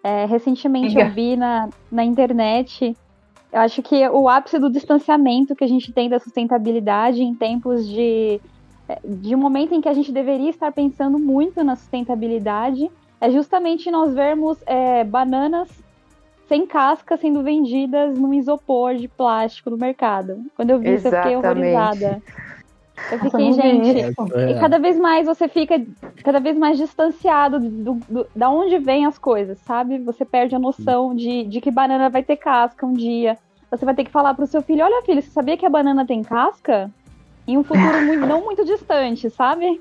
[0.04, 2.96] É, recentemente eu vi na, na internet,
[3.52, 7.88] eu acho que o ápice do distanciamento que a gente tem da sustentabilidade em tempos
[7.88, 8.40] de,
[9.04, 12.88] de um momento em que a gente deveria estar pensando muito na sustentabilidade,
[13.20, 15.68] é justamente nós vermos é, bananas
[16.48, 20.38] sem casca sendo vendidas num isopor de plástico no mercado.
[20.54, 22.22] Quando eu vi isso, eu fiquei horrorizada.
[23.10, 23.98] Eu fiquei, gente,
[24.50, 25.80] e cada vez mais você fica
[26.24, 29.98] cada vez mais distanciado do, do- da onde vem as coisas, sabe?
[29.98, 33.36] Você perde a noção de, de que banana vai ter casca um dia.
[33.70, 36.06] Você vai ter que falar pro seu filho, olha filho, você sabia que a banana
[36.06, 36.90] tem casca?
[37.46, 39.80] Em um futuro muito- não muito distante, sabe?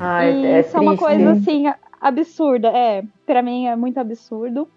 [0.00, 1.04] Ai, e é isso é uma triste.
[1.04, 2.68] coisa assim a- absurda.
[2.68, 4.68] É, pra mim é muito absurdo.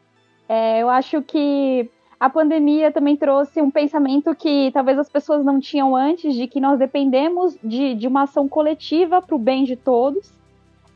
[0.47, 1.89] É, eu acho que
[2.19, 6.59] a pandemia também trouxe um pensamento que talvez as pessoas não tinham antes, de que
[6.59, 10.31] nós dependemos de, de uma ação coletiva para o bem de todos.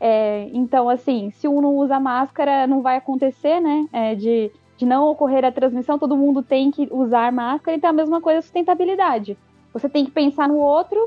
[0.00, 3.86] É, então, assim, se um não usa máscara, não vai acontecer, né?
[3.92, 7.92] É, de, de não ocorrer a transmissão, todo mundo tem que usar máscara, então é
[7.92, 9.36] a mesma coisa a sustentabilidade.
[9.72, 10.98] Você tem que pensar no outro,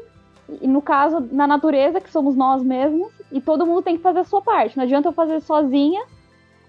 [0.62, 4.20] e no caso, na natureza, que somos nós mesmos, e todo mundo tem que fazer
[4.20, 4.78] a sua parte.
[4.78, 6.04] Não adianta eu fazer sozinha,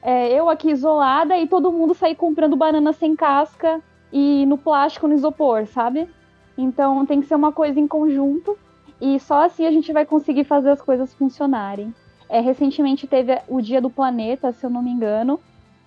[0.02, 3.82] é, eu aqui isolada, e todo mundo sair comprando banana sem casca
[4.12, 6.08] e no plástico, no isopor, sabe?
[6.56, 8.56] Então tem que ser uma coisa em conjunto,
[9.00, 11.94] e só assim a gente vai conseguir fazer as coisas funcionarem.
[12.28, 15.38] É, recentemente teve o Dia do Planeta, se eu não me engano.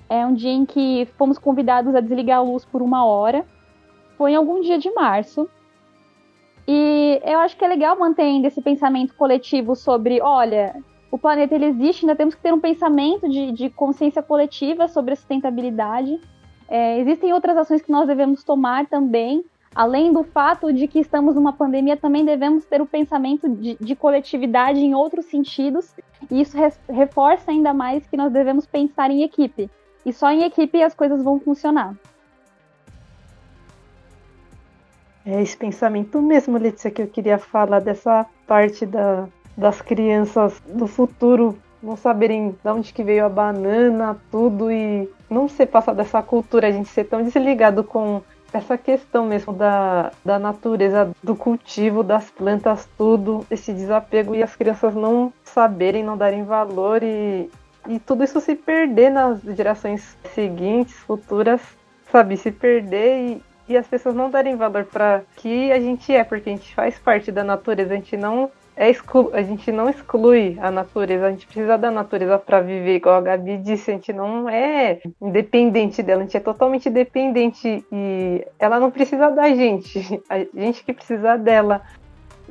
[0.07, 3.45] É um dia em que fomos convidados a desligar a luz por uma hora.
[4.17, 5.49] Foi em algum dia de março.
[6.71, 10.75] E eu acho que é legal manter ainda esse pensamento coletivo sobre, olha,
[11.11, 15.13] o planeta ele existe, ainda temos que ter um pensamento de, de consciência coletiva sobre
[15.13, 16.21] a sustentabilidade.
[16.67, 19.43] É, existem outras ações que nós devemos tomar também,
[19.73, 23.95] além do fato de que estamos numa pandemia, também devemos ter o pensamento de, de
[23.95, 25.91] coletividade em outros sentidos,
[26.29, 29.71] e isso res- reforça ainda mais que nós devemos pensar em equipe.
[30.05, 31.95] E só em equipe as coisas vão funcionar.
[35.25, 40.87] É esse pensamento mesmo, Letícia, que eu queria falar dessa parte da, das crianças do
[40.87, 46.21] futuro não saberem de onde que veio a banana, tudo, e não ser passar dessa
[46.21, 48.21] cultura, a gente ser tão desligado com
[48.51, 54.55] essa questão mesmo da, da natureza, do cultivo, das plantas, tudo, esse desapego e as
[54.55, 57.49] crianças não saberem, não darem valor e,
[57.87, 61.61] e tudo isso se perder nas gerações seguintes, futuras,
[62.11, 66.23] sabe, se perder e, e as pessoas não darem valor para que a gente é,
[66.23, 69.89] porque a gente faz parte da natureza, a gente não é exclu a gente não
[69.89, 73.93] exclui a natureza, a gente precisa da natureza para viver, igual a Gabi disse, a
[73.93, 79.49] gente não é independente dela, a gente é totalmente dependente e ela não precisa da
[79.49, 81.81] gente, a gente que precisa dela.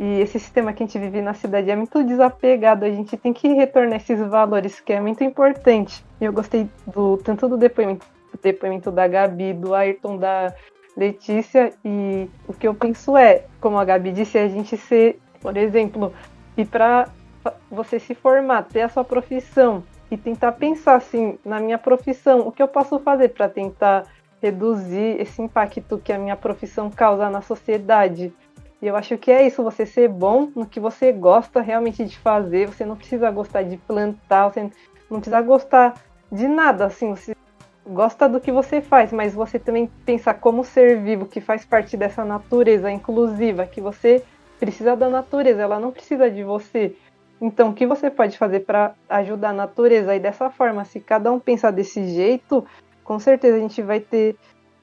[0.00, 3.32] E esse sistema que a gente vive na cidade é muito desapegado, a gente tem
[3.32, 6.04] que retornar esses valores, que é muito importante.
[6.20, 10.54] E eu gostei do tanto do depoimento, do depoimento da Gabi, do Ayrton, da
[10.98, 15.56] Letícia, e o que eu penso é, como a Gabi disse, a gente ser, por
[15.56, 16.12] exemplo,
[16.56, 17.08] ir para
[17.70, 22.50] você se formar, ter a sua profissão e tentar pensar assim, na minha profissão, o
[22.50, 24.06] que eu posso fazer para tentar
[24.42, 28.32] reduzir esse impacto que a minha profissão causa na sociedade.
[28.82, 32.18] E eu acho que é isso, você ser bom no que você gosta realmente de
[32.18, 34.68] fazer, você não precisa gostar de plantar, você
[35.08, 35.94] não precisa gostar
[36.30, 37.37] de nada, assim, você
[37.88, 41.96] gosta do que você faz, mas você também pensar como ser vivo, que faz parte
[41.96, 44.22] dessa natureza inclusiva, que você
[44.58, 46.94] precisa da natureza, ela não precisa de você.
[47.40, 50.14] Então, o que você pode fazer para ajudar a natureza?
[50.14, 52.66] E dessa forma, se cada um pensar desse jeito,
[53.04, 54.36] com certeza a gente vai ter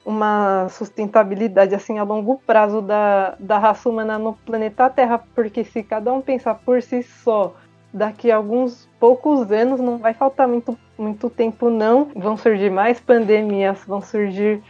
[0.06, 5.84] uma sustentabilidade assim a longo prazo da, da raça humana no planeta Terra, porque se
[5.84, 7.56] cada um pensar por si só,
[7.96, 13.00] daqui a alguns poucos anos não vai faltar muito, muito tempo não, vão surgir mais
[13.00, 14.62] pandemias, vão surgir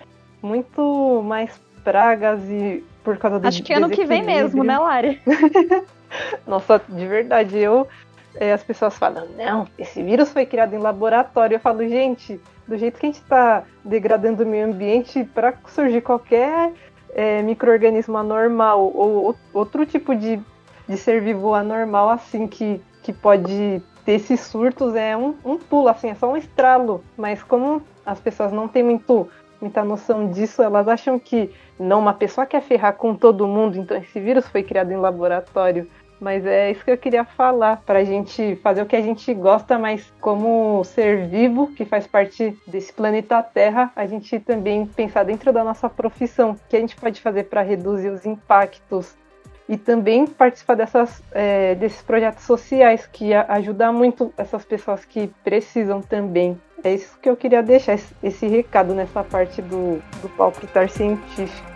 [0.43, 5.21] muito mais pragas e por causa do Acho que ano que vem mesmo, né, Lari?
[6.45, 7.87] Nossa, de verdade, eu
[8.35, 11.55] é, as pessoas falam, não, esse vírus foi criado em laboratório.
[11.55, 16.01] Eu falo, gente, do jeito que a gente está degradando o meio ambiente para surgir
[16.01, 16.73] qualquer
[17.15, 20.39] é, microorganismo anormal ou, ou outro tipo de,
[20.87, 25.87] de ser vivo anormal assim que, que pode ter esses surtos é um, um pulo,
[25.87, 27.03] assim, é só um estralo.
[27.15, 29.29] Mas como as pessoas não têm muito,
[29.61, 33.95] muita noção disso, elas acham que não, uma pessoa quer ferrar com todo mundo, então
[33.95, 35.87] esse vírus foi criado em laboratório.
[36.19, 39.31] Mas é isso que eu queria falar, para a gente fazer o que a gente
[39.33, 45.23] gosta, mas como ser vivo, que faz parte desse planeta Terra, a gente também pensar
[45.23, 49.15] dentro da nossa profissão, o que a gente pode fazer para reduzir os impactos
[49.67, 56.01] e também participar dessas, é, desses projetos sociais que ajudam muito essas pessoas que precisam
[56.01, 56.59] também.
[56.83, 61.75] É isso que eu queria deixar, esse recado nessa parte do, do palpitar científico.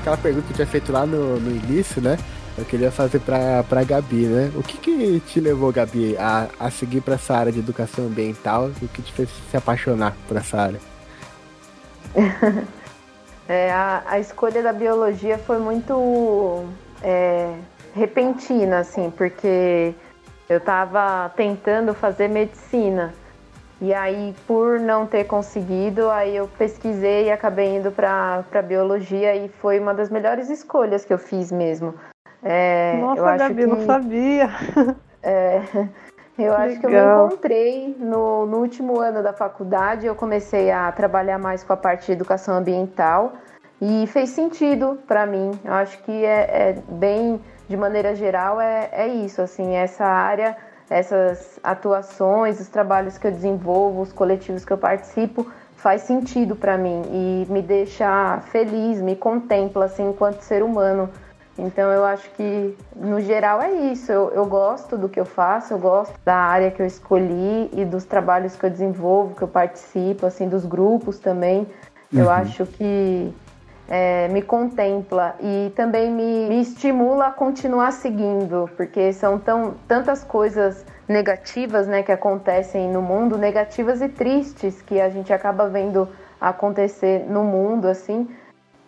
[0.00, 2.16] Aquela pergunta que eu tinha feito lá no, no início, né?
[2.58, 4.52] Eu queria fazer pra, pra Gabi, né?
[4.54, 8.70] O que, que te levou, Gabi, a, a seguir para essa área de educação ambiental?
[8.82, 10.91] O que te fez se apaixonar por essa área?
[13.48, 16.64] É, a, a, escolha da biologia foi muito
[17.02, 17.54] é,
[17.94, 19.94] repentina, assim, porque
[20.48, 23.14] eu estava tentando fazer medicina.
[23.80, 29.48] E aí, por não ter conseguido, aí eu pesquisei e acabei indo para biologia e
[29.48, 31.94] foi uma das melhores escolhas que eu fiz mesmo.
[32.44, 34.48] É, Nossa, eu acho Gabi, que, não sabia.
[35.24, 35.62] É,
[36.38, 40.90] eu acho que eu me encontrei no, no último ano da faculdade, eu comecei a
[40.90, 43.34] trabalhar mais com a parte de educação ambiental
[43.80, 45.50] e fez sentido para mim.
[45.64, 50.56] Eu acho que é, é, bem, de maneira geral, é, é isso, assim, essa área,
[50.88, 55.46] essas atuações, os trabalhos que eu desenvolvo, os coletivos que eu participo,
[55.76, 61.10] faz sentido para mim e me deixa feliz, me contempla assim enquanto ser humano
[61.58, 64.10] então eu acho que no geral é isso.
[64.10, 67.84] Eu, eu gosto do que eu faço, eu gosto da área que eu escolhi e
[67.84, 71.66] dos trabalhos que eu desenvolvo, que eu participo, assim, dos grupos também.
[72.12, 72.30] Eu uhum.
[72.30, 73.32] acho que
[73.88, 80.24] é, me contempla e também me, me, estimula a continuar seguindo, porque são tão, tantas
[80.24, 86.08] coisas negativas né, que acontecem no mundo, negativas e tristes que a gente acaba vendo
[86.40, 88.26] acontecer no mundo, assim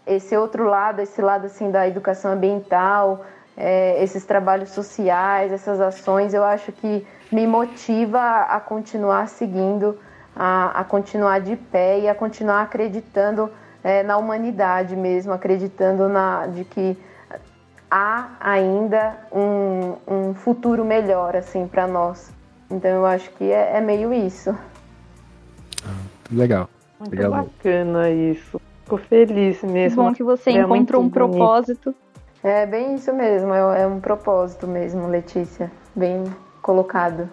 [0.06, 3.24] esse outro lado, esse lado assim da educação ambiental,
[3.56, 9.98] é, esses trabalhos sociais, essas ações, eu acho que me motiva a continuar seguindo,
[10.34, 13.50] a, a continuar de pé e a continuar acreditando
[13.82, 16.96] é, na humanidade mesmo, acreditando na, de que
[17.90, 22.32] há ainda um, um futuro melhor assim para nós.
[22.70, 24.56] Então eu acho que é, é meio isso.
[26.30, 26.68] Legal.
[26.98, 27.30] Muito Legal.
[27.30, 28.60] bacana isso.
[28.84, 30.02] Fico feliz mesmo.
[30.02, 31.14] Que bom que você é encontrou um bonito.
[31.14, 31.94] propósito.
[32.42, 35.72] É bem isso mesmo, é, é um propósito mesmo, Letícia.
[35.96, 36.24] Bem
[36.60, 37.28] colocado.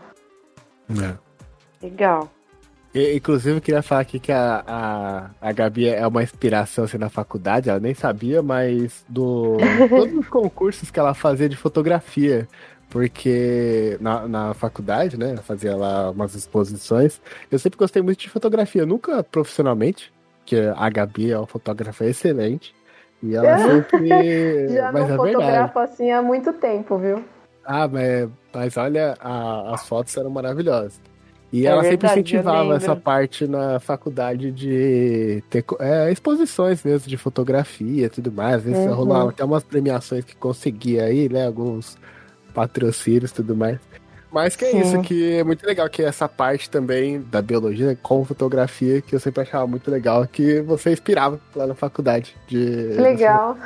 [0.89, 1.15] É.
[1.83, 2.29] Legal.
[2.93, 6.97] E, inclusive, eu queria falar aqui que a, a, a Gabi é uma inspiração assim,
[6.97, 9.57] na faculdade, ela nem sabia, mas do
[9.89, 12.47] todos os concursos que ela fazia de fotografia.
[12.89, 17.21] Porque na, na faculdade, né, fazia lá umas exposições.
[17.49, 20.11] Eu sempre gostei muito de fotografia, nunca profissionalmente,
[20.45, 22.73] que a Gabi é uma fotógrafa excelente.
[23.21, 24.67] E ela sempre.
[24.69, 27.23] Já mas não é fotografa assim há muito tempo, viu?
[27.63, 30.99] Ah, mas, mas olha, a, as fotos eram maravilhosas.
[31.53, 37.09] E é ela verdade, sempre incentivava essa parte na faculdade de ter é, exposições mesmo
[37.09, 38.55] de fotografia e tudo mais.
[38.55, 38.93] Às vezes uhum.
[38.93, 41.45] rolava até umas premiações que conseguia aí, né?
[41.45, 41.97] Alguns
[42.53, 43.79] patrocínios e tudo mais.
[44.31, 44.79] Mas que é Sim.
[44.79, 49.01] isso, que é muito legal, que é essa parte também da biologia né, com fotografia,
[49.01, 52.35] que eu sempre achava muito legal, que você inspirava lá na faculdade.
[52.47, 52.65] De...
[52.97, 53.57] Legal.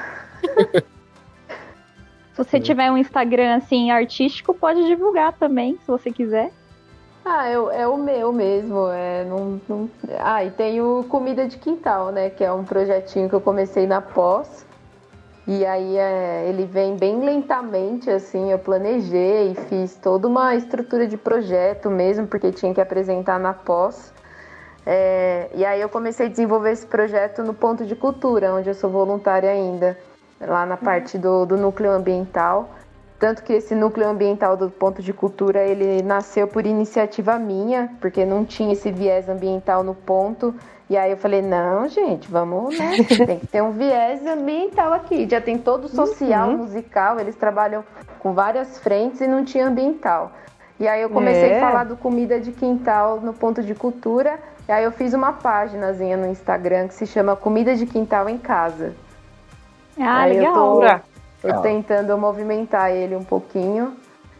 [2.34, 6.52] se você tiver um Instagram assim artístico, pode divulgar também, se você quiser.
[7.24, 8.88] Ah, é, é o meu mesmo.
[8.90, 9.90] É, não, não...
[10.20, 12.30] Ah, e tem o Comida de Quintal, né?
[12.30, 14.65] Que é um projetinho que eu comecei na pós.
[15.48, 21.06] E aí é, ele vem bem lentamente, assim, eu planejei e fiz toda uma estrutura
[21.06, 24.12] de projeto mesmo, porque tinha que apresentar na pós.
[24.84, 28.74] É, e aí eu comecei a desenvolver esse projeto no ponto de cultura, onde eu
[28.74, 29.98] sou voluntária ainda,
[30.42, 32.70] lá na parte do, do núcleo ambiental.
[33.18, 38.26] Tanto que esse núcleo ambiental do ponto de cultura, ele nasceu por iniciativa minha, porque
[38.26, 40.54] não tinha esse viés ambiental no ponto.
[40.90, 42.98] E aí eu falei, não, gente, vamos, né?
[43.26, 45.28] Tem que ter um viés ambiental aqui.
[45.30, 46.58] Já tem todo social, uhum.
[46.58, 47.84] musical, eles trabalham
[48.20, 50.32] com várias frentes e não tinha ambiental.
[50.80, 51.58] E aí eu comecei é.
[51.58, 54.38] a falar do comida de quintal no ponto de cultura.
[54.68, 58.38] E aí eu fiz uma páginazinha no Instagram que se chama Comida de Quintal em
[58.38, 58.94] Casa.
[59.98, 60.82] Ah, Aí legal.
[60.84, 61.15] Eu tô,
[61.46, 61.62] tô Ah.
[61.62, 63.94] tentando movimentar ele um pouquinho.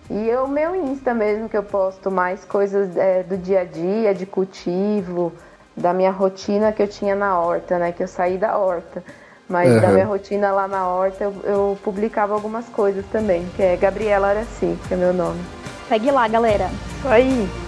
[0.10, 4.14] E o meu Insta mesmo, que eu posto mais coisas é, do dia a dia,
[4.14, 5.32] de cultivo,
[5.76, 7.92] da minha rotina que eu tinha na horta, né?
[7.92, 9.04] Que eu saí da horta.
[9.50, 9.94] Mas da Aham.
[9.94, 14.78] minha rotina lá na horta eu, eu publicava algumas coisas também, que é Gabriela Araci,
[14.88, 15.40] que é meu nome.
[15.88, 16.68] Segue lá, galera.
[16.98, 17.65] Isso aí.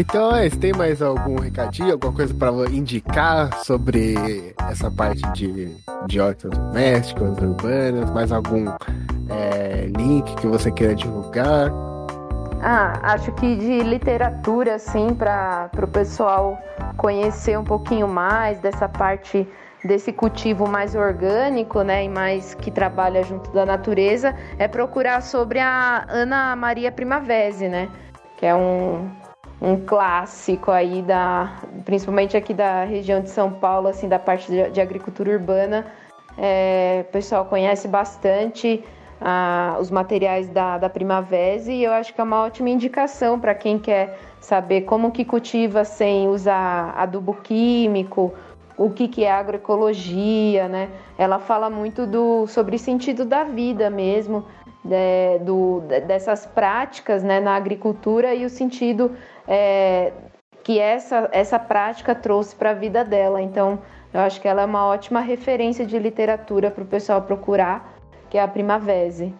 [0.00, 4.14] Então, é, tem mais algum recadinho, alguma coisa para indicar sobre
[4.70, 5.74] essa parte de,
[6.06, 8.08] de hortas domésticas, urbanas?
[8.12, 8.66] Mais algum
[9.28, 11.72] é, link que você queira divulgar?
[12.62, 16.56] Ah, acho que de literatura, assim, para o pessoal
[16.96, 19.48] conhecer um pouquinho mais dessa parte
[19.84, 25.58] desse cultivo mais orgânico, né, e mais que trabalha junto da natureza, é procurar sobre
[25.58, 27.88] a Ana Maria Primavesi, né,
[28.36, 29.08] que é um,
[29.60, 34.70] um clássico aí da, principalmente aqui da região de São Paulo, assim, da parte de,
[34.70, 35.86] de agricultura urbana,
[36.36, 38.84] é, o pessoal conhece bastante
[39.20, 43.54] ah, os materiais da, da Primavesi e eu acho que é uma ótima indicação para
[43.54, 48.32] quem quer saber como que cultiva sem usar adubo químico,
[48.76, 50.88] o que, que é agroecologia, né?
[51.18, 54.44] Ela fala muito do, sobre sentido da vida mesmo,
[54.84, 59.16] né, do, dessas práticas né, na agricultura e o sentido
[59.48, 60.12] é,
[60.62, 63.40] que essa, essa prática trouxe para a vida dela.
[63.40, 63.80] Então,
[64.12, 67.94] eu acho que ela é uma ótima referência de literatura para o pessoal procurar,
[68.28, 69.34] que é a Primavesi.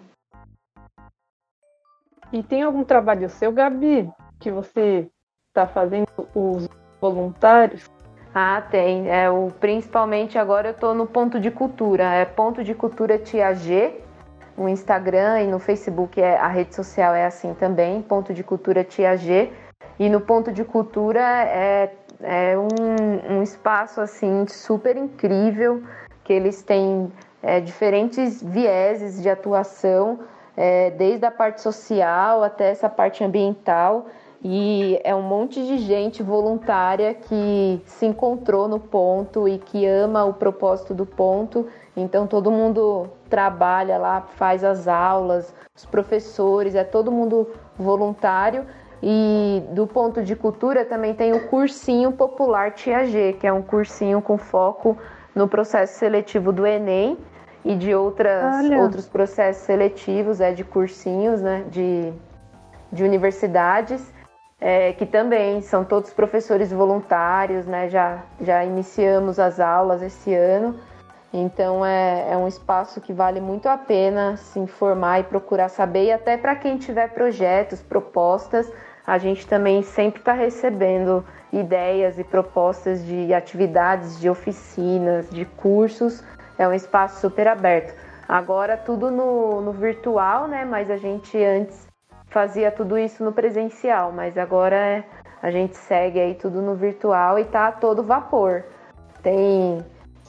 [2.32, 4.10] E tem algum trabalho seu, Gabi,
[4.40, 5.08] que você
[5.48, 6.68] está fazendo os
[7.00, 7.86] voluntários?
[8.34, 9.10] Ah, tem.
[9.10, 12.04] É, o, principalmente agora eu estou no Ponto de Cultura.
[12.04, 14.00] É Ponto de Cultura Tia G.
[14.56, 18.82] No Instagram e no Facebook é, a rede social é assim também, Ponto de Cultura
[18.82, 19.52] Tia G.
[19.98, 21.92] E no Ponto de Cultura é,
[22.22, 25.82] é um, um espaço assim super incrível,
[26.22, 27.12] que eles têm
[27.42, 30.20] é, diferentes vieses de atuação,
[30.56, 34.06] é, desde a parte social até essa parte ambiental.
[34.42, 40.24] E é um monte de gente voluntária que se encontrou no ponto e que ama
[40.24, 41.66] o propósito do ponto.
[41.96, 48.64] Então todo mundo trabalha lá, faz as aulas, os professores, é todo mundo voluntário.
[49.02, 53.62] E do ponto de cultura também tem o cursinho popular Tia G, que é um
[53.62, 54.96] cursinho com foco
[55.34, 57.16] no processo seletivo do Enem
[57.64, 58.78] e de outras, Olha.
[58.80, 62.12] outros processos seletivos, é de cursinhos, né, de,
[62.90, 64.12] de universidades
[64.60, 67.88] é, que também são todos professores voluntários, né?
[67.88, 70.78] Já, já iniciamos as aulas esse ano,
[71.32, 76.06] então é, é um espaço que vale muito a pena se informar e procurar saber,
[76.06, 78.70] e até para quem tiver projetos, propostas,
[79.08, 86.22] a gente também sempre está recebendo ideias e propostas de atividades, de oficinas, de cursos,
[86.58, 87.94] é um espaço super aberto.
[88.28, 90.66] Agora tudo no, no virtual, né?
[90.66, 91.86] Mas a gente antes
[92.26, 95.04] fazia tudo isso no presencial, mas agora é,
[95.42, 98.62] a gente segue aí tudo no virtual e tá a todo vapor.
[99.22, 99.82] Tem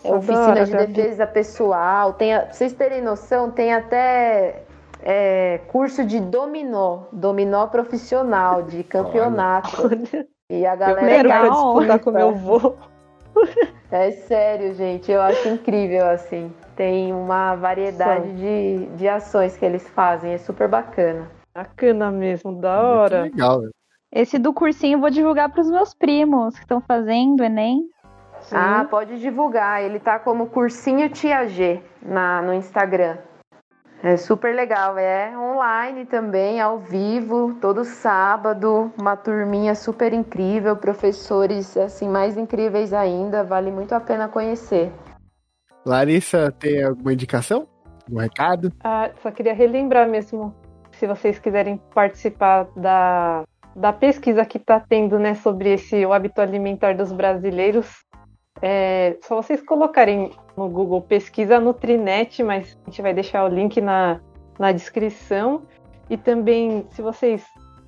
[0.06, 4.64] é, oficina Adoro, de defesa pessoal, tem, a- pra vocês terem noção, tem até
[5.02, 9.90] é, curso de dominó, dominó profissional, de campeonato.
[10.52, 11.52] E a Eu galera quero legal.
[11.52, 12.74] disputar com meu vô.
[13.92, 16.52] é sério, gente, eu acho incrível assim.
[16.76, 21.30] Tem uma variedade de, de ações que eles fazem, é super bacana.
[21.54, 23.20] Bacana mesmo, da hora.
[23.22, 23.62] Muito legal.
[23.62, 23.70] né?
[24.12, 27.82] Esse do cursinho eu vou divulgar pros meus primos que estão fazendo Enem.
[28.42, 28.56] Sim.
[28.56, 29.84] Ah, pode divulgar.
[29.84, 33.18] Ele tá como Cursinho Tia G na, no Instagram.
[34.02, 34.98] É super legal.
[34.98, 38.92] É online também, ao vivo, todo sábado.
[39.00, 43.44] Uma turminha super incrível, professores assim mais incríveis ainda.
[43.44, 44.92] Vale muito a pena conhecer.
[45.86, 47.68] Larissa, tem alguma indicação?
[48.10, 48.72] Um recado?
[48.84, 50.56] Ah, só queria relembrar mesmo,
[50.92, 53.44] se vocês quiserem participar da,
[53.76, 57.88] da pesquisa que está tendo né, sobre esse o hábito alimentar dos brasileiros,
[58.62, 63.80] é só vocês colocarem no Google pesquisa Nutrinet, mas a gente vai deixar o link
[63.80, 64.20] na,
[64.60, 65.64] na descrição.
[66.10, 67.46] E também, se vocês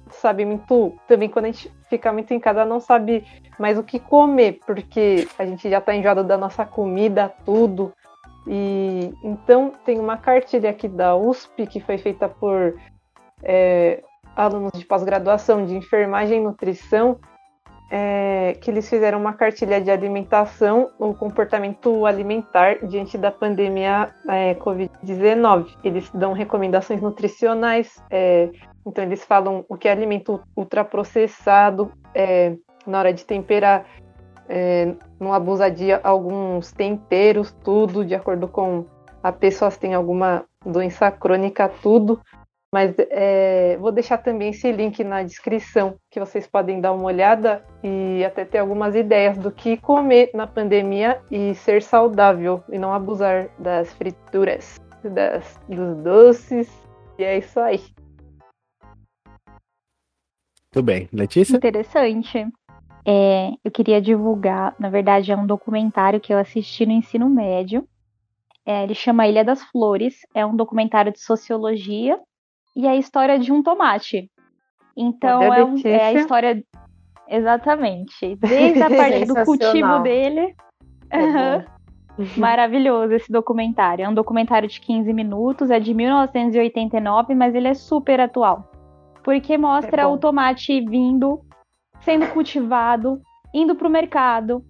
[0.10, 3.26] sabem muito, também quando a gente fica muito em casa, não sabe
[3.60, 7.92] mais o que comer, porque a gente já está enjoado da nossa comida, tudo.
[8.48, 12.76] E então tem uma cartilha aqui da USP que foi feita por
[13.44, 14.02] é,
[14.36, 17.20] alunos de pós-graduação de enfermagem e nutrição
[17.94, 24.56] é, que eles fizeram uma cartilha de alimentação, o comportamento alimentar diante da pandemia é,
[24.56, 25.76] Covid-19.
[25.84, 28.50] Eles dão recomendações nutricionais, é,
[28.88, 32.56] então eles falam o que é alimento ultraprocessado, é,
[32.88, 33.86] na hora de temperar,
[34.48, 38.86] é, não abusar de alguns temperos, tudo de acordo com
[39.22, 42.22] a pessoa se tem alguma doença crônica, tudo.
[42.74, 47.66] Mas é, vou deixar também esse link na descrição, que vocês podem dar uma olhada
[47.84, 52.94] e até ter algumas ideias do que comer na pandemia e ser saudável e não
[52.94, 56.72] abusar das frituras, das, dos doces.
[57.20, 57.82] E é isso aí.
[60.72, 61.10] Tudo bem.
[61.12, 61.58] Letícia?
[61.58, 62.48] Interessante.
[63.06, 67.86] É, eu queria divulgar, na verdade, é um documentário que eu assisti no ensino médio.
[68.66, 70.22] É, ele chama Ilha das Flores.
[70.34, 72.18] É um documentário de sociologia
[72.76, 74.30] e é a história de um tomate.
[74.96, 76.64] Então é, um, é, a história.
[77.28, 78.36] Exatamente.
[78.42, 80.56] Desde a parte do cultivo dele.
[81.10, 81.82] É
[82.38, 84.06] Maravilhoso esse documentário.
[84.06, 88.70] É um documentário de 15 minutos, é de 1989, mas ele é super atual.
[89.24, 91.42] Porque mostra é o tomate vindo,
[92.02, 93.22] sendo cultivado,
[93.54, 94.64] indo para o mercado.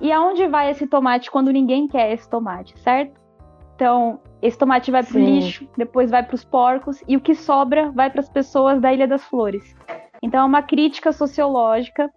[0.00, 3.19] E aonde vai esse tomate quando ninguém quer esse tomate, certo?
[3.80, 5.24] Então, esse tomate vai pro Sim.
[5.24, 8.92] lixo, depois vai para os porcos e o que sobra vai para as pessoas da
[8.92, 9.74] Ilha das Flores.
[10.22, 12.10] Então é uma crítica sociológica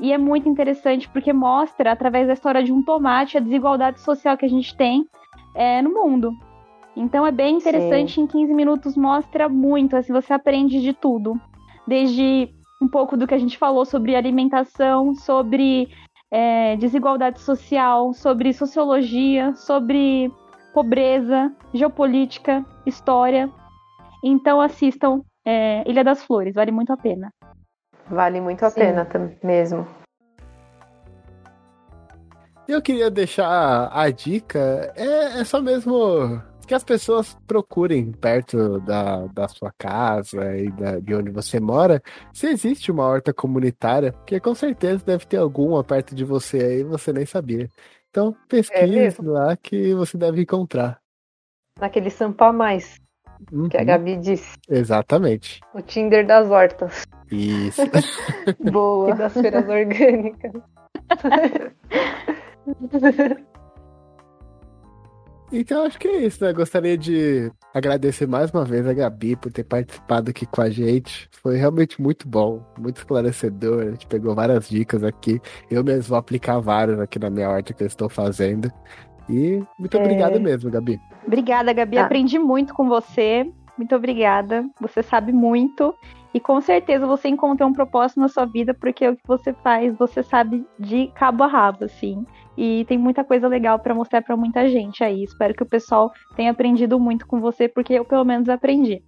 [0.00, 4.36] e é muito interessante porque mostra, através da história de um tomate, a desigualdade social
[4.36, 5.04] que a gente tem
[5.56, 6.30] é, no mundo.
[6.94, 8.20] Então é bem interessante, Sim.
[8.22, 11.34] em 15 minutos mostra muito, assim, você aprende de tudo.
[11.84, 12.48] Desde
[12.80, 15.88] um pouco do que a gente falou sobre alimentação, sobre
[16.30, 20.30] é, desigualdade social, sobre sociologia, sobre
[20.78, 23.50] pobreza, geopolítica, história.
[24.22, 27.32] Então assistam é, Ilha das Flores, vale muito a pena.
[28.08, 28.78] Vale muito a Sim.
[28.78, 29.08] pena
[29.42, 29.84] mesmo.
[32.68, 39.26] Eu queria deixar a dica, é, é só mesmo que as pessoas procurem perto da,
[39.26, 42.00] da sua casa e da, de onde você mora
[42.32, 46.84] se existe uma horta comunitária, porque com certeza deve ter alguma perto de você aí
[46.84, 47.68] você nem sabia.
[48.10, 51.00] Então pesquise é lá que você deve encontrar.
[51.78, 52.98] Naquele Sampa Mais,
[53.52, 53.68] uhum.
[53.68, 53.86] que a uhum.
[53.86, 54.56] Gabi disse.
[54.68, 55.60] Exatamente.
[55.74, 57.04] O Tinder das hortas.
[57.30, 57.82] Isso.
[58.72, 59.10] Boa.
[59.10, 60.52] E das feiras orgânicas.
[65.50, 66.52] Então acho que é isso, né?
[66.52, 71.28] Gostaria de agradecer mais uma vez a Gabi por ter participado aqui com a gente.
[71.32, 73.82] Foi realmente muito bom, muito esclarecedor.
[73.82, 75.40] A gente pegou várias dicas aqui.
[75.70, 78.70] Eu mesmo vou aplicar várias aqui na minha horta que eu estou fazendo.
[79.28, 80.00] E muito é...
[80.00, 81.00] obrigado mesmo, Gabi.
[81.26, 81.96] Obrigada, Gabi.
[81.96, 82.04] Tá.
[82.04, 83.50] Aprendi muito com você.
[83.76, 84.64] Muito obrigada.
[84.80, 85.94] Você sabe muito.
[86.34, 89.96] E com certeza você encontra um propósito na sua vida, porque o que você faz,
[89.96, 92.26] você sabe de cabo a rabo, assim.
[92.60, 95.22] E tem muita coisa legal para mostrar para muita gente aí.
[95.22, 99.00] Espero que o pessoal tenha aprendido muito com você, porque eu pelo menos aprendi.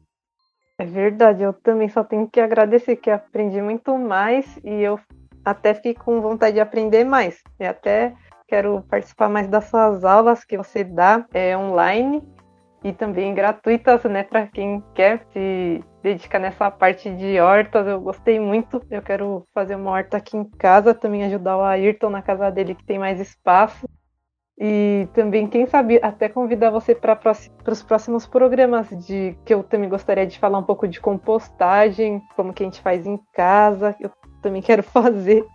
[0.78, 5.00] É verdade, eu também só tenho que agradecer que aprendi muito mais e eu
[5.44, 7.42] até fico com vontade de aprender mais.
[7.58, 8.14] E até
[8.46, 12.22] quero participar mais das suas aulas que você dá é, online
[12.84, 17.86] e também gratuitas, né, para quem quer se dedicar nessa parte de hortas.
[17.86, 18.82] Eu gostei muito.
[18.90, 22.74] Eu quero fazer uma horta aqui em casa, também ajudar o Ayrton na casa dele
[22.74, 23.88] que tem mais espaço.
[24.62, 27.18] E também, quem sabe, até convidar você para
[27.66, 32.52] os próximos programas de que eu também gostaria de falar um pouco de compostagem, como
[32.52, 33.96] que a gente faz em casa.
[33.98, 34.10] Eu
[34.42, 35.46] também quero fazer,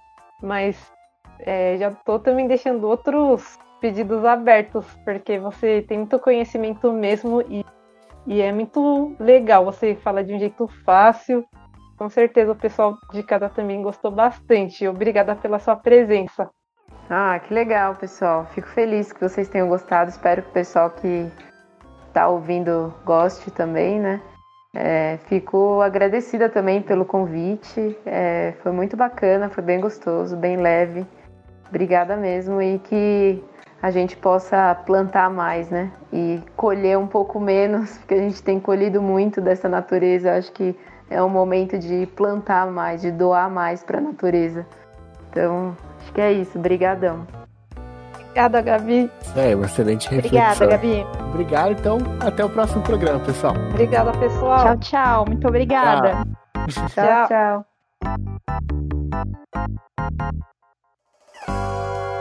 [0.41, 0.91] mas
[1.39, 7.63] é, já estou também deixando outros pedidos abertos, porque você tem muito conhecimento mesmo e,
[8.25, 9.65] e é muito legal.
[9.65, 11.45] Você fala de um jeito fácil.
[11.97, 14.87] Com certeza o pessoal de casa também gostou bastante.
[14.87, 16.49] Obrigada pela sua presença.
[17.09, 18.45] Ah, que legal, pessoal.
[18.47, 20.09] Fico feliz que vocês tenham gostado.
[20.09, 21.31] Espero que o pessoal que
[22.07, 24.21] está ouvindo goste também, né?
[24.73, 27.97] É, fico agradecida também pelo convite.
[28.05, 31.05] É, foi muito bacana, foi bem gostoso, bem leve.
[31.69, 33.43] Obrigada mesmo e que
[33.85, 35.91] a gente possa plantar mais, né?
[36.11, 40.33] E colher um pouco menos, porque a gente tem colhido muito dessa natureza.
[40.33, 40.75] Acho que
[41.07, 44.65] é um momento de plantar mais, de doar mais para a natureza.
[45.29, 46.57] Então, acho que é isso.
[46.57, 47.27] Obrigadão.
[48.23, 49.11] Obrigada, Gabi.
[49.35, 50.65] É, uma excelente reflexão.
[50.65, 51.05] Obrigada, Gabi.
[51.29, 51.97] Obrigado, então.
[52.19, 53.53] Até o próximo programa, pessoal.
[53.69, 54.65] Obrigada, pessoal.
[54.65, 55.25] Tchau, tchau.
[55.27, 56.25] Muito obrigada.
[56.67, 57.27] tchau.
[57.27, 57.65] tchau.
[61.47, 62.14] tchau.